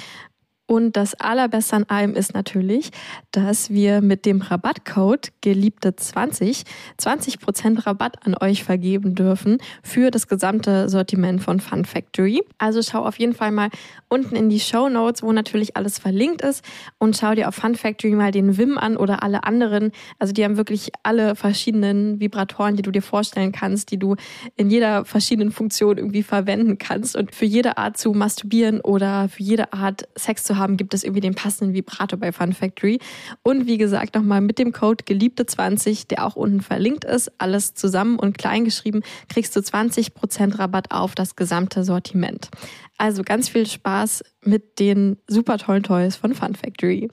Und 0.73 0.97
das 0.97 1.13
Allerbeste 1.13 1.77
an 1.77 1.85
allem 1.89 2.15
ist 2.15 2.33
natürlich, 2.33 2.93
dass 3.31 3.69
wir 3.69 4.01
mit 4.01 4.25
dem 4.25 4.41
Rabattcode 4.41 5.31
Geliebte20 5.45 6.63
20% 6.99 7.87
Rabatt 7.87 8.25
an 8.25 8.35
euch 8.41 8.65
vergeben 8.65 9.15
dürfen 9.15 9.59
für 9.83 10.11
das 10.11 10.29
gesamte 10.29 10.89
Sortiment 10.89 11.43
von 11.43 11.61
Fun 11.61 11.85
Factory. 11.85 12.43
Also 12.57 12.81
schau 12.81 13.05
auf 13.05 13.19
jeden 13.19 13.35
Fall 13.35 13.51
mal 13.51 13.69
unten 14.09 14.35
in 14.35 14.49
die 14.49 14.61
Show 14.61 14.89
Notes, 14.89 15.23
wo 15.23 15.31
natürlich 15.33 15.77
alles 15.77 15.99
verlinkt 15.99 16.41
ist 16.41 16.65
und 16.97 17.19
schau 17.19 17.35
dir 17.35 17.49
auf 17.49 17.55
Fun 17.55 17.75
Factory 17.75 18.13
mal 18.13 18.31
den 18.31 18.57
Wim 18.57 18.79
an 18.79 18.97
oder 18.97 19.23
alle 19.23 19.45
anderen. 19.45 19.93
Also 20.19 20.33
die 20.33 20.43
haben 20.43 20.57
wirklich 20.57 20.91
alle 21.03 21.35
verschiedenen 21.35 22.19
Vibratoren, 22.19 22.77
die 22.77 22.83
du 22.83 22.91
dir 22.91 23.03
vorstellen 23.03 23.53
kannst, 23.53 23.91
die 23.91 23.99
du 23.99 24.17
in 24.57 24.71
jeder 24.71 25.05
verschiedenen 25.05 25.53
Funktion 25.53 25.99
irgendwie 25.99 26.23
verwenden 26.23 26.79
kannst. 26.79 27.15
Und 27.15 27.35
für 27.35 27.45
jede 27.45 27.77
Art 27.77 27.99
zu 27.99 28.13
masturbieren 28.13 28.81
oder 28.81 29.29
für 29.29 29.43
jede 29.43 29.75
Art 29.75 30.09
Sex 30.17 30.45
zu 30.45 30.57
haben, 30.57 30.62
gibt 30.69 30.95
es 30.95 31.05
irgendwie 31.05 31.21
den 31.21 31.35
passenden 31.35 31.75
Vibrator 31.75 32.19
bei 32.19 32.33
Fun 32.33 32.53
Factory. 32.53 32.99
Und 33.43 33.67
wie 33.67 33.79
gesagt, 33.79 34.15
nochmal 34.15 34.41
mit 34.41 34.59
dem 34.59 34.73
Code 34.73 35.05
Geliebte20, 35.05 36.09
der 36.09 36.27
auch 36.27 36.37
unten 36.37 36.61
verlinkt 36.61 37.05
ist, 37.05 37.31
alles 37.39 37.75
zusammen 37.75 38.19
und 38.19 38.39
klein 38.39 38.65
geschrieben, 38.65 39.03
kriegst 39.29 39.55
du 39.57 39.61
20% 39.61 40.59
Rabatt 40.59 40.91
auf 40.91 41.15
das 41.15 41.37
gesamte 41.37 41.85
Sortiment. 41.85 42.51
Also 42.99 43.23
ganz 43.25 43.49
viel 43.49 43.67
Spaß 43.67 44.23
mit 44.45 44.79
den 44.79 45.17
super 45.27 45.59
tollen 45.59 45.83
Toys 45.83 46.17
von 46.17 46.35
Fun 46.35 46.55
Factory. 46.55 47.09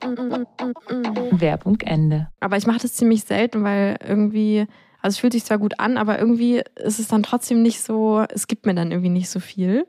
Werbung 1.31 1.79
Ende. 1.81 2.27
Aber 2.39 2.57
ich 2.57 2.67
mache 2.67 2.79
das 2.79 2.93
ziemlich 2.93 3.23
selten, 3.23 3.63
weil 3.63 3.97
irgendwie, 4.05 4.67
also 5.01 5.15
es 5.15 5.17
fühlt 5.17 5.33
sich 5.33 5.45
zwar 5.45 5.57
gut 5.57 5.79
an, 5.79 5.97
aber 5.97 6.19
irgendwie 6.19 6.61
ist 6.75 6.99
es 6.99 7.07
dann 7.07 7.23
trotzdem 7.23 7.61
nicht 7.61 7.81
so, 7.81 8.23
es 8.29 8.47
gibt 8.47 8.65
mir 8.65 8.75
dann 8.75 8.91
irgendwie 8.91 9.09
nicht 9.09 9.29
so 9.29 9.39
viel. 9.39 9.87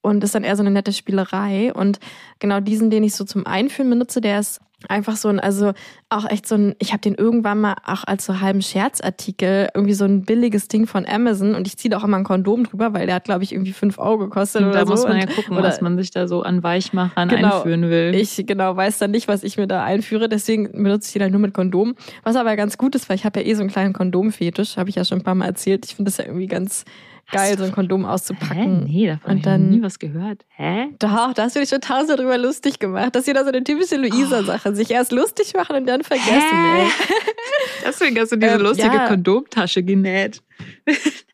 Und 0.00 0.22
ist 0.24 0.34
dann 0.34 0.44
eher 0.44 0.56
so 0.56 0.62
eine 0.62 0.70
nette 0.70 0.92
Spielerei. 0.92 1.72
Und 1.74 1.98
genau 2.38 2.60
diesen, 2.60 2.88
den 2.90 3.02
ich 3.02 3.14
so 3.14 3.24
zum 3.24 3.46
Einführen 3.46 3.90
benutze, 3.90 4.20
der 4.20 4.38
ist 4.38 4.60
einfach 4.88 5.16
so 5.16 5.28
ein, 5.28 5.40
also 5.40 5.72
auch 6.08 6.24
echt 6.30 6.46
so 6.46 6.54
ein, 6.54 6.76
ich 6.78 6.92
habe 6.92 7.00
den 7.00 7.16
irgendwann 7.16 7.60
mal 7.60 7.74
auch 7.84 8.04
als 8.04 8.24
so 8.24 8.40
halben 8.40 8.62
Scherzartikel, 8.62 9.68
irgendwie 9.74 9.94
so 9.94 10.04
ein 10.04 10.22
billiges 10.22 10.68
Ding 10.68 10.86
von 10.86 11.04
Amazon 11.04 11.56
und 11.56 11.66
ich 11.66 11.76
ziehe 11.76 11.90
da 11.90 11.98
auch 11.98 12.04
immer 12.04 12.16
ein 12.16 12.22
Kondom 12.24 12.62
drüber, 12.64 12.94
weil 12.94 13.06
der 13.06 13.16
hat, 13.16 13.24
glaube 13.24 13.42
ich, 13.42 13.52
irgendwie 13.52 13.72
fünf 13.72 13.98
Euro 13.98 14.18
gekostet 14.18 14.62
Und 14.62 14.68
oder 14.68 14.80
da 14.80 14.86
so. 14.86 14.92
muss 14.92 15.02
man 15.04 15.18
ja 15.18 15.26
gucken, 15.26 15.56
oder- 15.56 15.66
was 15.66 15.80
man 15.80 15.96
sich 15.98 16.12
da 16.12 16.28
so 16.28 16.42
an 16.42 16.62
Weichmachern 16.62 17.28
Genau. 17.28 17.56
einführen 17.56 17.90
will. 17.90 18.14
ich 18.14 18.44
genau 18.46 18.76
weiß 18.76 18.98
dann 18.98 19.10
nicht, 19.10 19.26
was 19.26 19.42
ich 19.42 19.56
mir 19.56 19.66
da 19.66 19.82
einführe, 19.84 20.28
deswegen 20.28 20.70
benutze 20.70 21.08
ich 21.08 21.12
die 21.14 21.18
dann 21.18 21.32
nur 21.32 21.40
mit 21.40 21.54
Kondom. 21.54 21.94
Was 22.22 22.36
aber 22.36 22.54
ganz 22.56 22.78
gut 22.78 22.94
ist, 22.94 23.08
weil 23.08 23.16
ich 23.16 23.24
habe 23.24 23.40
ja 23.40 23.46
eh 23.46 23.54
so 23.54 23.62
einen 23.62 23.70
kleinen 23.70 23.92
Kondomfetisch, 23.94 24.76
habe 24.76 24.90
ich 24.90 24.96
ja 24.96 25.04
schon 25.04 25.18
ein 25.18 25.24
paar 25.24 25.34
Mal 25.34 25.46
erzählt. 25.46 25.86
Ich 25.86 25.96
finde 25.96 26.10
das 26.10 26.18
ja 26.18 26.24
irgendwie 26.26 26.46
ganz 26.46 26.84
geil, 27.30 27.58
so 27.58 27.64
ein 27.64 27.72
Kondom 27.72 28.04
Hä? 28.04 28.10
auszupacken. 28.12 28.84
Nee, 28.84 29.06
davon 29.06 29.30
Und 29.32 29.36
ich 29.38 29.42
dann- 29.44 29.64
noch 29.70 29.76
nie 29.76 29.82
was 29.82 29.98
gehört. 29.98 30.44
Hä? 30.56 30.88
Doch, 30.98 31.32
da 31.34 31.42
hast 31.44 31.56
du 31.56 31.60
dich 31.60 31.68
schon 31.68 31.80
tausend 31.80 32.18
drüber 32.18 32.38
lustig 32.38 32.78
gemacht. 32.78 33.14
Das 33.14 33.22
ist 33.22 33.28
wieder 33.28 33.44
so 33.44 33.50
eine 33.50 33.62
typische 33.64 33.96
Luisa-Sache. 33.96 34.74
Sich 34.74 34.90
erst 34.90 35.12
lustig 35.12 35.54
machen 35.54 35.76
und 35.76 35.86
dann 35.86 36.02
vergessen. 36.02 36.32
Hä? 36.32 36.86
Deswegen 37.86 38.18
hast 38.18 38.32
du 38.32 38.36
diese 38.36 38.52
Ähm, 38.52 38.60
lustige 38.60 38.94
ja. 38.94 39.08
Kondomtasche 39.08 39.82
genäht. 39.82 40.42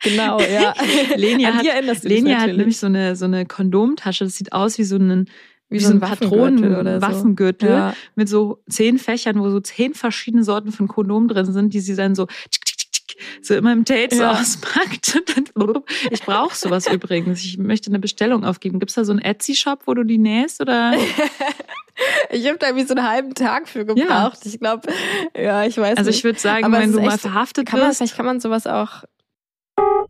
Genau, 0.03 0.41
ja. 0.41 0.75
Lenia 1.17 1.55
hat, 1.55 2.03
Lenia 2.05 2.41
hat 2.41 2.49
nämlich 2.49 2.79
so 2.79 2.87
eine, 2.87 3.17
so 3.17 3.25
eine 3.25 3.47
Kondomtasche. 3.47 4.25
Das 4.25 4.37
sieht 4.37 4.53
aus 4.53 4.79
wie 4.79 4.85
so 4.85 4.97
ein, 4.97 5.27
wie, 5.71 5.79
so 5.81 5.91
ein 5.91 6.01
Waffengürtel 6.01 6.77
oder 6.77 6.95
so. 6.95 7.01
Patronenwaffengürtel 7.01 7.71
Ja. 7.71 7.95
mit 8.15 8.29
so 8.29 8.63
zehn 8.69 8.99
Fächern, 8.99 9.41
wo 9.41 9.49
so 9.51 9.61
zehn 9.61 9.95
verschiedene 9.95 10.45
Sorten 10.45 10.73
von 10.73 10.89
Kondom 10.89 11.27
drin 11.29 11.47
sind, 11.53 11.73
die 11.75 11.81
sie 11.81 11.97
dann 11.97 12.15
so 12.15 12.27
so 13.43 13.55
immer 13.55 13.73
im 13.73 13.85
Date 13.85 14.13
so 14.15 14.23
Ja. 14.23 14.33
auspackt. 14.33 15.23
Ich 16.11 16.23
brauche 16.23 16.55
sowas 16.57 16.87
übrigens. 16.91 17.45
Ich 17.45 17.59
möchte 17.59 17.91
eine 17.91 17.99
Bestellung 17.99 18.45
aufgeben. 18.45 18.79
Gibt's 18.81 18.95
da 18.95 19.05
so 19.05 19.13
einen 19.13 19.21
Etsy-Shop, 19.23 19.83
wo 19.87 19.95
du 19.95 20.05
die 20.05 20.19
nähst? 20.19 20.61
Oder? 20.61 20.95
Ich 22.31 22.45
habe 22.49 22.59
da 22.59 22.75
wie 22.75 22.83
so 22.83 22.93
einen 22.95 23.09
halben 23.09 23.35
Tag 23.35 23.69
für 23.69 23.85
gebraucht. 23.87 24.39
Ich 24.47 24.59
glaube, 24.59 24.89
ja, 25.37 25.65
ich 25.65 25.79
weiß 25.79 25.97
Also 25.97 26.09
nicht. 26.11 26.19
ich 26.19 26.25
würde 26.25 26.41
sagen, 26.41 26.65
Aber 26.65 26.79
es 26.79 26.83
wenn 26.83 26.93
du 26.93 27.01
mal 27.01 27.13
echt- 27.13 27.21
verhaftet 27.21 27.67
kann 27.69 27.79
man, 27.79 27.89
wirst, 27.89 27.99
vielleicht 27.99 28.17
kann 28.17 28.27
man 28.27 28.41
sowas 28.41 28.67
auch 28.67 29.05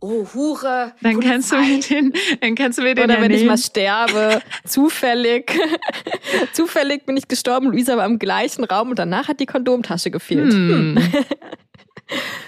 Oh, 0.01 0.25
Hure. 0.33 0.93
Dann 1.01 1.19
kannst 1.19 1.51
du 1.51 1.57
mir 1.57 1.79
den, 1.79 2.11
dann 2.41 2.55
kannst 2.55 2.79
du 2.79 2.83
mir 2.83 2.95
den 2.95 3.03
Oder 3.05 3.15
ja 3.15 3.21
wenn 3.21 3.31
ich 3.31 3.45
mal 3.45 3.57
sterbe, 3.57 4.41
zufällig. 4.65 5.51
zufällig 6.53 7.05
bin 7.05 7.17
ich 7.17 7.27
gestorben, 7.27 7.67
Luisa 7.67 7.97
war 7.97 8.05
im 8.05 8.17
gleichen 8.19 8.63
Raum 8.63 8.89
und 8.89 8.99
danach 8.99 9.27
hat 9.27 9.39
die 9.39 9.45
Kondomtasche 9.45 10.09
gefehlt. 10.11 10.53
Hm. 10.53 10.97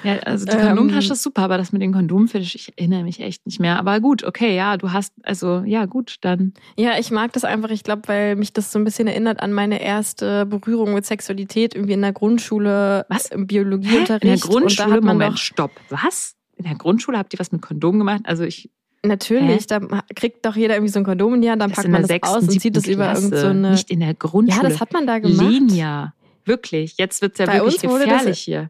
Ja, 0.04 0.18
also 0.20 0.46
die 0.46 0.52
Ähm. 0.56 0.68
Kondomtasche 0.68 1.14
ist 1.14 1.24
super, 1.24 1.42
aber 1.44 1.58
das 1.58 1.72
mit 1.72 1.82
den 1.82 1.92
Kondomen, 1.92 2.28
finde 2.28 2.46
ich, 2.46 2.72
erinnere 2.78 3.04
mich 3.04 3.20
echt 3.20 3.46
nicht 3.46 3.60
mehr. 3.60 3.80
Aber 3.80 4.00
gut, 4.00 4.24
okay, 4.24 4.56
ja, 4.56 4.78
du 4.78 4.92
hast, 4.92 5.14
also 5.24 5.64
ja, 5.66 5.86
gut, 5.86 6.18
dann. 6.22 6.54
Ja, 6.78 6.98
ich 7.00 7.10
mag 7.12 7.34
das 7.34 7.44
einfach, 7.44 7.70
ich 7.72 7.84
glaube, 7.84 8.04
weil 8.08 8.36
mich 8.36 8.54
das 8.54 8.72
so 8.72 8.78
ein 8.80 8.86
bisschen 8.86 9.08
erinnert 9.08 9.40
an 9.42 9.54
meine 9.54 9.82
erste 9.82 10.46
Berührung 10.46 10.94
mit 10.94 11.06
Sexualität, 11.06 11.74
irgendwie 11.76 11.94
in 11.94 12.02
der 12.02 12.14
Grundschule, 12.14 13.06
Was? 13.10 13.26
im 13.28 13.42
Hä? 13.42 13.46
Biologieunterricht. 13.46 14.24
In 14.24 14.30
der 14.30 14.38
Grundschule, 14.40 14.92
hat 14.92 15.04
man 15.04 15.16
Moment, 15.18 15.34
doch, 15.34 15.38
stopp. 15.38 15.72
Was? 15.90 16.36
In 16.56 16.66
der 16.66 16.76
Grundschule 16.76 17.18
habt 17.18 17.34
ihr 17.34 17.40
was 17.40 17.52
mit 17.52 17.62
Kondom 17.62 17.98
gemacht? 18.00 18.22
Also 18.26 18.44
ich, 18.44 18.70
natürlich, 19.04 19.68
da 19.68 19.80
kriegt 20.16 20.46
doch 20.46 20.56
jeder 20.56 20.76
irgendwie 20.76 20.92
so 20.92 21.00
ein 21.00 21.06
Kondom 21.06 21.34
in 21.36 21.42
die 21.42 21.50
Hand, 21.50 21.62
dann 21.62 21.70
das 21.70 21.78
packt 21.78 21.90
man 21.90 22.02
das 22.02 22.08
sechsten, 22.10 22.36
aus 22.36 22.44
und 22.44 22.60
zieht 22.62 22.76
das 22.76 22.86
über 22.88 23.06
Klasse, 23.06 23.22
irgend 23.24 23.38
so 23.40 23.48
eine. 23.48 23.72
nicht 23.72 23.90
in 23.90 24.00
der 24.02 24.10
Ja, 24.10 24.16
Grundschule. 24.18 24.70
das 24.70 24.80
hat 24.80 24.94
man 24.94 25.08
da 25.08 25.20
gemacht. 25.20 25.50
Linia. 25.50 26.14
Wirklich, 26.46 26.96
jetzt 26.98 27.22
wird's 27.22 27.40
ja 27.40 27.46
Bei 27.46 27.56
wirklich 27.56 27.82
gefährlich 27.82 28.40
hier. 28.40 28.70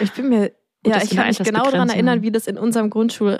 Ich 0.00 0.12
bin 0.12 0.28
mir, 0.28 0.52
Gut, 0.86 0.94
ja, 0.94 1.02
ich 1.02 1.16
kann 1.16 1.26
mich 1.26 1.38
genau 1.38 1.68
daran 1.68 1.88
erinnern, 1.88 2.22
wie 2.22 2.30
das 2.30 2.46
in 2.46 2.56
unserem 2.56 2.90
Grundschul. 2.90 3.38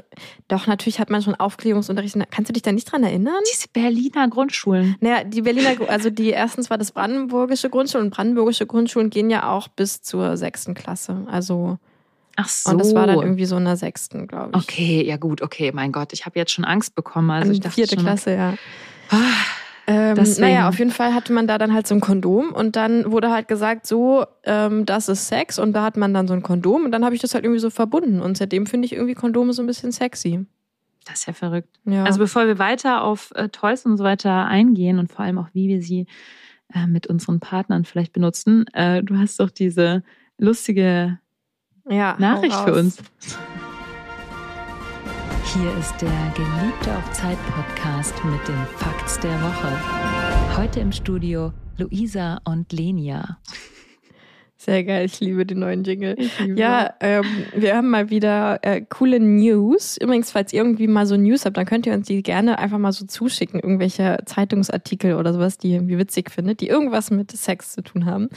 Doch, 0.48 0.66
natürlich 0.66 0.98
hat 0.98 1.10
man 1.10 1.22
schon 1.22 1.36
Aufklärungsunterricht. 1.36 2.16
Kannst 2.32 2.48
du 2.48 2.52
dich 2.52 2.62
da 2.62 2.72
nicht 2.72 2.90
dran 2.90 3.04
erinnern? 3.04 3.38
Diese 3.52 3.68
Berliner 3.68 4.28
Grundschulen. 4.28 4.96
Naja, 5.00 5.22
die 5.22 5.42
Berliner, 5.42 5.76
also 5.88 6.10
die 6.10 6.30
erstens 6.30 6.70
war 6.70 6.78
das 6.78 6.90
brandenburgische 6.90 7.70
Grundschulen 7.70 8.08
und 8.08 8.10
brandenburgische 8.12 8.66
Grundschulen 8.66 9.10
gehen 9.10 9.30
ja 9.30 9.48
auch 9.48 9.68
bis 9.68 10.02
zur 10.02 10.36
sechsten 10.36 10.74
Klasse. 10.74 11.24
Also, 11.30 11.78
Ach 12.34 12.48
so. 12.48 12.70
und 12.70 12.78
das 12.78 12.94
war 12.96 13.06
dann 13.06 13.20
irgendwie 13.20 13.46
so 13.46 13.56
in 13.56 13.64
der 13.64 13.76
sechsten, 13.76 14.26
glaube 14.26 14.50
ich. 14.56 14.62
Okay, 14.64 15.04
ja 15.06 15.16
gut, 15.16 15.40
okay, 15.40 15.70
mein 15.72 15.92
Gott, 15.92 16.12
ich 16.12 16.26
habe 16.26 16.36
jetzt 16.40 16.50
schon 16.50 16.64
Angst 16.64 16.96
bekommen. 16.96 17.30
Also 17.30 17.42
Also 17.42 17.52
ich 17.52 17.60
dachte 17.60 17.74
vierte 17.74 17.94
schon, 17.94 18.04
Klasse, 18.04 18.34
ja. 18.34 18.54
Ähm, 19.88 20.16
naja, 20.38 20.68
auf 20.68 20.78
jeden 20.78 20.90
Fall 20.90 21.14
hatte 21.14 21.32
man 21.32 21.46
da 21.46 21.58
dann 21.58 21.72
halt 21.72 21.86
so 21.86 21.94
ein 21.94 22.00
Kondom 22.00 22.52
und 22.52 22.74
dann 22.74 23.10
wurde 23.12 23.30
halt 23.30 23.46
gesagt, 23.46 23.86
so, 23.86 24.26
ähm, 24.42 24.84
das 24.84 25.08
ist 25.08 25.28
Sex 25.28 25.60
und 25.60 25.72
da 25.74 25.84
hat 25.84 25.96
man 25.96 26.12
dann 26.12 26.26
so 26.26 26.34
ein 26.34 26.42
Kondom 26.42 26.84
und 26.84 26.90
dann 26.90 27.04
habe 27.04 27.14
ich 27.14 27.20
das 27.20 27.34
halt 27.34 27.44
irgendwie 27.44 27.60
so 27.60 27.70
verbunden 27.70 28.20
und 28.20 28.36
seitdem 28.36 28.66
finde 28.66 28.86
ich 28.86 28.94
irgendwie 28.94 29.14
Kondome 29.14 29.52
so 29.52 29.62
ein 29.62 29.66
bisschen 29.66 29.92
sexy. 29.92 30.44
Das 31.04 31.20
ist 31.20 31.26
ja 31.26 31.32
verrückt. 31.32 31.68
Ja. 31.84 32.04
Also 32.04 32.18
bevor 32.18 32.48
wir 32.48 32.58
weiter 32.58 33.02
auf 33.02 33.30
äh, 33.36 33.48
Toys 33.48 33.86
und 33.86 33.96
so 33.96 34.02
weiter 34.02 34.46
eingehen 34.46 34.98
und 34.98 35.12
vor 35.12 35.24
allem 35.24 35.38
auch, 35.38 35.48
wie 35.52 35.68
wir 35.68 35.80
sie 35.80 36.06
äh, 36.74 36.88
mit 36.88 37.06
unseren 37.06 37.38
Partnern 37.38 37.84
vielleicht 37.84 38.12
benutzen, 38.12 38.66
äh, 38.72 39.04
du 39.04 39.16
hast 39.16 39.38
doch 39.38 39.50
diese 39.50 40.02
lustige 40.36 41.20
ja, 41.88 42.16
Nachricht 42.18 42.56
für 42.56 42.74
uns. 42.74 42.98
Hier 45.54 45.78
ist 45.78 45.94
der 46.02 46.32
Geliebte 46.34 46.96
auf 46.96 47.12
Zeit 47.12 47.38
Podcast 47.46 48.12
mit 48.24 48.48
den 48.48 48.66
Facts 48.78 49.20
der 49.20 49.40
Woche. 49.40 50.58
Heute 50.60 50.80
im 50.80 50.90
Studio 50.90 51.52
Luisa 51.78 52.40
und 52.44 52.72
Lenia. 52.72 53.38
Sehr 54.56 54.82
geil, 54.82 55.06
ich 55.06 55.20
liebe 55.20 55.46
den 55.46 55.60
neuen 55.60 55.84
Jingle. 55.84 56.16
Ja, 56.56 56.94
ähm, 56.98 57.24
wir 57.54 57.76
haben 57.76 57.90
mal 57.90 58.10
wieder 58.10 58.58
äh, 58.62 58.80
coole 58.80 59.20
News. 59.20 59.96
Übrigens, 59.96 60.32
falls 60.32 60.52
ihr 60.52 60.60
irgendwie 60.62 60.88
mal 60.88 61.06
so 61.06 61.16
News 61.16 61.44
habt, 61.44 61.56
dann 61.56 61.66
könnt 61.66 61.86
ihr 61.86 61.92
uns 61.92 62.08
die 62.08 62.24
gerne 62.24 62.58
einfach 62.58 62.78
mal 62.78 62.92
so 62.92 63.06
zuschicken. 63.06 63.60
Irgendwelche 63.60 64.18
Zeitungsartikel 64.26 65.14
oder 65.14 65.32
sowas, 65.32 65.58
die 65.58 65.68
ihr 65.68 65.76
irgendwie 65.76 65.98
witzig 65.98 66.32
findet, 66.32 66.60
die 66.60 66.66
irgendwas 66.66 67.12
mit 67.12 67.30
Sex 67.30 67.72
zu 67.72 67.82
tun 67.82 68.06
haben. 68.06 68.30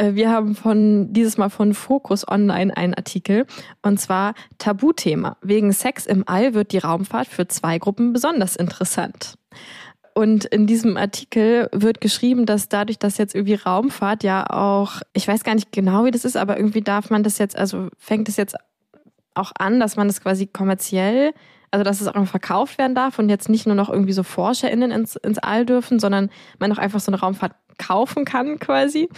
Äh, 0.00 0.14
Wir 0.14 0.30
haben 0.30 0.54
von 0.54 1.12
dieses 1.12 1.36
Mal 1.36 1.50
von 1.50 1.74
Focus 1.74 2.26
Online 2.26 2.76
einen 2.76 2.94
Artikel 2.94 3.46
und 3.82 4.00
zwar 4.00 4.34
Tabuthema. 4.58 5.36
Wegen 5.42 5.72
Sex 5.72 6.06
im 6.06 6.24
All 6.26 6.54
wird 6.54 6.72
die 6.72 6.78
Raumfahrt 6.78 7.28
für 7.28 7.46
zwei 7.48 7.78
Gruppen 7.78 8.12
besonders 8.12 8.56
interessant. 8.56 9.34
Und 10.14 10.46
in 10.46 10.66
diesem 10.66 10.96
Artikel 10.96 11.68
wird 11.72 12.00
geschrieben, 12.00 12.44
dass 12.44 12.68
dadurch, 12.68 12.98
dass 12.98 13.18
jetzt 13.18 13.34
irgendwie 13.34 13.54
Raumfahrt 13.54 14.24
ja 14.24 14.44
auch, 14.50 15.02
ich 15.12 15.28
weiß 15.28 15.44
gar 15.44 15.54
nicht 15.54 15.70
genau, 15.70 16.04
wie 16.04 16.10
das 16.10 16.24
ist, 16.24 16.36
aber 16.36 16.56
irgendwie 16.56 16.82
darf 16.82 17.10
man 17.10 17.22
das 17.22 17.38
jetzt, 17.38 17.56
also 17.56 17.88
fängt 17.96 18.28
es 18.28 18.36
jetzt 18.36 18.56
auch 19.34 19.52
an, 19.58 19.78
dass 19.78 19.96
man 19.96 20.08
das 20.08 20.20
quasi 20.20 20.46
kommerziell, 20.46 21.32
also 21.70 21.84
dass 21.84 22.00
es 22.00 22.08
auch 22.08 22.26
verkauft 22.26 22.78
werden 22.78 22.96
darf 22.96 23.18
und 23.18 23.28
jetzt 23.28 23.48
nicht 23.48 23.66
nur 23.66 23.76
noch 23.76 23.88
irgendwie 23.88 24.12
so 24.12 24.24
ForscherInnen 24.24 24.90
ins, 24.90 25.14
ins 25.16 25.38
All 25.38 25.64
dürfen, 25.64 26.00
sondern 26.00 26.30
man 26.58 26.72
auch 26.72 26.78
einfach 26.78 27.00
so 27.00 27.12
eine 27.12 27.20
Raumfahrt 27.20 27.52
kaufen 27.80 28.24
kann 28.24 28.58
quasi. 28.58 29.08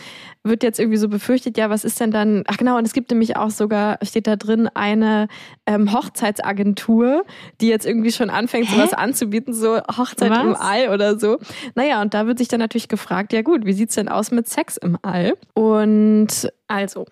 Wird 0.45 0.63
jetzt 0.63 0.79
irgendwie 0.79 0.97
so 0.97 1.09
befürchtet, 1.09 1.59
ja, 1.59 1.69
was 1.69 1.85
ist 1.85 2.01
denn 2.01 2.11
dann, 2.11 2.45
ach 2.47 2.57
genau, 2.57 2.79
und 2.79 2.87
es 2.87 2.93
gibt 2.93 3.11
nämlich 3.11 3.37
auch 3.37 3.51
sogar, 3.51 3.99
steht 4.03 4.27
da 4.27 4.37
drin, 4.37 4.69
eine 4.75 5.29
ähm, 5.67 5.93
Hochzeitsagentur, 5.93 7.25
die 7.61 7.69
jetzt 7.69 7.87
irgendwie 7.87 8.13
schon 8.13 8.31
anfängt, 8.31 8.69
Hä? 8.69 8.77
sowas 8.77 8.95
anzubieten, 8.95 9.53
so 9.53 9.79
Hochzeit 9.79 10.33
im 10.33 10.53
Was? 10.53 10.61
All 10.61 10.89
oder 10.89 11.19
so. 11.19 11.39
Naja, 11.75 12.01
und 12.01 12.15
da 12.15 12.27
wird 12.27 12.39
sich 12.39 12.49
dann 12.49 12.61
natürlich 12.61 12.89
gefragt, 12.89 13.33
ja 13.33 13.43
gut, 13.43 13.67
wie 13.67 13.73
sieht's 13.73 13.95
denn 13.95 14.09
aus 14.09 14.31
mit 14.31 14.49
Sex 14.49 14.77
im 14.77 14.97
All? 15.03 15.35
Und 15.55 16.49
also, 16.69 17.07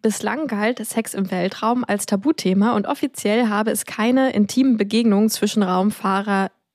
Bislang 0.00 0.46
galt 0.46 0.84
Sex 0.86 1.12
im 1.14 1.30
Weltraum 1.32 1.84
als 1.84 2.06
Tabuthema 2.06 2.76
und 2.76 2.86
offiziell 2.86 3.48
habe 3.48 3.72
es 3.72 3.84
keine 3.84 4.32
intimen 4.32 4.76
Begegnungen 4.76 5.28
zwischen 5.28 5.64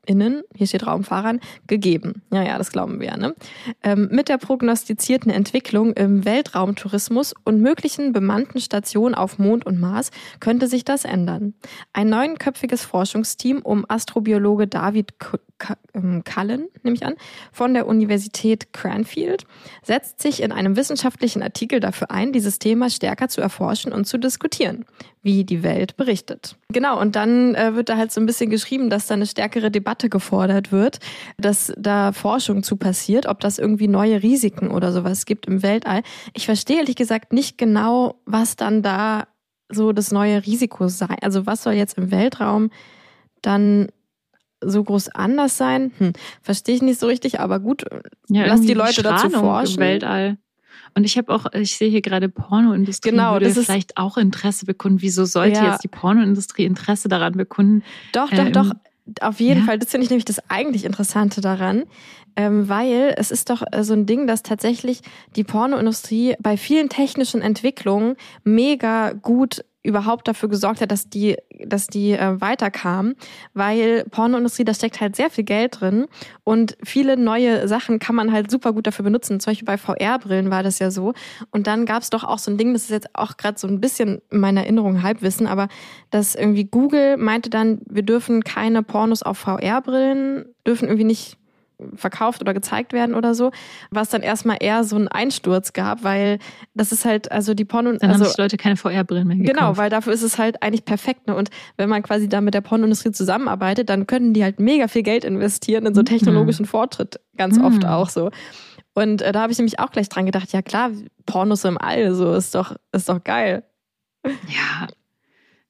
RaumfahrerInnen, 0.07 0.43
hier 0.55 0.67
steht 0.67 0.87
Raumfahrern, 0.87 1.39
gegeben. 1.67 2.21
Ja, 2.31 2.43
ja, 2.43 2.57
das 2.57 2.71
glauben 2.71 2.99
wir 2.99 3.07
ja. 3.07 3.17
Ne? 3.17 3.35
Ähm, 3.83 4.09
mit 4.11 4.29
der 4.29 4.37
prognostizierten 4.37 5.31
Entwicklung 5.31 5.93
im 5.93 6.25
Weltraumtourismus 6.25 7.33
und 7.43 7.61
möglichen 7.61 8.13
bemannten 8.13 8.59
Stationen 8.59 9.15
auf 9.15 9.39
Mond 9.39 9.65
und 9.65 9.79
Mars 9.79 10.11
könnte 10.39 10.67
sich 10.67 10.83
das 10.83 11.05
ändern. 11.05 11.53
Ein 11.93 12.09
neunköpfiges 12.09 12.83
Forschungsteam 12.83 13.59
um 13.61 13.85
Astrobiologe 13.87 14.67
David 14.67 15.13
Cullen, 15.61 16.67
nehme 16.83 16.95
ich 16.95 17.05
an, 17.05 17.15
von 17.51 17.73
der 17.73 17.87
Universität 17.87 18.73
Cranfield 18.73 19.45
setzt 19.83 20.21
sich 20.21 20.41
in 20.41 20.51
einem 20.51 20.75
wissenschaftlichen 20.75 21.43
Artikel 21.43 21.79
dafür 21.79 22.11
ein, 22.11 22.33
dieses 22.33 22.59
Thema 22.59 22.89
stärker 22.89 23.27
zu 23.27 23.41
erforschen 23.41 23.93
und 23.93 24.05
zu 24.05 24.17
diskutieren, 24.17 24.85
wie 25.21 25.43
die 25.43 25.63
Welt 25.63 25.97
berichtet. 25.97 26.57
Genau, 26.69 26.99
und 26.99 27.15
dann 27.15 27.55
äh, 27.55 27.75
wird 27.75 27.89
da 27.89 27.97
halt 27.97 28.11
so 28.11 28.19
ein 28.21 28.25
bisschen 28.25 28.49
geschrieben, 28.49 28.89
dass 28.89 29.07
da 29.07 29.13
eine 29.13 29.25
stärkere 29.25 29.71
Debatte 29.71 30.09
gefordert 30.09 30.71
wird, 30.71 30.99
dass 31.37 31.73
da 31.77 32.11
Forschung 32.11 32.63
zu 32.63 32.77
passiert, 32.77 33.25
ob 33.25 33.39
das 33.39 33.59
irgendwie 33.59 33.87
neue 33.87 34.23
Risiken 34.23 34.71
oder 34.71 34.91
sowas 34.91 35.25
gibt 35.25 35.45
im 35.45 35.63
Weltall. 35.63 36.01
Ich 36.33 36.45
verstehe 36.45 36.77
ehrlich 36.77 36.95
gesagt 36.95 37.33
nicht 37.33 37.57
genau, 37.57 38.15
was 38.25 38.55
dann 38.55 38.81
da 38.81 39.27
so 39.69 39.93
das 39.93 40.11
neue 40.11 40.45
Risiko 40.45 40.87
sei. 40.87 41.15
Also 41.21 41.45
was 41.45 41.63
soll 41.63 41.73
jetzt 41.73 41.97
im 41.97 42.11
Weltraum 42.11 42.69
dann 43.41 43.87
so 44.63 44.83
groß 44.83 45.09
anders 45.09 45.57
sein? 45.57 45.91
Hm, 45.97 46.13
verstehe 46.41 46.75
ich 46.75 46.81
nicht 46.81 46.99
so 46.99 47.07
richtig, 47.07 47.39
aber 47.39 47.59
gut, 47.59 47.83
Ja, 48.29 48.45
Lass 48.45 48.61
die 48.61 48.73
Leute 48.73 49.01
dazu 49.03 49.27
Strahlung 49.29 49.41
forschen. 49.41 49.75
Im 49.75 49.87
Weltall. 49.87 50.37
Und 50.95 51.03
ich 51.05 51.17
habe 51.17 51.33
auch, 51.33 51.45
ich 51.53 51.77
sehe 51.77 51.89
hier 51.89 52.01
gerade 52.01 52.27
Pornoindustrie 52.29 53.11
Genau, 53.11 53.33
würde 53.33 53.45
das 53.47 53.57
ist- 53.57 53.65
vielleicht 53.65 53.97
auch 53.97 54.17
Interesse 54.17 54.65
bekunden. 54.65 55.01
Wieso 55.01 55.25
sollte 55.25 55.59
Ja. 55.59 55.71
jetzt 55.71 55.83
die 55.83 55.87
Pornoindustrie 55.87 56.65
Interesse 56.65 57.07
daran 57.07 57.33
bekunden? 57.33 57.83
Doch, 58.13 58.29
doch, 58.29 58.37
Ähm, 58.45 58.53
doch. 58.53 58.71
Auf 59.19 59.39
jeden 59.39 59.61
ja. 59.61 59.65
Fall. 59.65 59.79
Das 59.79 59.89
finde 59.89 60.03
ich 60.05 60.09
nämlich 60.09 60.25
das 60.25 60.41
eigentlich 60.49 60.85
Interessante 60.85 61.41
daran. 61.41 61.83
Ähm, 62.37 62.69
weil 62.69 63.13
es 63.17 63.29
ist 63.31 63.49
doch 63.49 63.61
äh, 63.71 63.83
so 63.83 63.93
ein 63.93 64.05
Ding, 64.05 64.25
dass 64.27 64.41
tatsächlich 64.41 65.01
die 65.35 65.43
Pornoindustrie 65.43 66.35
bei 66.39 66.55
vielen 66.55 66.87
technischen 66.87 67.41
Entwicklungen 67.41 68.15
mega 68.45 69.11
gut 69.11 69.65
überhaupt 69.83 70.27
dafür 70.27 70.49
gesorgt 70.49 70.81
hat, 70.81 70.91
dass 70.91 71.09
die, 71.09 71.37
dass 71.65 71.87
die 71.87 72.11
äh, 72.11 72.39
weiterkam, 72.39 73.15
weil 73.53 74.05
Pornoindustrie, 74.11 74.63
da 74.63 74.73
steckt 74.73 75.01
halt 75.01 75.15
sehr 75.15 75.29
viel 75.29 75.43
Geld 75.43 75.81
drin 75.81 76.05
und 76.43 76.77
viele 76.83 77.17
neue 77.17 77.67
Sachen 77.67 77.99
kann 77.99 78.15
man 78.15 78.31
halt 78.31 78.51
super 78.51 78.73
gut 78.73 78.87
dafür 78.87 79.03
benutzen. 79.03 79.39
Zum 79.39 79.51
Beispiel 79.51 79.65
bei 79.65 79.77
VR-Brillen 79.77 80.51
war 80.51 80.63
das 80.63 80.79
ja 80.79 80.91
so. 80.91 81.13
Und 81.51 81.67
dann 81.67 81.85
gab 81.85 82.03
es 82.03 82.09
doch 82.09 82.23
auch 82.23 82.37
so 82.37 82.51
ein 82.51 82.57
Ding, 82.57 82.73
das 82.73 82.83
ist 82.83 82.91
jetzt 82.91 83.09
auch 83.13 83.37
gerade 83.37 83.57
so 83.57 83.67
ein 83.67 83.81
bisschen 83.81 84.21
in 84.29 84.39
meiner 84.39 84.61
Erinnerung 84.61 85.01
Halbwissen, 85.01 85.47
aber 85.47 85.67
dass 86.11 86.35
irgendwie 86.35 86.65
Google 86.65 87.17
meinte 87.17 87.49
dann, 87.49 87.81
wir 87.89 88.03
dürfen 88.03 88.43
keine 88.43 88.83
Pornos 88.83 89.23
auf 89.23 89.39
VR-Brillen, 89.39 90.45
dürfen 90.65 90.85
irgendwie 90.87 91.05
nicht 91.05 91.40
verkauft 91.95 92.41
oder 92.41 92.53
gezeigt 92.53 92.93
werden 92.93 93.15
oder 93.15 93.33
so, 93.35 93.51
was 93.89 94.09
dann 94.09 94.21
erstmal 94.21 94.57
eher 94.59 94.83
so 94.83 94.95
einen 94.95 95.07
Einsturz 95.07 95.73
gab, 95.73 96.03
weil 96.03 96.39
das 96.73 96.91
ist 96.91 97.05
halt, 97.05 97.31
also 97.31 97.53
die 97.53 97.65
Porno, 97.65 97.91
Dann 97.93 98.09
also 98.09 98.23
haben 98.23 98.29
sich 98.29 98.37
Leute 98.37 98.57
keine 98.57 98.75
VR-Brillen 98.77 99.27
mehr 99.27 99.37
gekauft. 99.37 99.57
Genau, 99.57 99.77
weil 99.77 99.89
dafür 99.89 100.13
ist 100.13 100.21
es 100.23 100.37
halt 100.37 100.61
eigentlich 100.63 100.85
perfekt. 100.85 101.27
Ne? 101.27 101.35
Und 101.35 101.49
wenn 101.77 101.89
man 101.89 102.03
quasi 102.03 102.27
da 102.29 102.41
mit 102.41 102.53
der 102.53 102.61
Pornoindustrie 102.61 103.11
zusammenarbeitet, 103.11 103.89
dann 103.89 104.07
können 104.07 104.33
die 104.33 104.43
halt 104.43 104.59
mega 104.59 104.87
viel 104.87 105.03
Geld 105.03 105.23
investieren 105.23 105.85
in 105.85 105.93
so 105.93 106.01
Mhm. 106.01 106.05
technologischen 106.05 106.65
Fortschritt. 106.65 107.19
Ganz 107.37 107.57
Mhm. 107.57 107.65
oft 107.65 107.85
auch 107.85 108.09
so. 108.09 108.31
Und 108.93 109.21
äh, 109.21 109.31
da 109.31 109.41
habe 109.41 109.51
ich 109.53 109.57
nämlich 109.57 109.79
auch 109.79 109.91
gleich 109.91 110.09
dran 110.09 110.25
gedacht, 110.25 110.51
ja 110.51 110.61
klar, 110.61 110.91
Pornos 111.25 111.63
im 111.63 111.77
All, 111.77 112.13
so 112.13 112.33
ist 112.33 112.53
doch, 112.55 112.75
ist 112.91 113.07
doch 113.07 113.23
geil. 113.23 113.63
Ja. 114.25 114.87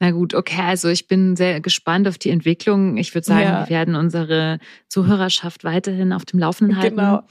Na 0.03 0.09
gut, 0.09 0.33
okay, 0.33 0.61
also 0.63 0.89
ich 0.89 1.07
bin 1.07 1.35
sehr 1.35 1.61
gespannt 1.61 2.07
auf 2.07 2.17
die 2.17 2.31
Entwicklung. 2.31 2.97
Ich 2.97 3.13
würde 3.13 3.25
sagen, 3.27 3.43
Ja. 3.43 3.69
wir 3.69 3.69
werden 3.69 3.93
unsere 3.93 4.57
Zuhörerschaft 4.87 5.63
weiterhin 5.63 6.11
auf 6.11 6.25
dem 6.25 6.39
Laufenden 6.39 6.75
halten. 6.77 6.97
Genau. 6.97 7.21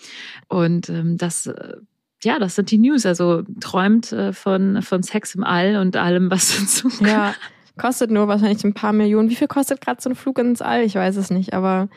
Und 0.46 0.88
ähm, 0.88 1.18
das, 1.18 1.46
äh, 1.48 1.78
ja, 2.22 2.38
das 2.38 2.54
sind 2.54 2.70
die 2.70 2.78
News. 2.78 3.04
Also 3.06 3.42
träumt 3.60 4.12
äh, 4.12 4.32
von, 4.32 4.82
von 4.82 5.02
Sex 5.02 5.34
im 5.34 5.42
All 5.42 5.78
und 5.78 5.96
allem, 5.96 6.30
was 6.30 6.56
dazu 6.60 6.88
Ja. 7.04 7.34
Kostet 7.76 8.12
nur 8.12 8.28
wahrscheinlich 8.28 8.62
ein 8.62 8.72
paar 8.74 8.92
Millionen. 8.92 9.30
Wie 9.30 9.36
viel 9.36 9.48
kostet 9.48 9.80
gerade 9.80 10.00
so 10.00 10.08
ein 10.08 10.14
Flug 10.14 10.38
ins 10.38 10.62
All? 10.62 10.84
Ich 10.84 10.94
weiß 10.94 11.16
es 11.16 11.30
nicht, 11.30 11.54
aber 11.54 11.88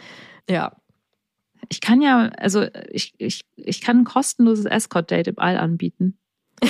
ja. 0.49 0.75
Ich 1.69 1.81
kann 1.81 2.01
ja, 2.01 2.31
also 2.39 2.65
ich, 2.89 3.13
ich, 3.19 3.41
ich 3.57 3.81
kann 3.81 3.99
ein 3.99 4.03
kostenloses 4.05 4.65
Escort-Date 4.65 5.27
im 5.27 5.37
All 5.39 5.57
anbieten. 5.57 6.17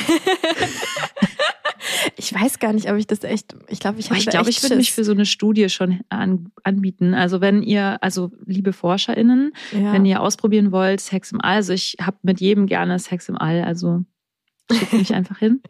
ich 2.16 2.34
weiß 2.34 2.60
gar 2.60 2.74
nicht, 2.74 2.90
ob 2.90 2.98
ich 2.98 3.08
das 3.08 3.24
echt, 3.24 3.56
ich 3.68 3.80
glaube, 3.80 4.00
ich 4.00 4.10
ich 4.12 4.26
glaube, 4.28 4.50
ich 4.50 4.62
würde 4.64 4.76
mich 4.76 4.94
für 4.94 5.04
so 5.04 5.12
eine 5.12 5.26
Studie 5.26 5.70
schon 5.70 6.02
an, 6.10 6.52
anbieten. 6.64 7.14
Also 7.14 7.42
wenn 7.42 7.64
ihr, 7.64 7.98
also 8.02 8.32
liebe 8.46 8.74
ForscherInnen, 8.74 9.54
ja. 9.72 9.94
wenn 9.94 10.06
ihr 10.06 10.22
ausprobieren 10.22 10.72
wollt, 10.72 11.02
Sex 11.02 11.32
im 11.32 11.42
All, 11.42 11.58
also 11.58 11.74
ich 11.74 11.98
habe 12.02 12.18
mit 12.24 12.40
jedem 12.40 12.68
gerne 12.68 13.00
Sex 13.00 13.30
im 13.30 13.38
All, 13.38 13.64
also 13.64 14.04
schickt 14.72 14.94
mich 14.94 15.14
einfach 15.14 15.38
hin. 15.38 15.62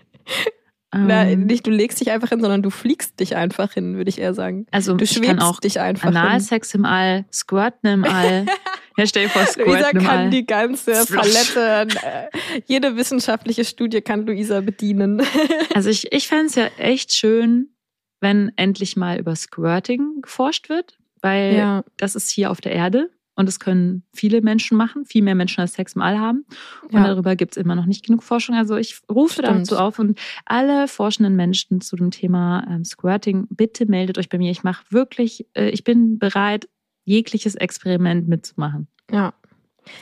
Na, 0.95 1.27
Ähm, 1.27 1.45
nicht 1.45 1.65
du 1.65 1.71
legst 1.71 1.99
dich 2.01 2.11
einfach 2.11 2.29
hin, 2.29 2.39
sondern 2.39 2.61
du 2.61 2.69
fliegst 2.69 3.19
dich 3.19 3.36
einfach 3.36 3.73
hin, 3.73 3.95
würde 3.95 4.09
ich 4.09 4.19
eher 4.19 4.34
sagen. 4.34 4.67
also 4.71 4.95
Du 4.95 5.07
schwebst 5.07 5.63
dich 5.63 5.79
einfach 5.79 6.09
hin. 6.09 6.17
Analsex 6.17 6.73
im 6.75 6.86
All, 6.86 7.25
Squirten 7.31 7.89
im 7.89 8.03
All. 8.05 8.45
ja, 8.97 9.05
stell 9.07 9.23
dir 9.25 9.29
vor, 9.29 9.41
Luisa 9.41 9.87
Squirten 9.89 9.99
im 9.99 10.05
kann 10.05 10.31
die 10.31 10.45
ganze 10.45 11.05
Flosch. 11.05 11.53
Palette, 11.53 11.97
äh, 12.03 12.29
jede 12.65 12.95
wissenschaftliche 12.95 13.65
Studie 13.65 14.01
kann 14.01 14.25
Luisa 14.25 14.61
bedienen. 14.61 15.21
Also 15.73 15.89
ich, 15.89 16.11
ich 16.11 16.27
fände 16.27 16.45
es 16.45 16.55
ja 16.55 16.67
echt 16.77 17.13
schön, 17.13 17.73
wenn 18.21 18.51
endlich 18.57 18.95
mal 18.95 19.17
über 19.17 19.35
Squirting 19.35 20.21
geforscht 20.21 20.69
wird, 20.69 20.99
weil 21.21 21.55
ja, 21.55 21.83
das 21.97 22.15
ist 22.15 22.29
hier 22.29 22.51
auf 22.51 22.61
der 22.61 22.73
Erde 22.73 23.09
und 23.35 23.47
das 23.47 23.59
können 23.59 24.03
viele 24.13 24.41
Menschen 24.41 24.77
machen, 24.77 25.05
viel 25.05 25.23
mehr 25.23 25.35
Menschen 25.35 25.61
als 25.61 25.73
Sex 25.73 25.93
im 25.93 26.01
All 26.01 26.19
haben. 26.19 26.45
Und 26.83 26.93
ja. 26.93 27.07
darüber 27.07 27.35
gibt 27.35 27.57
es 27.57 27.61
immer 27.61 27.75
noch 27.75 27.85
nicht 27.85 28.05
genug 28.05 28.23
Forschung. 28.23 28.55
Also 28.55 28.75
ich 28.75 29.01
rufe 29.09 29.41
Stimmt. 29.41 29.61
dazu 29.61 29.77
auf 29.77 29.97
und 29.97 30.19
alle 30.45 30.87
forschenden 30.87 31.35
Menschen 31.35 31.81
zu 31.81 31.95
dem 31.95 32.11
Thema 32.11 32.65
ähm, 32.69 32.85
Squirting, 32.85 33.47
bitte 33.49 33.87
meldet 33.87 34.17
euch 34.19 34.29
bei 34.29 34.37
mir. 34.37 34.51
Ich 34.51 34.63
mache 34.63 34.85
wirklich, 34.91 35.47
äh, 35.55 35.69
ich 35.69 35.83
bin 35.83 36.19
bereit, 36.19 36.67
jegliches 37.03 37.55
Experiment 37.55 38.27
mitzumachen. 38.27 38.87
ja. 39.11 39.33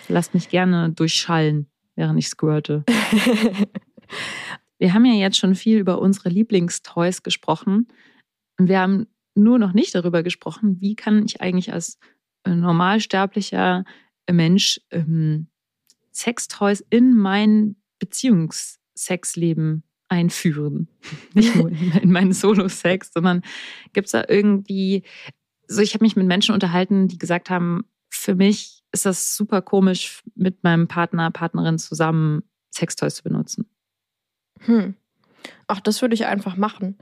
Lasst 0.07 0.35
mich 0.35 0.49
gerne 0.49 0.91
durchschallen, 0.91 1.65
während 1.95 2.19
ich 2.19 2.27
squirte. 2.27 2.83
Wir 4.77 4.93
haben 4.93 5.05
ja 5.05 5.13
jetzt 5.13 5.37
schon 5.37 5.55
viel 5.55 5.79
über 5.79 5.99
unsere 5.99 6.29
Lieblingstoys 6.29 7.23
gesprochen. 7.23 7.87
Wir 8.57 8.79
haben 8.79 9.07
nur 9.35 9.59
noch 9.59 9.73
nicht 9.73 9.95
darüber 9.95 10.23
gesprochen, 10.23 10.77
wie 10.79 10.95
kann 10.95 11.25
ich 11.25 11.41
eigentlich 11.41 11.73
als 11.73 11.97
äh, 12.43 12.55
normalsterblicher 12.55 13.85
Mensch 14.29 14.81
ähm, 14.91 15.47
Sextoys 16.11 16.83
in 16.89 17.15
mein 17.15 17.75
Beziehungssexleben 17.99 19.83
einführen. 20.07 20.87
Nicht 21.33 21.55
nur 21.55 21.69
in, 21.69 21.91
in 22.01 22.11
meinen 22.11 22.33
Solo-Sex, 22.33 23.11
sondern 23.13 23.41
gibt 23.93 24.07
es 24.07 24.11
da 24.11 24.25
irgendwie, 24.27 25.03
so 25.71 25.81
ich 25.81 25.93
habe 25.93 26.03
mich 26.03 26.15
mit 26.15 26.27
Menschen 26.27 26.53
unterhalten, 26.53 27.07
die 27.07 27.17
gesagt 27.17 27.49
haben, 27.49 27.85
für 28.09 28.35
mich 28.35 28.83
ist 28.91 29.05
das 29.05 29.35
super 29.35 29.61
komisch, 29.61 30.21
mit 30.35 30.63
meinem 30.63 30.87
Partner, 30.87 31.31
Partnerin 31.31 31.79
zusammen 31.79 32.43
Sextoys 32.73 33.15
zu 33.15 33.23
benutzen. 33.23 33.65
Hm. 34.59 34.95
Ach, 35.67 35.79
das 35.79 36.01
würde 36.01 36.13
ich 36.13 36.25
einfach 36.25 36.57
machen. 36.57 36.97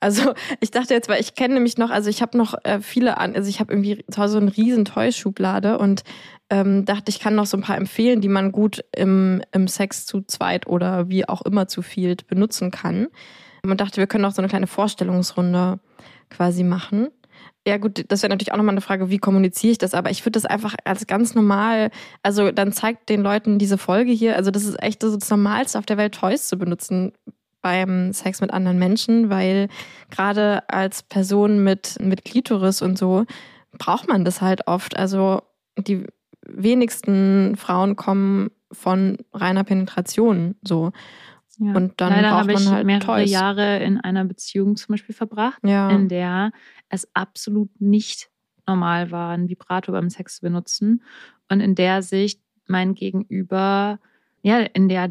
Also 0.00 0.34
ich 0.60 0.70
dachte 0.70 0.94
jetzt, 0.94 1.08
weil 1.08 1.20
ich 1.20 1.34
kenne 1.34 1.54
nämlich 1.54 1.76
noch, 1.76 1.90
also 1.90 2.08
ich 2.08 2.22
habe 2.22 2.36
noch 2.36 2.54
äh, 2.64 2.80
viele 2.80 3.18
an, 3.18 3.34
also 3.34 3.48
ich 3.48 3.60
habe 3.60 3.72
irgendwie 3.72 4.04
so 4.08 4.38
eine 4.38 4.56
riesen 4.56 4.86
Toy-Schublade 4.86 5.78
und 5.78 6.02
ähm, 6.50 6.84
dachte, 6.84 7.10
ich 7.10 7.20
kann 7.20 7.34
noch 7.34 7.46
so 7.46 7.56
ein 7.56 7.62
paar 7.62 7.76
empfehlen, 7.76 8.20
die 8.20 8.28
man 8.28 8.52
gut 8.52 8.84
im, 8.96 9.42
im 9.52 9.68
Sex 9.68 10.06
zu 10.06 10.22
zweit 10.22 10.66
oder 10.66 11.08
wie 11.08 11.28
auch 11.28 11.42
immer 11.42 11.68
zu 11.68 11.82
viel 11.82 12.16
benutzen 12.26 12.70
kann. 12.70 13.08
Und 13.62 13.80
dachte, 13.80 13.96
wir 13.96 14.06
können 14.06 14.26
auch 14.26 14.32
so 14.32 14.42
eine 14.42 14.48
kleine 14.48 14.66
Vorstellungsrunde 14.66 15.80
quasi 16.28 16.64
machen. 16.64 17.08
Ja 17.66 17.78
gut, 17.78 18.04
das 18.08 18.22
wäre 18.22 18.30
natürlich 18.30 18.52
auch 18.52 18.58
nochmal 18.58 18.74
eine 18.74 18.82
Frage, 18.82 19.08
wie 19.08 19.18
kommuniziere 19.18 19.72
ich 19.72 19.78
das, 19.78 19.94
aber 19.94 20.10
ich 20.10 20.22
würde 20.22 20.32
das 20.32 20.44
einfach 20.44 20.74
als 20.84 21.06
ganz 21.06 21.34
normal, 21.34 21.90
also 22.22 22.52
dann 22.52 22.72
zeigt 22.72 23.08
den 23.08 23.22
Leuten 23.22 23.58
diese 23.58 23.78
Folge 23.78 24.12
hier, 24.12 24.36
also 24.36 24.50
das 24.50 24.64
ist 24.64 24.82
echt 24.82 25.00
so 25.00 25.16
das 25.16 25.30
Normalste 25.30 25.78
auf 25.78 25.86
der 25.86 25.96
Welt, 25.96 26.14
Toys 26.14 26.46
zu 26.46 26.58
benutzen 26.58 27.12
beim 27.62 28.12
Sex 28.12 28.42
mit 28.42 28.52
anderen 28.52 28.78
Menschen, 28.78 29.30
weil 29.30 29.68
gerade 30.10 30.68
als 30.68 31.02
Person 31.02 31.64
mit, 31.64 31.96
mit 32.00 32.26
Klitoris 32.26 32.82
und 32.82 32.98
so 32.98 33.24
braucht 33.78 34.08
man 34.08 34.26
das 34.26 34.42
halt 34.42 34.66
oft. 34.68 34.98
Also 34.98 35.40
die 35.78 36.04
wenigsten 36.46 37.56
Frauen 37.56 37.96
kommen 37.96 38.50
von 38.70 39.16
reiner 39.32 39.64
Penetration 39.64 40.56
so. 40.62 40.92
Ja. 41.58 41.72
Und 41.74 42.00
dann 42.00 42.10
Leider 42.12 42.30
braucht 42.30 42.40
habe 42.40 42.52
man 42.54 42.62
ich 42.62 42.68
halt 42.68 42.84
mehrere 42.86 43.06
Toys. 43.06 43.30
Jahre 43.30 43.78
in 43.78 44.00
einer 44.00 44.24
Beziehung 44.24 44.76
zum 44.76 44.92
Beispiel 44.94 45.14
verbracht, 45.14 45.60
Ja. 45.64 45.88
in 45.90 46.08
der 46.08 46.50
es 46.94 47.08
absolut 47.14 47.70
nicht 47.80 48.30
normal 48.66 49.10
war, 49.10 49.32
einen 49.32 49.48
Vibrator 49.48 49.92
beim 49.92 50.10
Sex 50.10 50.36
zu 50.36 50.40
benutzen. 50.42 51.02
Und 51.48 51.60
in 51.60 51.74
der 51.74 52.02
Sicht 52.02 52.40
mein 52.66 52.94
Gegenüber, 52.94 53.98
ja, 54.42 54.60
in 54.60 54.88
der 54.88 55.08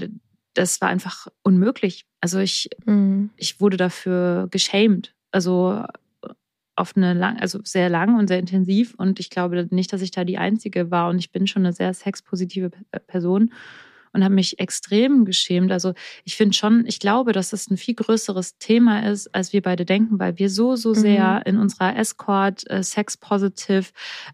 das 0.55 0.81
war 0.81 0.89
einfach 0.89 1.27
unmöglich. 1.41 2.05
Also 2.21 2.39
ich, 2.39 2.69
Mhm. 2.85 3.31
ich 3.37 3.59
wurde 3.59 3.77
dafür 3.77 4.47
geschämt. 4.51 5.15
Also 5.31 5.83
auf 6.75 6.95
eine 6.95 7.13
lang, 7.13 7.39
also 7.39 7.59
sehr 7.63 7.89
lang 7.89 8.17
und 8.17 8.27
sehr 8.27 8.39
intensiv. 8.39 8.95
Und 8.97 9.19
ich 9.19 9.29
glaube 9.29 9.67
nicht, 9.71 9.93
dass 9.93 10.01
ich 10.01 10.11
da 10.11 10.23
die 10.23 10.37
Einzige 10.37 10.91
war. 10.91 11.09
Und 11.09 11.19
ich 11.19 11.31
bin 11.31 11.47
schon 11.47 11.63
eine 11.65 11.73
sehr 11.73 11.93
sexpositive 11.93 12.71
Person 13.07 13.51
und 14.13 14.23
habe 14.23 14.35
mich 14.35 14.59
extrem 14.59 15.25
geschämt. 15.25 15.71
Also 15.71 15.93
ich 16.23 16.35
finde 16.35 16.55
schon, 16.55 16.85
ich 16.85 16.99
glaube, 16.99 17.33
dass 17.33 17.49
das 17.49 17.69
ein 17.69 17.77
viel 17.77 17.95
größeres 17.95 18.57
Thema 18.59 19.09
ist, 19.09 19.33
als 19.33 19.51
wir 19.51 19.61
beide 19.61 19.85
denken, 19.85 20.19
weil 20.19 20.37
wir 20.37 20.49
so, 20.49 20.75
so 20.75 20.93
sehr 20.93 21.45
in 21.45 21.57
unserer 21.57 21.97
Escort, 21.97 22.69
äh, 22.69 22.83
Sex-Positive 22.83 23.85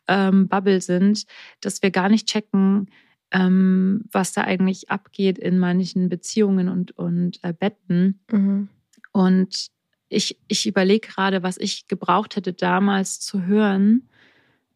ähm, 0.07 0.47
Bubble 0.49 0.81
sind, 0.81 1.25
dass 1.61 1.81
wir 1.81 1.91
gar 1.91 2.09
nicht 2.09 2.27
checken, 2.27 2.91
ähm, 3.31 4.03
was 4.11 4.33
da 4.33 4.41
eigentlich 4.41 4.89
abgeht 4.89 5.37
in 5.37 5.57
manchen 5.59 6.09
Beziehungen 6.09 6.67
und, 6.67 6.91
und 6.97 7.39
äh, 7.43 7.53
Betten. 7.53 8.19
Mhm. 8.31 8.67
Und 9.13 9.67
ich, 10.09 10.37
ich 10.47 10.67
überlege 10.67 11.07
gerade, 11.07 11.41
was 11.41 11.57
ich 11.57 11.87
gebraucht 11.87 12.35
hätte 12.35 12.51
damals 12.51 13.19
zu 13.19 13.45
hören, 13.45 14.09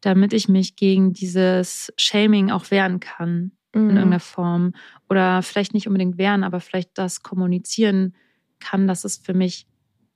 damit 0.00 0.32
ich 0.32 0.48
mich 0.48 0.76
gegen 0.76 1.12
dieses 1.12 1.92
Shaming 1.96 2.50
auch 2.50 2.70
wehren 2.70 3.00
kann 3.00 3.52
in 3.74 3.82
Mhm. 3.82 3.96
irgendeiner 3.96 4.20
Form. 4.20 4.72
Oder 5.08 5.42
vielleicht 5.42 5.74
nicht 5.74 5.86
unbedingt 5.86 6.18
wehren, 6.18 6.44
aber 6.44 6.60
vielleicht 6.60 6.90
das 6.94 7.22
kommunizieren 7.22 8.14
kann, 8.60 8.86
dass 8.86 9.04
es 9.04 9.18
für 9.18 9.34
mich 9.34 9.66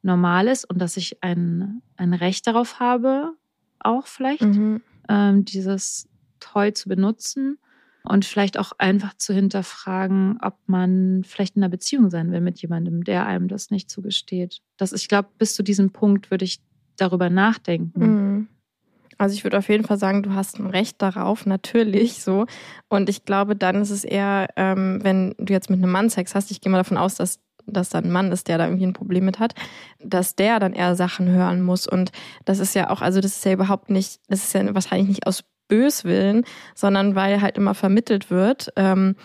normal 0.02 0.46
ist 0.48 0.64
und 0.64 0.78
dass 0.80 0.96
ich 0.96 1.22
ein, 1.22 1.82
ein 1.96 2.14
Recht 2.14 2.46
darauf 2.46 2.80
habe, 2.80 3.32
auch 3.80 4.06
vielleicht 4.06 4.42
Mhm. 4.42 4.80
ähm, 5.08 5.44
dieses 5.44 6.08
Toy 6.40 6.72
zu 6.72 6.88
benutzen 6.88 7.58
und 8.04 8.24
vielleicht 8.24 8.58
auch 8.58 8.72
einfach 8.78 9.14
zu 9.14 9.34
hinterfragen, 9.34 10.38
ob 10.40 10.56
man 10.66 11.24
vielleicht 11.24 11.56
in 11.56 11.62
einer 11.62 11.70
Beziehung 11.70 12.10
sein 12.10 12.30
will 12.30 12.40
mit 12.40 12.60
jemandem, 12.62 13.04
der 13.04 13.26
einem 13.26 13.48
das 13.48 13.70
nicht 13.70 13.90
zugesteht. 13.90 14.60
Das, 14.76 14.92
ich 14.92 15.08
glaube, 15.08 15.28
bis 15.36 15.54
zu 15.54 15.62
diesem 15.62 15.90
Punkt 15.90 16.30
würde 16.30 16.44
ich 16.44 16.60
darüber 16.96 17.28
nachdenken. 17.28 18.00
Mhm. 18.06 18.48
Also 19.18 19.34
ich 19.34 19.44
würde 19.44 19.58
auf 19.58 19.68
jeden 19.68 19.84
Fall 19.84 19.98
sagen, 19.98 20.22
du 20.22 20.32
hast 20.34 20.58
ein 20.58 20.66
Recht 20.66 21.02
darauf, 21.02 21.44
natürlich 21.44 22.22
so. 22.22 22.46
Und 22.88 23.08
ich 23.08 23.24
glaube, 23.24 23.56
dann 23.56 23.82
ist 23.82 23.90
es 23.90 24.04
eher, 24.04 24.48
ähm, 24.56 25.00
wenn 25.02 25.34
du 25.38 25.52
jetzt 25.52 25.70
mit 25.70 25.82
einem 25.82 25.90
Mann 25.90 26.08
Sex 26.08 26.34
hast, 26.34 26.50
ich 26.50 26.60
gehe 26.60 26.70
mal 26.70 26.78
davon 26.78 26.96
aus, 26.96 27.16
dass 27.16 27.40
dass 27.70 27.90
da 27.90 27.98
ein 27.98 28.10
Mann 28.10 28.32
ist, 28.32 28.48
der 28.48 28.56
da 28.56 28.64
irgendwie 28.64 28.86
ein 28.86 28.94
Problem 28.94 29.26
mit 29.26 29.38
hat, 29.38 29.54
dass 30.02 30.34
der 30.34 30.58
dann 30.58 30.72
eher 30.72 30.96
Sachen 30.96 31.28
hören 31.28 31.62
muss. 31.62 31.86
Und 31.86 32.12
das 32.46 32.60
ist 32.60 32.74
ja 32.74 32.88
auch, 32.88 33.02
also 33.02 33.20
das 33.20 33.36
ist 33.36 33.44
ja 33.44 33.52
überhaupt 33.52 33.90
nicht, 33.90 34.20
das 34.28 34.44
ist 34.44 34.54
ja 34.54 34.74
wahrscheinlich 34.74 35.08
nicht 35.08 35.26
aus 35.26 35.44
Böswillen, 35.68 36.44
sondern 36.74 37.14
weil 37.14 37.42
halt 37.42 37.58
immer 37.58 37.74
vermittelt 37.74 38.30
wird, 38.30 38.72
ähm, 38.76 39.16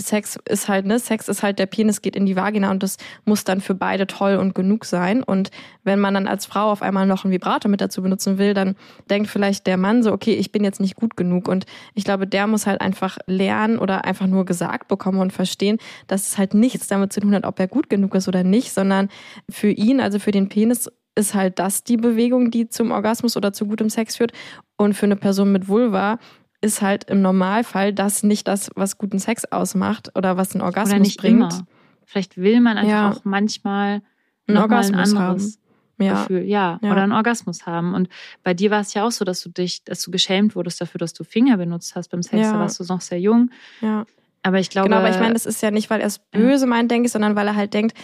Sex 0.00 0.38
ist 0.48 0.68
halt, 0.68 0.86
ne, 0.86 0.98
Sex 0.98 1.28
ist 1.28 1.42
halt, 1.42 1.58
der 1.58 1.66
Penis 1.66 2.02
geht 2.02 2.16
in 2.16 2.26
die 2.26 2.36
Vagina 2.36 2.70
und 2.70 2.82
das 2.82 2.96
muss 3.24 3.44
dann 3.44 3.60
für 3.60 3.74
beide 3.74 4.06
toll 4.06 4.36
und 4.36 4.54
genug 4.54 4.84
sein. 4.84 5.22
Und 5.22 5.50
wenn 5.84 6.00
man 6.00 6.14
dann 6.14 6.26
als 6.26 6.46
Frau 6.46 6.70
auf 6.70 6.82
einmal 6.82 7.06
noch 7.06 7.24
einen 7.24 7.32
Vibrator 7.32 7.70
mit 7.70 7.80
dazu 7.80 8.02
benutzen 8.02 8.38
will, 8.38 8.54
dann 8.54 8.76
denkt 9.10 9.28
vielleicht 9.28 9.66
der 9.66 9.76
Mann 9.76 10.02
so, 10.02 10.12
okay, 10.12 10.34
ich 10.34 10.52
bin 10.52 10.64
jetzt 10.64 10.80
nicht 10.80 10.96
gut 10.96 11.16
genug. 11.16 11.48
Und 11.48 11.66
ich 11.94 12.04
glaube, 12.04 12.26
der 12.26 12.46
muss 12.46 12.66
halt 12.66 12.80
einfach 12.80 13.18
lernen 13.26 13.78
oder 13.78 14.04
einfach 14.04 14.26
nur 14.26 14.44
gesagt 14.44 14.88
bekommen 14.88 15.20
und 15.20 15.32
verstehen, 15.32 15.78
dass 16.06 16.28
es 16.28 16.38
halt 16.38 16.54
nichts 16.54 16.86
damit 16.86 17.12
zu 17.12 17.20
tun 17.20 17.34
hat, 17.34 17.44
ob 17.44 17.58
er 17.60 17.68
gut 17.68 17.90
genug 17.90 18.14
ist 18.14 18.28
oder 18.28 18.44
nicht, 18.44 18.72
sondern 18.72 19.08
für 19.50 19.70
ihn, 19.70 20.00
also 20.00 20.18
für 20.18 20.30
den 20.30 20.48
Penis, 20.48 20.90
ist 21.18 21.34
halt 21.34 21.58
das 21.58 21.82
die 21.82 21.96
Bewegung, 21.96 22.50
die 22.50 22.68
zum 22.68 22.92
Orgasmus 22.92 23.36
oder 23.36 23.52
zu 23.52 23.66
gutem 23.66 23.90
Sex 23.90 24.16
führt. 24.16 24.32
Und 24.76 24.94
für 24.94 25.06
eine 25.06 25.16
Person 25.16 25.50
mit 25.50 25.68
Vulva 25.68 26.18
ist 26.60 26.82
halt 26.82 27.04
im 27.04 27.22
Normalfall 27.22 27.92
das 27.92 28.22
nicht 28.22 28.48
das, 28.48 28.70
was 28.74 28.98
guten 28.98 29.18
Sex 29.18 29.44
ausmacht 29.46 30.10
oder 30.16 30.36
was 30.36 30.54
einen 30.54 30.62
Orgasmus 30.62 30.94
Oder 30.94 31.00
nicht 31.00 31.20
bringt. 31.20 31.36
immer. 31.52 31.66
Vielleicht 32.04 32.36
will 32.36 32.60
man 32.60 32.78
einfach 32.78 32.90
Ja. 32.90 33.10
auch 33.10 33.24
manchmal 33.24 33.88
Einen 33.90 34.02
noch 34.48 34.54
mal 34.54 34.62
Orgasmus 34.62 35.12
ein 35.12 35.16
anderes 35.18 35.58
Ja. 36.00 36.22
Gefühl. 36.22 36.42
Ja, 36.44 36.78
Ja. 36.82 36.92
oder 36.92 37.02
einen 37.02 37.12
Orgasmus 37.12 37.66
haben. 37.66 37.94
Und 37.94 38.08
bei 38.42 38.54
dir 38.54 38.70
war 38.70 38.80
es 38.80 38.94
ja 38.94 39.04
auch 39.06 39.10
so, 39.12 39.24
dass 39.24 39.40
du 39.40 39.50
dich, 39.50 39.84
dass 39.84 40.02
du 40.02 40.10
geschämt 40.10 40.56
wurdest 40.56 40.80
dafür, 40.80 40.98
dass 40.98 41.12
du 41.12 41.22
Finger 41.24 41.56
benutzt 41.56 41.94
hast 41.96 42.08
beim 42.10 42.22
Sex. 42.22 42.42
Ja. 42.42 42.52
Da 42.54 42.58
warst 42.60 42.80
du 42.80 42.84
noch 42.84 43.00
sehr 43.00 43.20
jung. 43.20 43.50
ja. 43.80 44.04
Aber 44.44 44.60
ich 44.60 44.70
glaube, 44.70 44.88
genau, 44.88 45.00
aber 45.00 45.10
ich 45.10 45.18
meine, 45.18 45.32
das 45.34 45.46
ist 45.46 45.60
ja 45.62 45.72
nicht, 45.72 45.90
weil 45.90 46.00
er 46.00 46.06
es 46.06 46.20
böse 46.20 46.64
meint, 46.66 46.90
denke 46.92 47.06
ich, 47.06 47.12
sondern 47.12 47.34
weil 47.34 47.48
er 47.48 47.56
halt 47.56 47.74
denkt, 47.74 47.96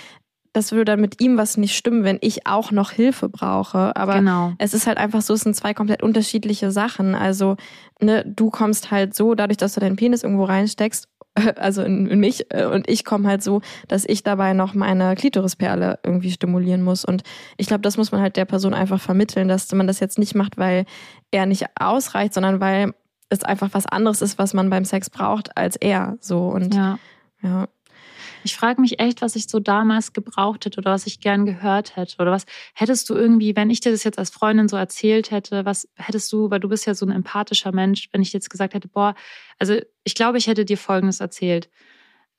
das 0.55 0.73
würde 0.73 0.87
dann 0.87 1.01
mit 1.01 1.21
ihm 1.21 1.37
was 1.37 1.57
nicht 1.59 1.77
stimmen, 1.77 2.05
wenn 2.05 2.19
ich 2.23 2.47
auch 2.47 2.71
noch 2.71 2.93
Hilfe 2.93 3.29
brauche. 3.29 3.95
Aber 3.97 4.15
Genau. 4.15 4.53
es 4.59 4.73
ist 4.73 4.87
halt 4.87 4.97
einfach 4.99 5.21
so, 5.21 5.35
es 5.35 5.41
sind 5.43 5.55
zwei 5.55 5.75
komplett 5.75 6.03
unterschiedliche 6.03 6.71
Sachen. 6.71 7.15
Also, 7.15 7.57
ne, 8.01 8.25
du 8.25 8.51
kommst 8.51 8.91
halt 8.91 9.15
so, 9.15 9.35
dadurch, 9.35 9.57
dass 9.59 9.75
du 9.75 9.81
deinen 9.81 9.97
Penis 9.97 10.23
irgendwo 10.23 10.45
reinsteckst, 10.45 11.09
also 11.57 11.83
in, 11.83 12.07
in 12.07 12.21
mich, 12.21 12.47
äh, 12.53 12.67
und 12.67 12.89
ich 12.89 13.05
komme 13.05 13.29
halt 13.29 13.43
so, 13.43 13.61
dass 13.89 14.05
ich 14.05 14.23
dabei 14.23 14.53
noch 14.53 14.75
meine 14.75 15.17
Klitorisperle 15.17 15.99
irgendwie 16.05 16.31
stimulieren 16.31 16.83
muss. 16.83 17.05
Und 17.05 17.25
ich 17.57 17.67
glaube, 17.67 17.83
das 17.83 17.97
muss 17.97 18.13
man 18.13 18.21
halt 18.21 18.37
der 18.37 18.45
Person 18.45 18.73
einfach 18.75 19.01
vermitteln, 19.01 19.49
dass 19.49 19.71
man 19.73 19.89
das 19.89 19.99
jetzt 19.99 20.19
nicht 20.19 20.37
macht, 20.37 20.57
weil 20.57 20.85
er 21.33 21.47
nicht 21.47 21.67
ausreicht, 21.81 22.33
sondern 22.33 22.61
weil 22.61 22.95
es 23.29 23.43
einfach 23.43 23.71
was 23.73 23.87
anderes 23.87 24.23
ist, 24.23 24.39
was 24.39 24.55
man 24.55 24.71
beim 24.71 24.85
Sex 24.85 25.11
braucht, 25.11 25.57
als 25.57 25.75
er. 25.75 26.17
So 26.21 26.47
und 26.47 26.73
Ja. 26.73 26.99
ja. 27.43 27.67
Ich 28.45 28.57
frage 28.57 28.81
mich 28.81 29.01
echt, 29.01 29.23
was 29.23 29.37
ich 29.37 29.49
so 29.49 29.59
damals 29.59 30.13
gebraucht 30.13 30.67
hätte 30.67 30.79
oder 30.79 30.91
was 30.91 31.07
ich 31.07 31.21
gern 31.21 31.47
gehört 31.47 31.97
hätte. 31.97 32.17
Oder 32.19 32.31
was 32.31 32.45
hättest 32.75 33.09
du 33.09 33.15
irgendwie, 33.15 33.57
wenn 33.57 33.71
ich 33.71 33.81
dir 33.81 33.91
das 33.91 34.05
jetzt 34.05 34.19
als 34.19 34.31
Freundin 34.31 34.69
so 34.69 34.77
erzählt 34.77 35.31
hätte, 35.31 35.65
was 35.65 35.89
hättest 35.95 36.31
du, 36.31 36.51
weil 36.51 36.61
du 36.61 36.69
bist 36.69 36.87
ja 36.87 36.95
so 36.95 37.07
ein 37.07 37.11
empathischer 37.11 37.73
Mensch, 37.73 38.09
wenn 38.13 38.21
ich 38.21 38.35
jetzt 38.35 38.51
gesagt 38.51 38.75
hätte, 38.75 38.89
boah, 38.89 39.15
also 39.59 39.77
ich 40.05 40.15
glaube, 40.15 40.37
ich 40.37 40.47
hätte 40.47 40.67
dir 40.67 40.77
Folgendes 40.77 41.21
erzählt. 41.21 41.71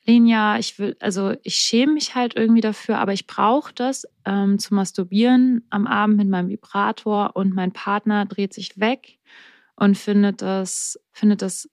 Lenja, 0.06 0.60
ich 0.60 0.78
will, 0.78 0.95
also 0.99 1.34
ich 1.41 1.56
schäme 1.56 1.93
mich 1.93 2.14
halt 2.14 2.36
irgendwie 2.36 2.62
dafür, 2.62 2.99
aber 2.99 3.14
ich 3.14 3.26
brauche 3.26 3.74
das 3.74 4.06
ähm, 4.26 4.60
zu 4.60 4.76
masturbieren 4.76 5.66
am 5.72 5.88
Abend 5.88 6.18
mit 6.18 6.30
meinem 6.30 6.49
Vibrator 6.49 7.36
und 7.36 7.56
mein 7.56 7.72
Partner 7.72 8.26
dreht 8.26 8.53
sich 8.53 8.80
weg 8.80 9.18
und 9.76 9.97
findet 9.97 10.43
das, 10.43 10.99
findet 11.12 11.41
das 11.41 11.68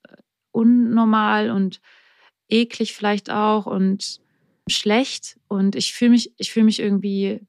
unnormal 0.51 1.51
und 1.51 1.79
eklig 2.49 2.95
vielleicht 2.95 3.29
auch 3.29 3.67
und 3.67 4.22
schlecht. 4.69 5.39
Und 5.47 5.75
ich 5.75 5.93
fühle 5.93 6.11
mich, 6.11 6.33
ich 6.37 6.51
fühle 6.51 6.65
mich 6.65 6.79
irgendwie 6.79 7.45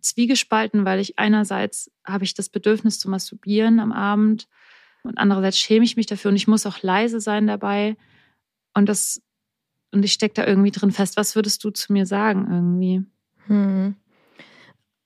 zwiegespalten, 0.00 0.84
weil 0.84 1.00
ich 1.00 1.18
einerseits 1.18 1.90
habe 2.04 2.24
ich 2.24 2.34
das 2.34 2.48
Bedürfnis 2.48 2.98
zu 2.98 3.10
masturbieren 3.10 3.80
am 3.80 3.92
Abend 3.92 4.48
und 5.02 5.18
andererseits 5.18 5.58
schäme 5.58 5.84
ich 5.84 5.96
mich 5.96 6.06
dafür 6.06 6.30
und 6.30 6.36
ich 6.36 6.48
muss 6.48 6.66
auch 6.66 6.82
leise 6.82 7.20
sein 7.20 7.46
dabei. 7.46 7.96
Und 8.74 8.88
das, 8.88 9.22
und 9.92 10.04
ich 10.04 10.12
stecke 10.12 10.34
da 10.34 10.46
irgendwie 10.46 10.70
drin 10.70 10.90
fest. 10.90 11.16
Was 11.16 11.34
würdest 11.34 11.64
du 11.64 11.70
zu 11.70 11.92
mir 11.92 12.06
sagen 12.06 12.46
irgendwie? 12.50 13.04
Hm. 13.46 13.96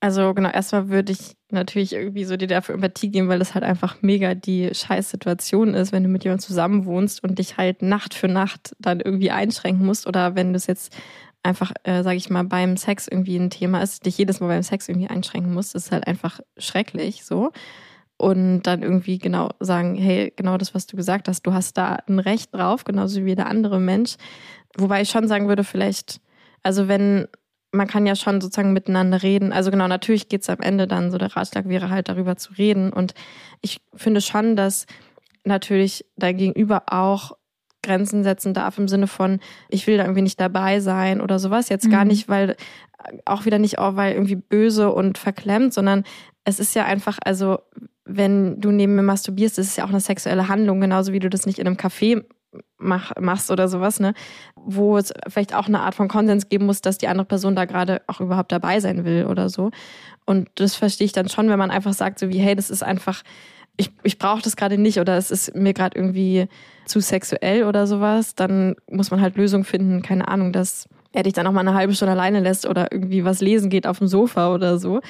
Also 0.02 0.34
genau, 0.34 0.50
erstmal 0.50 0.88
würde 0.88 1.12
ich 1.12 1.36
natürlich 1.52 1.92
irgendwie 1.92 2.24
so 2.24 2.36
dir 2.36 2.48
dafür 2.48 2.74
Empathie 2.74 3.08
geben, 3.08 3.28
weil 3.28 3.38
das 3.38 3.54
halt 3.54 3.62
einfach 3.62 4.02
mega 4.02 4.34
die 4.34 4.74
Scheißsituation 4.74 5.74
ist, 5.74 5.92
wenn 5.92 6.02
du 6.02 6.08
mit 6.08 6.24
jemandem 6.24 6.44
zusammen 6.44 6.86
wohnst 6.86 7.22
und 7.22 7.38
dich 7.38 7.56
halt 7.56 7.82
Nacht 7.82 8.12
für 8.12 8.26
Nacht 8.26 8.74
dann 8.80 8.98
irgendwie 8.98 9.30
einschränken 9.30 9.86
musst 9.86 10.08
oder 10.08 10.34
wenn 10.34 10.52
du 10.52 10.56
es 10.56 10.66
jetzt 10.66 10.92
einfach, 11.44 11.70
äh, 11.84 12.02
sage 12.02 12.16
ich 12.16 12.30
mal, 12.30 12.42
beim 12.42 12.76
Sex 12.76 13.06
irgendwie 13.06 13.36
ein 13.36 13.50
Thema 13.50 13.80
ist, 13.80 14.04
dich 14.04 14.18
jedes 14.18 14.40
Mal 14.40 14.48
beim 14.48 14.64
Sex 14.64 14.88
irgendwie 14.88 15.06
einschränken 15.08 15.54
musst, 15.54 15.76
ist 15.76 15.92
halt 15.92 16.04
einfach 16.08 16.40
schrecklich 16.58 17.24
so. 17.24 17.52
Und 18.16 18.62
dann 18.64 18.82
irgendwie 18.82 19.18
genau 19.18 19.50
sagen, 19.60 19.94
hey, 19.94 20.32
genau 20.34 20.58
das, 20.58 20.74
was 20.74 20.88
du 20.88 20.96
gesagt 20.96 21.28
hast, 21.28 21.46
du 21.46 21.52
hast 21.52 21.78
da 21.78 21.98
ein 22.08 22.18
Recht 22.18 22.52
drauf, 22.52 22.82
genauso 22.82 23.24
wie 23.24 23.28
jeder 23.30 23.46
andere 23.46 23.78
Mensch. 23.78 24.16
Wobei 24.76 25.02
ich 25.02 25.10
schon 25.10 25.28
sagen 25.28 25.46
würde, 25.46 25.62
vielleicht, 25.62 26.20
also 26.64 26.88
wenn 26.88 27.28
man 27.72 27.86
kann 27.88 28.06
ja 28.06 28.14
schon 28.14 28.40
sozusagen 28.40 28.72
miteinander 28.72 29.22
reden. 29.22 29.52
Also 29.52 29.70
genau, 29.70 29.88
natürlich 29.88 30.28
geht's 30.28 30.48
am 30.50 30.60
Ende 30.60 30.86
dann 30.86 31.10
so, 31.10 31.18
der 31.18 31.34
Ratschlag 31.34 31.68
wäre 31.68 31.90
halt 31.90 32.08
darüber 32.08 32.36
zu 32.36 32.52
reden. 32.52 32.92
Und 32.92 33.14
ich 33.62 33.80
finde 33.94 34.20
schon, 34.20 34.56
dass 34.56 34.86
natürlich 35.44 36.04
dein 36.16 36.36
Gegenüber 36.36 36.84
auch 36.86 37.32
Grenzen 37.82 38.22
setzen 38.22 38.54
darf 38.54 38.78
im 38.78 38.86
Sinne 38.88 39.08
von, 39.08 39.40
ich 39.68 39.86
will 39.86 39.96
da 39.96 40.04
irgendwie 40.04 40.22
nicht 40.22 40.40
dabei 40.40 40.78
sein 40.80 41.20
oder 41.20 41.38
sowas. 41.38 41.68
Jetzt 41.68 41.90
gar 41.90 42.02
Mhm. 42.04 42.08
nicht, 42.10 42.28
weil, 42.28 42.56
auch 43.24 43.44
wieder 43.44 43.58
nicht, 43.58 43.78
auch 43.78 43.96
weil 43.96 44.12
irgendwie 44.12 44.36
böse 44.36 44.92
und 44.92 45.18
verklemmt, 45.18 45.74
sondern 45.74 46.04
es 46.44 46.60
ist 46.60 46.74
ja 46.74 46.84
einfach, 46.84 47.18
also 47.24 47.58
wenn 48.04 48.60
du 48.60 48.70
neben 48.70 48.94
mir 48.94 49.02
masturbierst, 49.02 49.58
ist 49.58 49.76
ja 49.76 49.84
auch 49.84 49.88
eine 49.88 50.00
sexuelle 50.00 50.48
Handlung, 50.48 50.80
genauso 50.80 51.12
wie 51.12 51.18
du 51.20 51.28
das 51.30 51.46
nicht 51.46 51.58
in 51.58 51.66
einem 51.66 51.76
Café 51.76 52.24
mach, 52.78 53.12
machst 53.20 53.50
oder 53.50 53.68
sowas, 53.68 54.00
ne? 54.00 54.14
Wo 54.56 54.96
es 54.98 55.12
vielleicht 55.28 55.54
auch 55.54 55.66
eine 55.66 55.80
Art 55.80 55.94
von 55.94 56.08
Konsens 56.08 56.48
geben 56.48 56.66
muss, 56.66 56.80
dass 56.82 56.98
die 56.98 57.08
andere 57.08 57.26
Person 57.26 57.56
da 57.56 57.64
gerade 57.64 58.02
auch 58.06 58.20
überhaupt 58.20 58.52
dabei 58.52 58.80
sein 58.80 59.04
will 59.04 59.26
oder 59.26 59.48
so. 59.48 59.70
Und 60.26 60.48
das 60.56 60.74
verstehe 60.74 61.04
ich 61.06 61.12
dann 61.12 61.28
schon, 61.28 61.48
wenn 61.48 61.58
man 61.58 61.70
einfach 61.70 61.92
sagt, 61.94 62.18
so 62.18 62.28
wie, 62.28 62.38
hey, 62.38 62.54
das 62.54 62.70
ist 62.70 62.82
einfach, 62.82 63.22
ich, 63.76 63.90
ich 64.02 64.18
brauche 64.18 64.42
das 64.42 64.56
gerade 64.56 64.78
nicht 64.78 64.98
oder 65.00 65.16
es 65.16 65.30
ist 65.30 65.54
mir 65.54 65.72
gerade 65.72 65.96
irgendwie 65.98 66.46
zu 66.84 67.00
sexuell 67.00 67.64
oder 67.64 67.86
sowas, 67.86 68.34
dann 68.34 68.74
muss 68.90 69.10
man 69.10 69.20
halt 69.20 69.36
Lösungen 69.36 69.64
finden, 69.64 70.02
keine 70.02 70.28
Ahnung, 70.28 70.52
dass 70.52 70.88
er 71.14 71.22
dich 71.24 71.32
dann 71.34 71.46
auch 71.46 71.52
mal 71.52 71.60
eine 71.60 71.74
halbe 71.74 71.94
Stunde 71.94 72.12
alleine 72.12 72.40
lässt 72.40 72.66
oder 72.66 72.90
irgendwie 72.90 73.24
was 73.24 73.40
lesen 73.40 73.68
geht 73.70 73.86
auf 73.86 73.98
dem 73.98 74.06
Sofa 74.08 74.54
oder 74.54 74.78
so. 74.78 75.00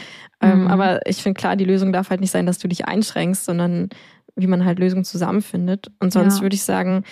Ähm, 0.41 0.63
Mhm. 0.63 0.67
aber 0.69 1.01
ich 1.07 1.23
finde 1.23 1.39
klar, 1.39 1.57
die 1.57 1.65
Lösung 1.65 1.93
darf 1.93 2.11
halt 2.11 2.21
nicht 2.21 2.31
sein, 2.33 2.47
dass 2.47 2.59
du 2.59 2.67
dich 2.69 2.87
einschränkst, 2.87 3.45
sondern 3.45 3.89
wie 4.35 4.47
man 4.47 4.65
halt 4.65 4.79
Lösungen 4.79 5.05
zusammenfindet. 5.05 5.91
Und 6.01 6.13
sonst 6.13 6.39
Ja. 6.39 6.43
würde 6.43 6.55
ich 6.57 6.63
sagen, 6.65 7.05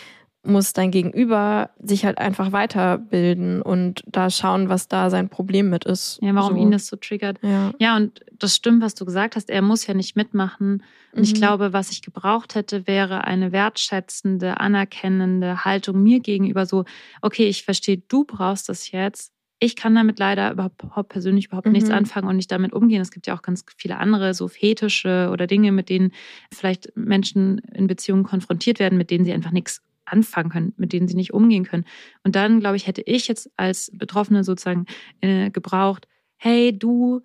muss 0.42 0.72
dein 0.72 0.90
Gegenüber 0.90 1.70
sich 1.82 2.04
halt 2.06 2.18
einfach 2.18 2.50
weiterbilden 2.52 3.60
und 3.62 4.02
da 4.06 4.30
schauen, 4.30 4.68
was 4.68 4.88
da 4.88 5.10
sein 5.10 5.28
Problem 5.28 5.68
mit 5.68 5.84
ist. 5.84 6.18
Ja, 6.22 6.34
warum 6.34 6.54
so. 6.54 6.60
ihn 6.62 6.70
das 6.70 6.86
so 6.86 6.96
triggert. 6.96 7.38
Ja. 7.42 7.72
Ja, 7.78 7.96
und 7.96 8.20
das 8.38 8.56
stimmt, 8.56 8.82
was 8.82 8.94
du 8.94 9.04
gesagt 9.04 9.36
hast. 9.36 9.50
Er 9.50 9.60
muss 9.62 9.86
ja 9.86 9.92
nicht 9.94 10.16
mitmachen. 10.16 10.82
Und 11.12 11.24
ich 11.24 11.32
Mhm. 11.34 11.38
glaube, 11.38 11.72
was 11.72 11.90
ich 11.90 12.00
gebraucht 12.02 12.54
hätte, 12.54 12.86
wäre 12.86 13.24
eine 13.24 13.52
wertschätzende, 13.52 14.60
anerkennende 14.60 15.64
Haltung 15.64 16.02
mir 16.02 16.20
gegenüber. 16.20 16.64
So, 16.66 16.84
okay, 17.20 17.46
ich 17.46 17.64
verstehe, 17.64 17.98
du 18.08 18.24
brauchst 18.24 18.68
das 18.68 18.90
jetzt. 18.90 19.32
Ich 19.62 19.76
kann 19.76 19.94
damit 19.94 20.18
leider 20.18 20.52
überhaupt 20.52 21.10
persönlich 21.10 21.48
überhaupt 21.48 21.66
nichts 21.70 21.90
Mhm. 21.90 21.96
anfangen 21.96 22.28
und 22.28 22.36
nicht 22.36 22.50
damit 22.50 22.72
umgehen. 22.72 23.02
Es 23.02 23.10
gibt 23.10 23.26
ja 23.26 23.34
auch 23.36 23.42
ganz 23.42 23.62
viele 23.76 23.98
andere 23.98 24.32
so 24.32 24.48
Fetische 24.48 25.28
oder 25.30 25.46
Dinge, 25.46 25.70
mit 25.70 25.90
denen 25.90 26.12
vielleicht 26.50 26.92
Menschen 26.96 27.58
in 27.74 27.86
Beziehungen 27.86 28.22
konfrontiert 28.24 28.78
werden, 28.78 28.96
mit 28.96 29.10
denen 29.10 29.26
sie 29.26 29.32
einfach 29.34 29.50
nichts 29.50 29.82
anfangen 30.10 30.50
können, 30.50 30.74
mit 30.76 30.92
denen 30.92 31.08
sie 31.08 31.16
nicht 31.16 31.32
umgehen 31.32 31.64
können. 31.64 31.84
Und 32.24 32.36
dann, 32.36 32.60
glaube 32.60 32.76
ich, 32.76 32.86
hätte 32.86 33.02
ich 33.02 33.28
jetzt 33.28 33.50
als 33.56 33.90
Betroffene 33.94 34.44
sozusagen 34.44 34.86
äh, 35.20 35.50
gebraucht, 35.50 36.08
hey, 36.36 36.76
du 36.76 37.22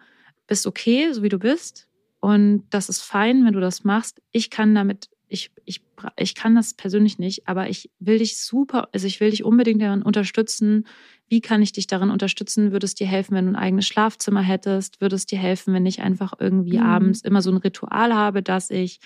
bist 0.47 0.67
okay, 0.67 1.11
so 1.13 1.23
wie 1.23 1.29
du 1.29 1.39
bist. 1.39 1.88
Und 2.19 2.63
das 2.69 2.89
ist 2.89 3.01
fein, 3.01 3.45
wenn 3.45 3.53
du 3.53 3.59
das 3.59 3.83
machst. 3.83 4.21
Ich 4.31 4.49
kann 4.49 4.73
damit, 4.73 5.09
ich, 5.28 5.51
ich, 5.65 5.82
ich 6.17 6.36
kann 6.36 6.55
das 6.55 6.73
persönlich 6.73 7.17
nicht, 7.19 7.47
aber 7.47 7.69
ich 7.69 7.89
will 7.99 8.19
dich 8.19 8.38
super, 8.38 8.89
also 8.93 9.07
ich 9.07 9.19
will 9.19 9.32
dich 9.32 9.43
unbedingt 9.43 9.82
daran 9.82 10.03
unterstützen. 10.03 10.86
Wie 11.28 11.41
kann 11.41 11.61
ich 11.63 11.71
dich 11.71 11.88
darin 11.88 12.11
unterstützen? 12.11 12.71
Würde 12.71 12.86
es 12.86 12.93
dir 12.93 13.07
helfen, 13.07 13.34
wenn 13.36 13.45
du 13.45 13.51
ein 13.51 13.55
eigenes 13.55 13.88
Schlafzimmer 13.88 14.41
hättest? 14.41 15.01
Würde 15.01 15.15
es 15.15 15.26
dir 15.26 15.39
helfen, 15.39 15.73
wenn 15.73 15.86
ich 15.88 16.01
einfach 16.01 16.34
irgendwie 16.39 16.78
Mhm. 16.78 16.84
abends 16.84 17.21
immer 17.21 17.41
so 17.41 17.49
ein 17.51 17.57
Ritual 17.57 18.13
habe, 18.13 18.43
dass 18.43 18.69
ich 18.69 18.99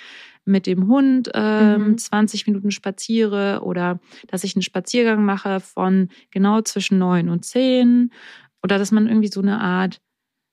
mit 0.46 0.66
dem 0.68 0.88
Hund 0.88 1.30
ähm, 1.34 1.90
Mhm. 1.90 1.98
20 1.98 2.48
Minuten 2.48 2.72
spaziere 2.72 3.62
oder 3.64 4.00
dass 4.28 4.44
ich 4.44 4.56
einen 4.56 4.64
Spaziergang 4.64 5.24
mache 5.24 5.60
von 5.60 6.10
genau 6.32 6.62
zwischen 6.62 6.98
neun 6.98 7.30
und 7.30 7.46
zehn 7.46 8.12
oder 8.64 8.78
dass 8.78 8.92
man 8.92 9.08
irgendwie 9.08 9.30
so 9.30 9.42
eine 9.42 9.60
Art 9.62 10.02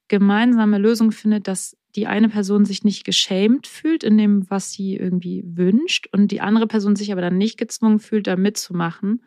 gemeinsame 0.08 0.78
Lösung 0.78 1.10
findet, 1.10 1.48
dass 1.48 1.76
die 1.97 2.07
eine 2.07 2.28
Person 2.28 2.64
sich 2.64 2.84
nicht 2.84 3.05
geschämt 3.05 3.66
fühlt 3.66 4.05
in 4.05 4.18
dem, 4.18 4.49
was 4.51 4.70
sie 4.70 4.97
irgendwie 4.97 5.42
wünscht 5.47 6.09
und 6.12 6.30
die 6.30 6.42
andere 6.42 6.66
Person 6.66 6.94
sich 6.94 7.11
aber 7.11 7.22
dann 7.22 7.38
nicht 7.38 7.59
gezwungen 7.59 7.99
fühlt, 7.99 8.26
da 8.26 8.36
mitzumachen 8.36 9.22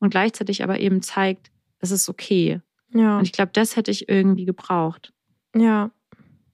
und 0.00 0.10
gleichzeitig 0.10 0.64
aber 0.64 0.80
eben 0.80 1.02
zeigt, 1.02 1.50
es 1.80 1.90
ist 1.90 2.08
okay. 2.08 2.62
Ja. 2.92 3.18
Und 3.18 3.24
ich 3.24 3.32
glaube, 3.32 3.50
das 3.52 3.76
hätte 3.76 3.90
ich 3.90 4.08
irgendwie 4.08 4.46
gebraucht. 4.46 5.12
ja. 5.54 5.90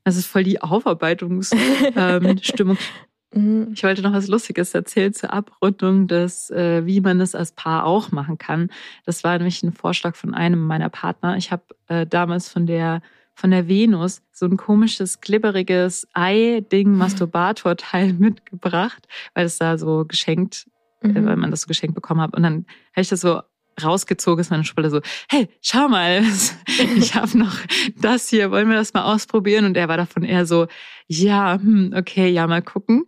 Das 0.03 0.16
ist 0.16 0.27
voll 0.27 0.45
die 0.45 0.62
Aufarbeitungsstimmung. 0.62 2.79
Mhm. 3.33 3.68
Ich 3.75 3.85
wollte 3.85 4.03
noch 4.03 4.12
was 4.12 4.27
Lustiges 4.27 4.75
erzählen 4.75 5.12
zur 5.12 5.33
Abrundung, 5.33 6.09
des, 6.09 6.51
äh, 6.51 6.85
wie 6.85 7.01
man 7.01 7.21
das 7.21 7.37
als 7.37 7.53
Paar 7.53 7.87
auch 7.87 8.11
machen 8.11 8.39
kann. 8.39 8.71
Das 9.05 9.23
war 9.23 9.39
nämlich 9.39 9.62
ein 9.62 9.73
Vorschlag 9.73 10.16
von 10.16 10.35
einem 10.35 10.59
meiner 10.59 10.89
Partner. 10.89 11.37
Ich 11.37 11.53
habe 11.53 11.62
äh, 11.87 12.09
damals 12.09 12.49
von 12.49 12.66
der 12.66 13.03
von 13.41 13.51
der 13.51 13.68
Venus 13.68 14.22
so 14.32 14.47
ein 14.47 14.57
komisches, 14.57 15.20
glibberiges 15.20 16.07
Ei-Ding, 16.12 16.93
Masturbator-Teil 16.93 18.12
mitgebracht, 18.18 19.09
weil 19.34 19.47
es 19.47 19.59
da 19.59 19.78
so 19.78 20.05
geschenkt, 20.07 20.66
äh, 21.03 21.09
Mhm. 21.09 21.26
weil 21.26 21.36
man 21.36 21.51
das 21.51 21.62
so 21.62 21.66
geschenkt 21.66 21.95
bekommen 21.95 22.20
hat. 22.20 22.36
Und 22.36 22.43
dann 22.43 22.66
habe 22.93 23.01
ich 23.01 23.09
das 23.09 23.22
so 23.22 23.41
rausgezogen, 23.82 24.41
ist 24.43 24.51
meine 24.51 24.64
Schublade 24.64 24.91
so, 24.91 25.01
hey, 25.30 25.49
schau 25.62 25.88
mal, 25.88 26.22
ich 26.97 27.14
habe 27.14 27.38
noch 27.38 27.57
das 27.97 28.28
hier, 28.28 28.51
wollen 28.51 28.68
wir 28.68 28.76
das 28.76 28.93
mal 28.93 29.05
ausprobieren? 29.05 29.64
Und 29.64 29.76
er 29.78 29.88
war 29.88 29.97
davon 29.97 30.22
eher 30.22 30.45
so, 30.45 30.66
ja, 31.07 31.55
hm, 31.55 31.95
okay, 31.97 32.28
ja, 32.28 32.47
mal 32.47 32.61
gucken. 32.61 33.05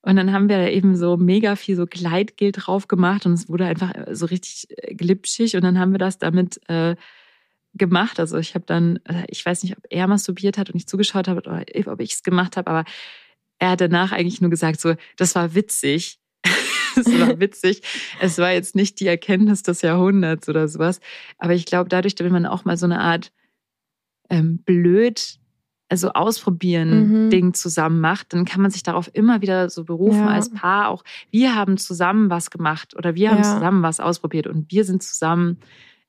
Und 0.00 0.16
dann 0.16 0.32
haben 0.32 0.48
wir 0.48 0.56
da 0.56 0.68
eben 0.68 0.96
so 0.96 1.16
mega 1.18 1.56
viel 1.56 1.76
so 1.76 1.84
Gleitgel 1.84 2.52
drauf 2.52 2.86
gemacht 2.88 3.26
und 3.26 3.32
es 3.32 3.48
wurde 3.48 3.66
einfach 3.66 3.92
so 4.12 4.24
richtig 4.26 4.68
äh, 4.70 4.94
glitschig 4.94 5.56
und 5.56 5.62
dann 5.64 5.78
haben 5.78 5.90
wir 5.92 5.98
das 5.98 6.18
damit 6.18 6.60
äh, 6.68 6.94
gemacht. 7.76 8.18
Also 8.20 8.36
ich 8.38 8.54
habe 8.54 8.64
dann, 8.66 8.96
äh, 9.04 9.24
ich 9.28 9.44
weiß 9.44 9.62
nicht, 9.62 9.76
ob 9.76 9.84
er 9.90 10.06
masturbiert 10.06 10.58
hat 10.58 10.70
und 10.70 10.76
ich 10.76 10.86
zugeschaut 10.86 11.28
habe 11.28 11.40
oder 11.40 11.64
ob 11.92 12.00
ich 12.00 12.12
es 12.12 12.22
gemacht 12.22 12.56
habe, 12.56 12.70
aber 12.70 12.84
er 13.58 13.70
hat 13.70 13.80
danach 13.80 14.12
eigentlich 14.12 14.40
nur 14.40 14.50
gesagt, 14.50 14.80
so, 14.80 14.94
das 15.16 15.34
war 15.34 15.54
witzig. 15.54 16.18
Es 16.98 17.06
war 17.20 17.38
witzig. 17.40 17.82
Es 18.20 18.38
war 18.38 18.52
jetzt 18.52 18.74
nicht 18.74 19.00
die 19.00 19.06
Erkenntnis 19.06 19.62
des 19.62 19.82
Jahrhunderts 19.82 20.48
oder 20.48 20.66
sowas. 20.66 21.00
Aber 21.36 21.52
ich 21.52 21.66
glaube, 21.66 21.90
dadurch, 21.90 22.14
wenn 22.18 22.32
man 22.32 22.46
auch 22.46 22.64
mal 22.64 22.78
so 22.78 22.86
eine 22.86 23.00
Art 23.00 23.32
ähm, 24.30 24.58
blöd 24.64 25.38
also 25.88 26.10
ausprobieren 26.10 27.26
Mhm. 27.26 27.30
Ding 27.30 27.54
zusammen 27.54 28.00
macht, 28.00 28.32
dann 28.32 28.44
kann 28.44 28.60
man 28.60 28.70
sich 28.72 28.82
darauf 28.82 29.08
immer 29.12 29.40
wieder 29.40 29.70
so 29.70 29.84
berufen 29.84 30.24
Ja. 30.24 30.28
als 30.30 30.50
Paar. 30.50 30.88
Auch 30.88 31.04
wir 31.30 31.54
haben 31.54 31.76
zusammen 31.76 32.28
was 32.28 32.50
gemacht 32.50 32.96
oder 32.96 33.14
wir 33.14 33.30
haben 33.30 33.42
Ja. 33.44 33.54
zusammen 33.54 33.82
was 33.84 34.00
ausprobiert 34.00 34.46
und 34.48 34.72
wir 34.72 34.84
sind 34.84 35.02
zusammen. 35.04 35.58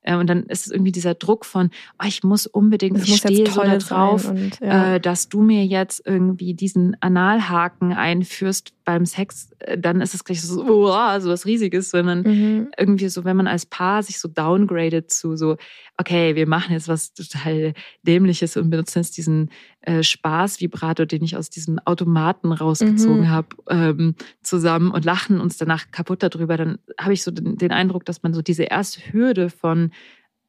Äh, 0.08 0.16
Und 0.16 0.28
dann 0.28 0.44
ist 0.44 0.66
es 0.68 0.72
irgendwie 0.72 0.92
dieser 0.92 1.14
Druck 1.14 1.46
von, 1.46 1.70
oh, 2.02 2.06
ich 2.08 2.24
muss 2.24 2.48
unbedingt, 2.48 2.98
Das 2.98 3.08
ich 3.08 3.18
stehe 3.18 3.46
so 3.46 3.54
toll 3.60 3.68
da 3.68 3.78
drauf. 3.78 4.30
Und, 4.30 4.60
ja. 4.62 4.96
äh, 4.96 5.00
dass 5.00 5.28
du 5.28 5.42
mir 5.42 5.66
jetzt 5.66 6.02
irgendwie 6.06 6.54
diesen 6.54 6.96
Analhaken 7.02 7.92
einführst 7.92 8.74
beim 8.86 9.06
Sex, 9.06 9.50
äh, 9.60 9.78
dann 9.78 10.00
ist 10.00 10.14
es 10.14 10.24
gleich 10.24 10.42
so, 10.42 10.64
oh, 10.64 11.20
so 11.20 11.30
was 11.30 11.46
Riesiges, 11.46 11.90
sondern 11.90 12.22
mhm. 12.22 12.70
irgendwie 12.78 13.10
so, 13.10 13.26
wenn 13.26 13.36
man 13.36 13.48
als 13.48 13.66
Paar 13.66 14.02
sich 14.02 14.20
so 14.20 14.30
downgradet 14.30 15.12
zu 15.12 15.36
so, 15.36 15.58
okay, 15.98 16.36
wir 16.36 16.48
machen 16.48 16.72
jetzt 16.72 16.88
was 16.88 17.14
total 17.14 17.74
Dämliches 18.04 18.56
und 18.56 18.70
benutzen 18.70 19.00
jetzt 19.00 19.18
diesen 19.18 19.52
äh, 19.82 20.04
Spaß-Vibrator, 20.04 21.06
den 21.06 21.24
ich 21.24 21.38
aus 21.38 21.50
diesem 21.50 21.80
Automaten 21.80 22.52
rausgezogen 22.52 23.22
Mhm. 23.22 23.30
habe, 23.30 23.48
ähm, 23.70 24.16
zusammen 24.42 24.92
und 24.92 25.06
lachen 25.06 25.40
uns 25.40 25.58
danach 25.58 25.92
kaputt 25.92 26.24
darüber, 26.24 26.58
dann 26.58 26.80
habe 27.00 27.14
ich 27.14 27.24
so 27.24 27.32
den, 27.32 27.58
den 27.58 27.72
Eindruck, 27.72 28.04
dass 28.06 28.24
man 28.24 28.34
so 28.34 28.42
diese 28.42 28.64
erste 28.64 29.02
Hürde 29.14 29.50
von 29.50 29.92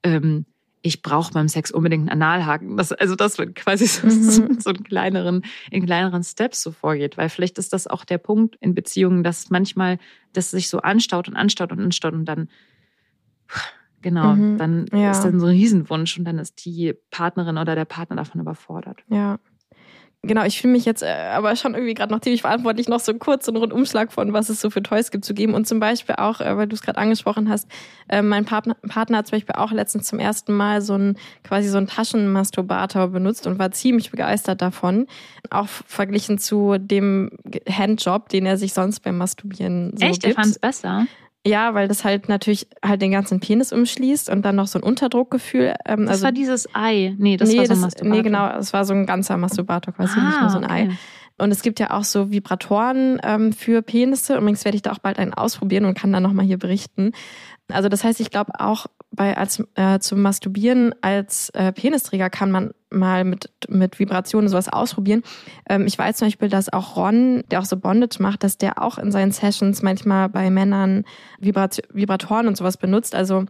ähm, 0.02 0.44
ich 0.80 1.02
brauche 1.02 1.32
beim 1.32 1.48
Sex 1.48 1.72
unbedingt 1.72 2.08
einen 2.08 2.22
Analhaken. 2.22 2.76
Das, 2.76 2.92
also 2.92 3.16
das 3.16 3.36
wird 3.36 3.56
quasi 3.56 3.86
so, 3.86 4.06
Mhm. 4.06 4.60
so, 4.60 4.70
in 4.70 4.84
kleineren, 4.84 5.42
in 5.72 5.84
kleineren 5.84 6.22
Steps 6.22 6.62
so 6.62 6.70
vorgeht. 6.70 7.16
Weil 7.18 7.28
vielleicht 7.28 7.58
ist 7.58 7.72
das 7.72 7.88
auch 7.88 8.04
der 8.04 8.18
Punkt 8.18 8.56
in 8.60 8.74
Beziehungen, 8.74 9.24
dass 9.24 9.50
manchmal 9.50 9.98
das 10.32 10.52
sich 10.52 10.68
so 10.68 10.78
anstaut 10.78 11.28
und 11.28 11.34
anstaut 11.36 11.72
und 11.72 11.80
anstaut 11.80 12.14
und 12.14 12.24
dann 12.26 12.48
genau, 14.02 14.34
Mhm. 14.34 14.58
dann 14.58 14.86
Ja. 14.92 15.10
ist 15.10 15.22
dann 15.24 15.40
so 15.40 15.46
ein 15.46 15.52
Riesenwunsch 15.52 16.18
und 16.18 16.24
dann 16.24 16.38
ist 16.38 16.64
die 16.64 16.94
Partnerin 17.10 17.58
oder 17.58 17.74
der 17.74 17.84
Partner 17.84 18.16
davon 18.16 18.40
überfordert. 18.40 19.02
Ja. 19.08 19.38
Genau, 20.22 20.42
ich 20.44 20.60
fühle 20.60 20.72
mich 20.72 20.84
jetzt 20.84 21.04
äh, 21.04 21.30
aber 21.32 21.54
schon 21.54 21.74
irgendwie 21.74 21.94
gerade 21.94 22.12
noch 22.12 22.20
ziemlich 22.20 22.40
verantwortlich, 22.40 22.88
noch 22.88 22.98
so 22.98 23.14
kurz 23.14 23.46
einen 23.48 23.56
Rundumschlag 23.56 24.12
von, 24.12 24.32
was 24.32 24.48
es 24.48 24.60
so 24.60 24.68
für 24.68 24.82
Toys 24.82 25.12
gibt, 25.12 25.24
zu 25.24 25.32
geben. 25.32 25.54
Und 25.54 25.68
zum 25.68 25.78
Beispiel 25.78 26.16
auch, 26.16 26.40
äh, 26.40 26.56
weil 26.56 26.66
du 26.66 26.74
es 26.74 26.82
gerade 26.82 26.98
angesprochen 26.98 27.48
hast, 27.48 27.68
äh, 28.08 28.20
mein 28.20 28.44
Partner, 28.44 28.74
Partner 28.88 29.18
hat 29.18 29.28
zum 29.28 29.36
Beispiel 29.38 29.54
auch 29.54 29.70
letztens 29.70 30.08
zum 30.08 30.18
ersten 30.18 30.52
Mal 30.54 30.82
so 30.82 30.94
ein 30.94 31.16
quasi 31.44 31.68
so 31.68 31.78
einen 31.78 31.86
Taschenmasturbator 31.86 33.08
benutzt 33.08 33.46
und 33.46 33.60
war 33.60 33.70
ziemlich 33.70 34.10
begeistert 34.10 34.60
davon. 34.60 35.06
Auch 35.50 35.68
verglichen 35.68 36.38
zu 36.38 36.78
dem 36.78 37.30
Handjob, 37.70 38.28
den 38.28 38.44
er 38.44 38.56
sich 38.56 38.72
sonst 38.74 39.00
beim 39.00 39.18
Masturbieren 39.18 39.96
so 39.96 40.04
Echt? 40.04 40.24
Er 40.24 40.30
gibt. 40.30 40.40
fand 40.40 40.50
es 40.50 40.58
besser? 40.58 41.06
Ja, 41.46 41.72
weil 41.74 41.88
das 41.88 42.04
halt 42.04 42.28
natürlich 42.28 42.68
halt 42.84 43.00
den 43.00 43.10
ganzen 43.12 43.40
Penis 43.40 43.72
umschließt 43.72 44.28
und 44.28 44.42
dann 44.42 44.56
noch 44.56 44.66
so 44.66 44.78
ein 44.78 44.82
Unterdruckgefühl. 44.82 45.74
Ähm, 45.86 46.00
Das 46.06 46.10
also 46.16 46.24
war 46.24 46.32
dieses 46.32 46.68
Ei. 46.74 47.14
Nee, 47.18 47.36
das 47.36 47.48
nee, 47.50 47.58
war 47.58 47.66
so 47.66 47.72
ein 47.72 47.76
das, 47.76 47.80
Masturbator. 47.80 48.16
nee, 48.16 48.22
genau, 48.22 48.48
es 48.58 48.72
war 48.72 48.84
so 48.84 48.92
ein 48.92 49.06
ganzer 49.06 49.36
Masturbator 49.36 49.94
quasi, 49.94 50.20
nicht 50.20 50.36
Ah, 50.36 50.40
nur 50.42 50.50
so 50.50 50.58
ein 50.58 50.68
Ei. 50.68 50.82
okay. 50.84 50.96
Und 51.40 51.52
es 51.52 51.62
gibt 51.62 51.78
ja 51.78 51.92
auch 51.92 52.02
so 52.04 52.32
Vibratoren 52.32 53.20
ähm, 53.22 53.52
für 53.52 53.80
Penisse. 53.80 54.36
Übrigens 54.36 54.64
werde 54.64 54.74
ich 54.74 54.82
da 54.82 54.90
auch 54.90 54.98
bald 54.98 55.20
einen 55.20 55.32
ausprobieren 55.32 55.84
und 55.84 55.96
kann 55.96 56.12
dann 56.12 56.24
nochmal 56.24 56.44
hier 56.44 56.58
berichten. 56.58 57.12
Also 57.68 57.88
das 57.88 58.02
heißt, 58.02 58.18
ich 58.20 58.30
glaube 58.30 58.52
auch 58.58 58.86
bei 59.18 59.36
als 59.36 59.62
äh, 59.74 59.98
zum 59.98 60.22
Masturbieren 60.22 60.94
als 61.02 61.50
äh, 61.50 61.72
Penisträger 61.72 62.30
kann 62.30 62.50
man 62.50 62.70
mal 62.88 63.24
mit 63.24 63.50
mit 63.68 63.98
Vibrationen 63.98 64.48
sowas 64.48 64.68
ausprobieren. 64.68 65.22
Ähm, 65.68 65.86
ich 65.86 65.98
weiß 65.98 66.16
zum 66.16 66.28
Beispiel, 66.28 66.48
dass 66.48 66.72
auch 66.72 66.96
Ron, 66.96 67.42
der 67.50 67.60
auch 67.60 67.64
so 67.64 67.76
Bondage 67.76 68.22
macht, 68.22 68.44
dass 68.44 68.56
der 68.56 68.80
auch 68.80 68.96
in 68.96 69.12
seinen 69.12 69.32
Sessions 69.32 69.82
manchmal 69.82 70.28
bei 70.28 70.48
Männern 70.50 71.04
Vibrat 71.40 71.82
Vibratoren 71.92 72.48
und 72.48 72.56
sowas 72.56 72.78
benutzt. 72.78 73.14
Also 73.14 73.44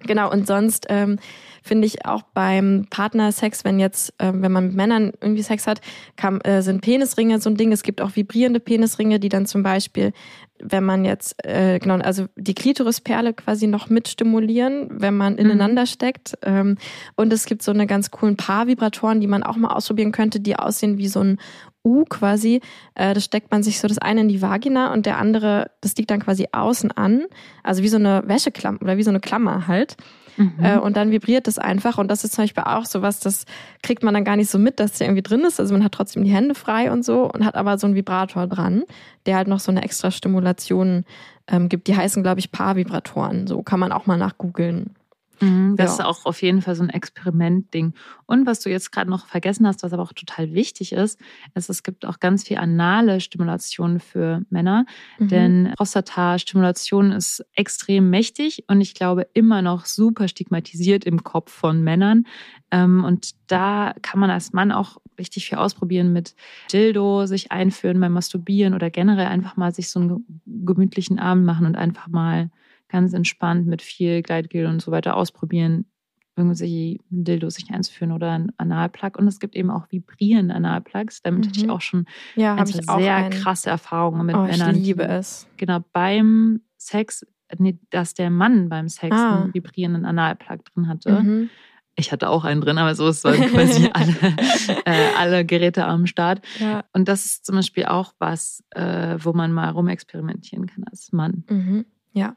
Genau, 0.00 0.30
und 0.30 0.46
sonst 0.46 0.86
ähm, 0.90 1.18
finde 1.64 1.86
ich 1.86 2.04
auch 2.04 2.22
beim 2.34 2.86
Partnersex, 2.90 3.64
wenn 3.64 3.80
jetzt, 3.80 4.12
ähm, 4.18 4.42
wenn 4.42 4.52
man 4.52 4.66
mit 4.66 4.76
Männern 4.76 5.12
irgendwie 5.20 5.42
Sex 5.42 5.66
hat, 5.66 5.80
kann, 6.14 6.40
äh, 6.42 6.60
sind 6.60 6.82
Penisringe 6.82 7.40
so 7.40 7.48
ein 7.48 7.56
Ding. 7.56 7.72
Es 7.72 7.82
gibt 7.82 8.02
auch 8.02 8.14
vibrierende 8.14 8.60
Penisringe, 8.60 9.18
die 9.18 9.30
dann 9.30 9.46
zum 9.46 9.62
Beispiel, 9.62 10.12
wenn 10.58 10.84
man 10.84 11.06
jetzt, 11.06 11.42
äh, 11.42 11.78
genau, 11.78 11.96
also 11.96 12.26
die 12.36 12.54
Klitorisperle 12.54 13.32
quasi 13.32 13.66
noch 13.66 13.88
mit 13.88 14.08
stimulieren, 14.08 14.88
wenn 14.90 15.16
man 15.16 15.38
ineinander 15.38 15.86
steckt. 15.86 16.36
Ähm, 16.42 16.76
und 17.16 17.32
es 17.32 17.46
gibt 17.46 17.62
so 17.62 17.72
eine 17.72 17.86
ganz 17.86 18.10
coolen 18.10 18.36
Paarvibratoren, 18.36 19.22
die 19.22 19.26
man 19.26 19.42
auch 19.42 19.56
mal 19.56 19.74
ausprobieren 19.74 20.12
könnte, 20.12 20.40
die 20.40 20.56
aussehen 20.56 20.98
wie 20.98 21.08
so 21.08 21.20
ein 21.20 21.38
U 21.84 22.04
quasi. 22.04 22.60
Äh, 22.94 23.14
das 23.14 23.24
steckt 23.24 23.50
man 23.50 23.62
sich 23.62 23.80
so 23.80 23.88
das 23.88 23.98
eine 23.98 24.22
in 24.22 24.28
die 24.28 24.42
Vagina 24.42 24.92
und 24.92 25.06
der 25.06 25.18
andere, 25.18 25.70
das 25.80 25.94
liegt 25.96 26.10
dann 26.10 26.20
quasi 26.20 26.48
außen 26.52 26.90
an. 26.92 27.24
Also 27.62 27.82
wie 27.82 27.88
so 27.88 27.96
eine 27.96 28.22
Wäscheklammer 28.26 28.80
oder 28.80 28.96
wie 28.96 29.02
so 29.02 29.10
eine 29.10 29.20
Klammer 29.20 29.66
halt. 29.66 29.96
Mhm. 30.36 30.54
Äh, 30.62 30.78
und 30.78 30.96
dann 30.96 31.10
vibriert 31.10 31.46
es 31.46 31.58
einfach. 31.58 31.98
Und 31.98 32.10
das 32.10 32.24
ist 32.24 32.34
zum 32.34 32.44
Beispiel 32.44 32.64
auch 32.64 32.86
sowas, 32.86 33.20
das 33.20 33.44
kriegt 33.82 34.02
man 34.02 34.14
dann 34.14 34.24
gar 34.24 34.36
nicht 34.36 34.50
so 34.50 34.58
mit, 34.58 34.80
dass 34.80 34.98
der 34.98 35.06
irgendwie 35.08 35.22
drin 35.22 35.44
ist. 35.44 35.60
Also 35.60 35.74
man 35.74 35.84
hat 35.84 35.92
trotzdem 35.92 36.24
die 36.24 36.32
Hände 36.32 36.54
frei 36.54 36.90
und 36.90 37.04
so 37.04 37.30
und 37.30 37.44
hat 37.44 37.54
aber 37.54 37.78
so 37.78 37.86
einen 37.86 37.96
Vibrator 37.96 38.46
dran, 38.46 38.84
der 39.26 39.36
halt 39.36 39.48
noch 39.48 39.60
so 39.60 39.70
eine 39.70 39.82
extra 39.82 40.10
Stimulation 40.10 41.04
ähm, 41.48 41.68
gibt. 41.68 41.88
Die 41.88 41.96
heißen, 41.96 42.22
glaube 42.22 42.40
ich, 42.40 42.50
Paarvibratoren. 42.50 43.46
So 43.46 43.62
kann 43.62 43.80
man 43.80 43.92
auch 43.92 44.06
mal 44.06 44.18
nachgoogeln. 44.18 44.94
Mhm, 45.44 45.76
Das 45.76 45.98
Ja. 45.98 46.04
ist 46.04 46.08
auch 46.08 46.26
auf 46.26 46.42
jeden 46.42 46.62
Fall 46.62 46.74
so 46.74 46.82
ein 46.82 46.90
Experimentding. 46.90 47.94
Und 48.26 48.46
was 48.46 48.60
du 48.60 48.70
jetzt 48.70 48.92
gerade 48.92 49.10
noch 49.10 49.26
vergessen 49.26 49.66
hast, 49.66 49.82
was 49.82 49.92
aber 49.92 50.02
auch 50.02 50.12
total 50.12 50.52
wichtig 50.54 50.92
ist, 50.92 51.20
ist, 51.54 51.68
es 51.70 51.82
gibt 51.82 52.04
auch 52.06 52.20
ganz 52.20 52.44
viel 52.44 52.58
anale 52.58 53.20
Stimulation 53.20 54.00
für 54.00 54.42
Männer. 54.50 54.86
Mhm. 55.18 55.28
Denn 55.28 55.72
Prostatastimulation 55.76 57.12
ist 57.12 57.44
extrem 57.54 58.10
mächtig 58.10 58.64
und 58.68 58.80
ich 58.80 58.94
glaube 58.94 59.26
immer 59.34 59.62
noch 59.62 59.84
super 59.86 60.28
stigmatisiert 60.28 61.04
im 61.04 61.22
Kopf 61.24 61.52
von 61.52 61.82
Männern. 61.82 62.26
Ähm, 62.70 63.04
Und 63.04 63.32
da 63.48 63.94
kann 64.02 64.20
man 64.20 64.30
als 64.30 64.52
Mann 64.52 64.72
auch 64.72 64.98
richtig 65.18 65.46
viel 65.46 65.58
ausprobieren 65.58 66.12
mit 66.12 66.34
Dildo, 66.72 67.26
sich 67.26 67.52
einführen 67.52 68.00
beim 68.00 68.12
Masturbieren 68.12 68.74
oder 68.74 68.90
generell 68.90 69.26
einfach 69.26 69.56
mal 69.56 69.72
sich 69.72 69.90
so 69.90 70.00
einen 70.00 70.40
gemütlichen 70.46 71.18
Abend 71.18 71.44
machen 71.44 71.66
und 71.66 71.76
einfach 71.76 72.08
mal 72.08 72.50
ganz 72.88 73.12
entspannt 73.12 73.66
mit 73.66 73.82
viel 73.82 74.22
Gleitgel 74.22 74.66
und 74.66 74.80
so 74.80 74.90
weiter 74.92 75.16
ausprobieren, 75.16 75.86
irgendwie 76.36 77.00
Dildo 77.10 77.48
sich 77.48 77.70
einzuführen 77.70 78.10
oder 78.12 78.32
ein 78.32 78.50
Analplug. 78.56 79.16
Und 79.18 79.28
es 79.28 79.38
gibt 79.38 79.54
eben 79.54 79.70
auch 79.70 79.86
vibrierende 79.90 80.54
Analplugs. 80.54 81.22
Damit 81.22 81.46
hatte 81.46 81.58
ich 81.58 81.64
Mhm. 81.66 81.70
auch 81.70 81.80
schon 81.80 82.06
ja, 82.34 82.56
ganz 82.56 82.74
ich 82.74 82.88
auch 82.88 82.98
sehr 82.98 83.14
einen. 83.16 83.30
krasse 83.30 83.70
Erfahrungen 83.70 84.26
mit 84.26 84.34
Oh, 84.36 84.44
ich 84.44 84.58
Männern. 84.58 84.74
liebe 84.74 85.04
die- 85.04 85.10
es. 85.10 85.46
Genau, 85.56 85.78
beim 85.92 86.60
Sex, 86.76 87.24
nee, 87.58 87.78
dass 87.90 88.14
der 88.14 88.30
Mann 88.30 88.68
beim 88.68 88.88
Sex 88.88 89.14
Ah. 89.16 89.42
einen 89.42 89.54
vibrierenden 89.54 90.04
Analplug 90.04 90.64
drin 90.64 90.88
hatte. 90.88 91.22
Mhm. 91.22 91.50
Ich 91.96 92.10
hatte 92.10 92.28
auch 92.28 92.44
einen 92.44 92.60
drin, 92.60 92.78
aber 92.78 92.96
so 92.96 93.06
es 93.06 93.22
waren 93.22 93.40
quasi 93.52 93.88
alle, 93.92 94.16
äh, 94.84 95.14
alle 95.16 95.44
Geräte 95.44 95.84
am 95.86 96.06
Start. 96.06 96.42
Ja. 96.58 96.84
Und 96.92 97.06
das 97.06 97.24
ist 97.26 97.46
zum 97.46 97.54
Beispiel 97.54 97.84
auch 97.84 98.12
was, 98.18 98.64
äh, 98.70 99.16
wo 99.20 99.32
man 99.32 99.52
mal 99.52 99.68
rumexperimentieren 99.70 100.66
kann 100.66 100.82
als 100.90 101.12
Mann. 101.12 101.44
Mhm. 101.48 101.84
Ja. 102.12 102.34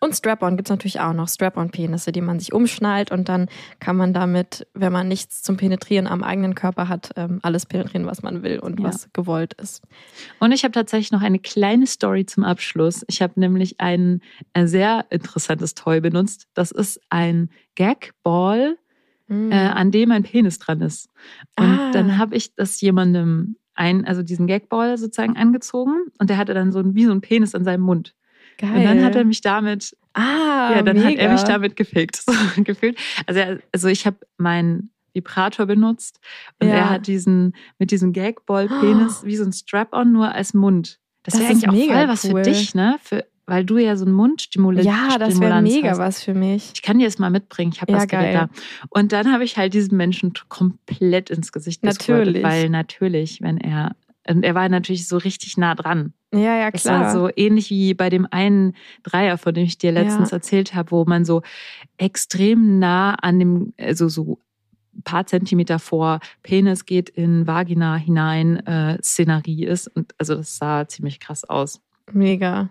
Und 0.00 0.14
Strap-on 0.14 0.56
gibt's 0.56 0.70
natürlich 0.70 1.00
auch 1.00 1.12
noch. 1.12 1.28
Strap-on-Penisse, 1.28 2.12
die 2.12 2.20
man 2.20 2.38
sich 2.38 2.52
umschnallt 2.52 3.10
und 3.10 3.28
dann 3.28 3.48
kann 3.80 3.96
man 3.96 4.12
damit, 4.14 4.66
wenn 4.74 4.92
man 4.92 5.08
nichts 5.08 5.42
zum 5.42 5.56
Penetrieren 5.56 6.06
am 6.06 6.22
eigenen 6.22 6.54
Körper 6.54 6.88
hat, 6.88 7.10
ähm, 7.16 7.40
alles 7.42 7.66
penetrieren, 7.66 8.06
was 8.06 8.22
man 8.22 8.42
will 8.44 8.60
und 8.60 8.78
Ja. 8.78 8.86
was 8.86 9.08
gewollt 9.12 9.54
ist. 9.54 9.82
Und 10.38 10.52
ich 10.52 10.62
habe 10.62 10.72
tatsächlich 10.72 11.10
noch 11.10 11.22
eine 11.22 11.40
kleine 11.40 11.86
Story 11.86 12.26
zum 12.26 12.44
Abschluss. 12.44 13.04
Ich 13.08 13.20
habe 13.22 13.40
nämlich 13.40 13.80
ein, 13.80 14.20
ein 14.52 14.68
sehr 14.68 15.06
interessantes 15.10 15.74
Toy 15.74 16.00
benutzt. 16.00 16.46
Das 16.54 16.70
ist 16.70 17.00
ein 17.10 17.50
Gagball, 17.74 18.76
Mhm. 19.26 19.52
äh, 19.52 19.56
an 19.56 19.90
dem 19.90 20.10
ein 20.12 20.22
Penis 20.22 20.58
dran 20.58 20.80
ist. 20.80 21.08
Und 21.58 21.66
Ah. 21.78 21.90
dann 21.92 22.16
habe 22.18 22.34
ich 22.36 22.54
das 22.54 22.80
jemandem 22.80 23.56
ein, 23.74 24.04
also 24.06 24.22
diesen 24.22 24.46
Gagball 24.46 24.96
sozusagen 24.96 25.36
angezogen 25.36 25.92
und 26.18 26.30
der 26.30 26.36
hatte 26.38 26.54
dann 26.54 26.72
so 26.72 26.78
ein, 26.78 26.94
wie 26.94 27.04
so 27.04 27.12
ein 27.12 27.20
Penis 27.20 27.54
an 27.54 27.64
seinem 27.64 27.82
Mund. 27.82 28.14
Geil. 28.58 28.70
Und 28.76 28.84
dann 28.84 29.04
hat 29.04 29.14
er 29.16 29.24
mich 29.24 29.40
damit, 29.40 29.96
ah, 30.14 30.72
ja, 30.74 30.82
dann 30.82 30.96
mega. 30.96 31.08
hat 31.08 31.16
er 31.16 31.32
mich 31.32 31.42
damit 31.44 31.76
gefickt, 31.76 32.16
so 32.26 32.32
gefühlt. 32.64 32.98
Also, 33.26 33.40
er, 33.40 33.58
also 33.72 33.88
ich 33.88 34.04
habe 34.06 34.16
meinen 34.36 34.90
Vibrator 35.14 35.64
benutzt 35.66 36.20
und 36.60 36.68
Ja. 36.68 36.74
er 36.74 36.90
hat 36.90 37.06
diesen 37.06 37.54
mit 37.78 37.90
diesem 37.90 38.12
Gagball-Penis 38.12 39.22
wie 39.24 39.36
so 39.36 39.44
ein 39.44 39.52
Strap-on 39.52 40.12
nur 40.12 40.32
als 40.34 40.54
Mund. 40.54 40.98
Das, 41.22 41.34
Das 41.34 41.42
wäre 41.42 41.52
ist 41.52 41.64
eigentlich 41.64 41.68
auch 41.68 41.72
mega 41.88 41.98
voll 42.00 42.08
was 42.08 42.24
cool. 42.24 42.30
für 42.44 42.50
dich, 42.50 42.74
ne? 42.74 42.96
Für, 43.02 43.24
weil 43.46 43.64
du 43.64 43.78
ja 43.78 43.96
so 43.96 44.04
ein 44.04 44.12
Mundstimulant 44.12 44.84
Ja, 44.84 45.16
das 45.18 45.40
wäre 45.40 45.62
mega 45.62 45.90
hast. 45.90 45.98
was 45.98 46.22
für 46.22 46.34
mich. 46.34 46.70
Ich 46.74 46.82
kann 46.82 46.98
dir 46.98 47.06
das 47.06 47.18
mal 47.18 47.30
mitbringen. 47.30 47.72
Ich 47.74 47.80
habe 47.80 47.92
Ja, 47.92 47.98
das 47.98 48.08
geil. 48.08 48.32
da. 48.34 48.48
Und 48.90 49.12
dann 49.12 49.32
habe 49.32 49.42
ich 49.44 49.56
halt 49.56 49.72
diesen 49.72 49.96
Menschen 49.96 50.34
komplett 50.48 51.30
ins 51.30 51.50
Gesicht 51.52 51.82
Natürlich. 51.82 52.42
weil 52.42 52.68
natürlich, 52.68 53.40
wenn 53.40 53.56
er 53.56 53.96
und 54.28 54.42
er 54.44 54.54
war 54.54 54.68
natürlich 54.68 55.08
so 55.08 55.16
richtig 55.16 55.56
nah 55.56 55.74
dran. 55.74 56.12
Ja, 56.32 56.56
ja, 56.58 56.70
Das 56.70 56.82
klar. 56.82 57.00
war 57.04 57.12
so 57.12 57.30
ähnlich 57.36 57.70
wie 57.70 57.94
bei 57.94 58.10
dem 58.10 58.26
einen 58.30 58.74
Dreier, 59.02 59.38
von 59.38 59.54
dem 59.54 59.64
ich 59.64 59.78
dir 59.78 59.92
letztens 59.92 60.30
Ja. 60.30 60.36
erzählt 60.36 60.74
habe, 60.74 60.90
wo 60.90 61.04
man 61.06 61.24
so 61.24 61.42
extrem 61.96 62.78
nah 62.78 63.14
an 63.14 63.38
dem, 63.38 63.72
also 63.78 64.08
so 64.08 64.38
ein 64.94 65.02
paar 65.02 65.26
Zentimeter 65.26 65.78
vor 65.78 66.20
Penis 66.42 66.84
geht 66.84 67.08
in 67.08 67.46
Vagina 67.46 67.96
hinein 67.96 68.56
äh, 68.66 68.98
Szenerie 69.02 69.64
ist. 69.64 69.86
Und 69.88 70.12
also 70.18 70.34
das 70.34 70.56
sah 70.58 70.86
ziemlich 70.88 71.20
krass 71.20 71.44
aus. 71.44 71.80
Mega. 72.12 72.70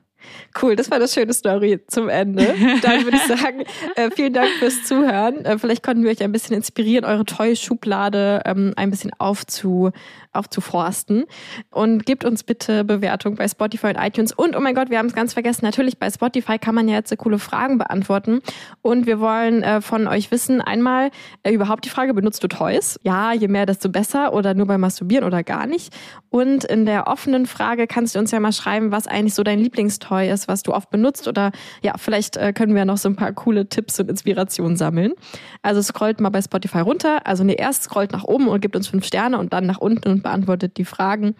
Cool, 0.61 0.75
das 0.75 0.89
war 0.89 0.97
eine 0.97 1.07
schöne 1.07 1.34
Story 1.34 1.80
zum 1.88 2.09
Ende. 2.09 2.55
Dann 2.82 3.03
würde 3.03 3.17
ich 3.17 3.23
sagen, 3.39 3.63
äh, 3.95 4.09
vielen 4.11 4.34
Dank 4.34 4.49
fürs 4.59 4.84
Zuhören. 4.86 5.45
Äh, 5.45 5.57
vielleicht 5.57 5.84
konnten 5.84 6.03
wir 6.03 6.11
euch 6.11 6.23
ein 6.23 6.32
bisschen 6.32 6.55
inspirieren, 6.55 7.05
eure 7.05 7.25
Toy-Schublade 7.25 8.41
ähm, 8.45 8.73
ein 8.75 8.89
bisschen 8.89 9.11
aufzu, 9.19 9.91
aufzuforsten. 10.34 11.25
Und 11.71 12.05
gebt 12.05 12.25
uns 12.25 12.43
bitte 12.43 12.84
Bewertung 12.84 13.36
bei 13.36 13.47
Spotify 13.47 13.88
und 13.88 13.97
iTunes. 13.97 14.34
Und 14.34 14.55
oh 14.55 14.59
mein 14.59 14.75
Gott, 14.75 14.89
wir 14.89 14.97
haben 14.97 15.07
es 15.07 15.13
ganz 15.13 15.34
vergessen. 15.34 15.65
Natürlich 15.65 15.99
bei 15.99 16.09
Spotify 16.09 16.57
kann 16.57 16.75
man 16.75 16.88
ja 16.88 16.95
jetzt 16.95 17.09
so 17.09 17.15
coole 17.15 17.39
Fragen 17.39 17.78
beantworten. 17.78 18.41
Und 18.82 19.05
wir 19.05 19.19
wollen 19.19 19.63
äh, 19.63 19.82
von 19.82 20.07
euch 20.07 20.32
wissen, 20.32 20.61
einmal 20.61 21.11
äh, 21.43 21.51
überhaupt 21.51 21.86
die 21.86 21.89
Frage, 21.89 22.13
benutzt 22.13 22.43
du 22.43 22.47
Toys? 22.47 22.99
Ja, 23.03 23.34
je 23.34 23.47
mehr, 23.47 23.65
desto 23.65 23.89
besser. 23.89 24.34
Oder 24.34 24.53
nur 24.53 24.67
beim 24.67 24.82
Masturbieren 24.82 25.25
oder 25.25 25.43
gar 25.43 25.67
nicht. 25.67 25.93
Und 26.30 26.63
in 26.63 26.86
der 26.86 27.07
offenen 27.07 27.45
Frage 27.45 27.88
kannst 27.88 28.15
du 28.15 28.19
uns 28.19 28.32
ja 28.32 28.39
mal 28.39 28.51
schreiben, 28.51 28.91
was 28.91 29.07
eigentlich 29.07 29.34
so 29.34 29.43
dein 29.43 29.59
Lieblingstoy 29.59 30.16
ist, 30.26 30.47
was 30.47 30.63
du 30.63 30.74
oft 30.74 30.89
benutzt. 30.89 31.28
Oder 31.28 31.51
ja, 31.82 31.93
vielleicht 31.97 32.38
äh, 32.38 32.53
können 32.53 32.76
wir 32.76 32.86
noch 32.86 32.97
so 32.97 33.09
ein 33.09 33.15
paar 33.15 33.34
coole 33.34 33.70
Tipps 33.70 33.99
und 33.99 34.09
Inspirationen 34.09 34.78
sammeln. 34.78 35.13
Also 35.61 35.82
scrollt 35.82 36.20
mal 36.20 36.30
bei 36.30 36.41
Spotify 36.41 36.80
runter. 36.80 37.26
Also 37.26 37.43
nee, 37.43 37.55
erst 37.57 37.84
scrollt 37.84 38.11
nach 38.11 38.24
oben 38.24 38.47
und 38.47 38.61
gibt 38.61 38.76
uns 38.76 38.88
fünf 38.88 39.05
Sterne 39.05 39.38
und 39.38 39.53
dann 39.53 39.65
nach 39.65 39.80
unten 39.80 40.09
und 40.09 40.24
beantwortet 40.24 40.78
die 40.78 40.86
Fragen. 40.86 41.36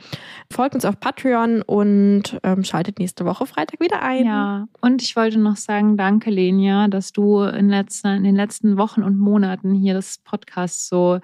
Folgt 0.52 0.76
uns 0.76 0.86
auf 0.86 1.00
Patreon 1.00 1.62
und 1.62 2.40
ähm, 2.44 2.64
schaltet 2.64 3.00
nächste 3.00 3.26
Woche 3.26 3.46
Freitag 3.46 3.80
wieder 3.80 4.02
ein. 4.02 4.26
Ja, 4.26 4.68
und 4.82 5.02
ich 5.02 5.16
wollte 5.16 5.40
noch 5.40 5.58
sagen, 5.58 5.98
danke 5.98 6.30
Lenia, 6.30 6.88
dass 6.88 7.12
du 7.12 7.42
in, 7.42 7.70
letzter, 7.70 8.16
in 8.16 8.24
den 8.24 8.36
letzten 8.36 8.78
Wochen 8.78 9.04
und 9.04 9.18
Monaten 9.18 9.74
hier 9.74 9.94
das 9.94 10.20
Podcast 10.24 10.88
so 10.88 11.20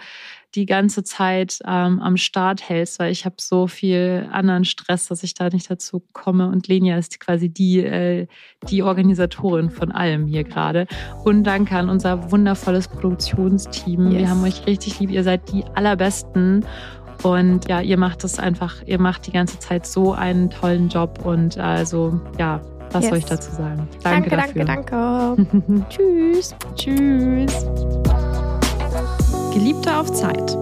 die 0.56 0.66
ganze 0.66 1.04
Zeit 1.04 1.60
ähm, 1.66 1.99
am 1.99 2.18
Start 2.18 2.68
hältst, 2.68 2.99
weil 2.99 3.12
ich 3.12 3.26
habe 3.26 3.36
so 3.39 3.68
viel 3.68 4.28
anderen 4.32 4.66
Stress, 4.66 5.08
dass 5.08 5.24
ich 5.24 5.34
da 5.34 5.49
nicht 5.49 5.70
dazu 5.70 6.04
komme. 6.14 6.47
Und 6.47 6.68
Lenia 6.68 6.97
ist 6.97 7.20
quasi 7.20 7.49
die, 7.49 7.80
äh, 7.80 8.28
die 8.70 8.84
Organisatorin 8.84 9.70
von 9.72 9.91
allem 9.91 10.28
hier 10.28 10.43
gerade. 10.43 10.88
Und 11.24 11.43
danke 11.43 11.76
an 11.76 11.89
unser 11.89 12.32
wundervolles 12.32 12.88
Produktionsteam. 12.88 14.12
Yes. 14.12 14.20
Wir 14.20 14.30
haben 14.30 14.43
euch 14.43 14.66
richtig 14.68 14.99
lieb. 14.99 15.10
Ihr 15.10 15.24
seid 15.24 15.51
die 15.51 15.64
allerbesten. 15.76 16.66
Und 17.24 17.70
ja, 17.70 17.82
ihr 17.82 17.97
macht 17.97 18.24
es 18.24 18.38
einfach, 18.38 18.84
ihr 18.86 18.99
macht 18.99 19.28
die 19.28 19.32
ganze 19.32 19.58
Zeit 19.60 19.86
so 19.86 20.14
einen 20.14 20.49
tollen 20.49 20.89
Job. 20.89 21.26
Und 21.26 21.58
also, 21.58 22.20
ja, 22.38 22.62
was 22.91 23.04
Yes. 23.04 23.10
soll 23.10 23.18
ich 23.18 23.26
dazu 23.26 23.51
sagen? 23.51 23.88
Danke, 24.04 24.30
danke, 24.30 24.36
dafür. 24.36 24.66
danke. 24.66 25.36
danke. 25.38 25.86
Tschüss. 25.89 26.56
Tschüss. 26.76 27.66
Geliebte 29.54 29.95
auf 29.95 30.12
Zeit. 30.12 30.58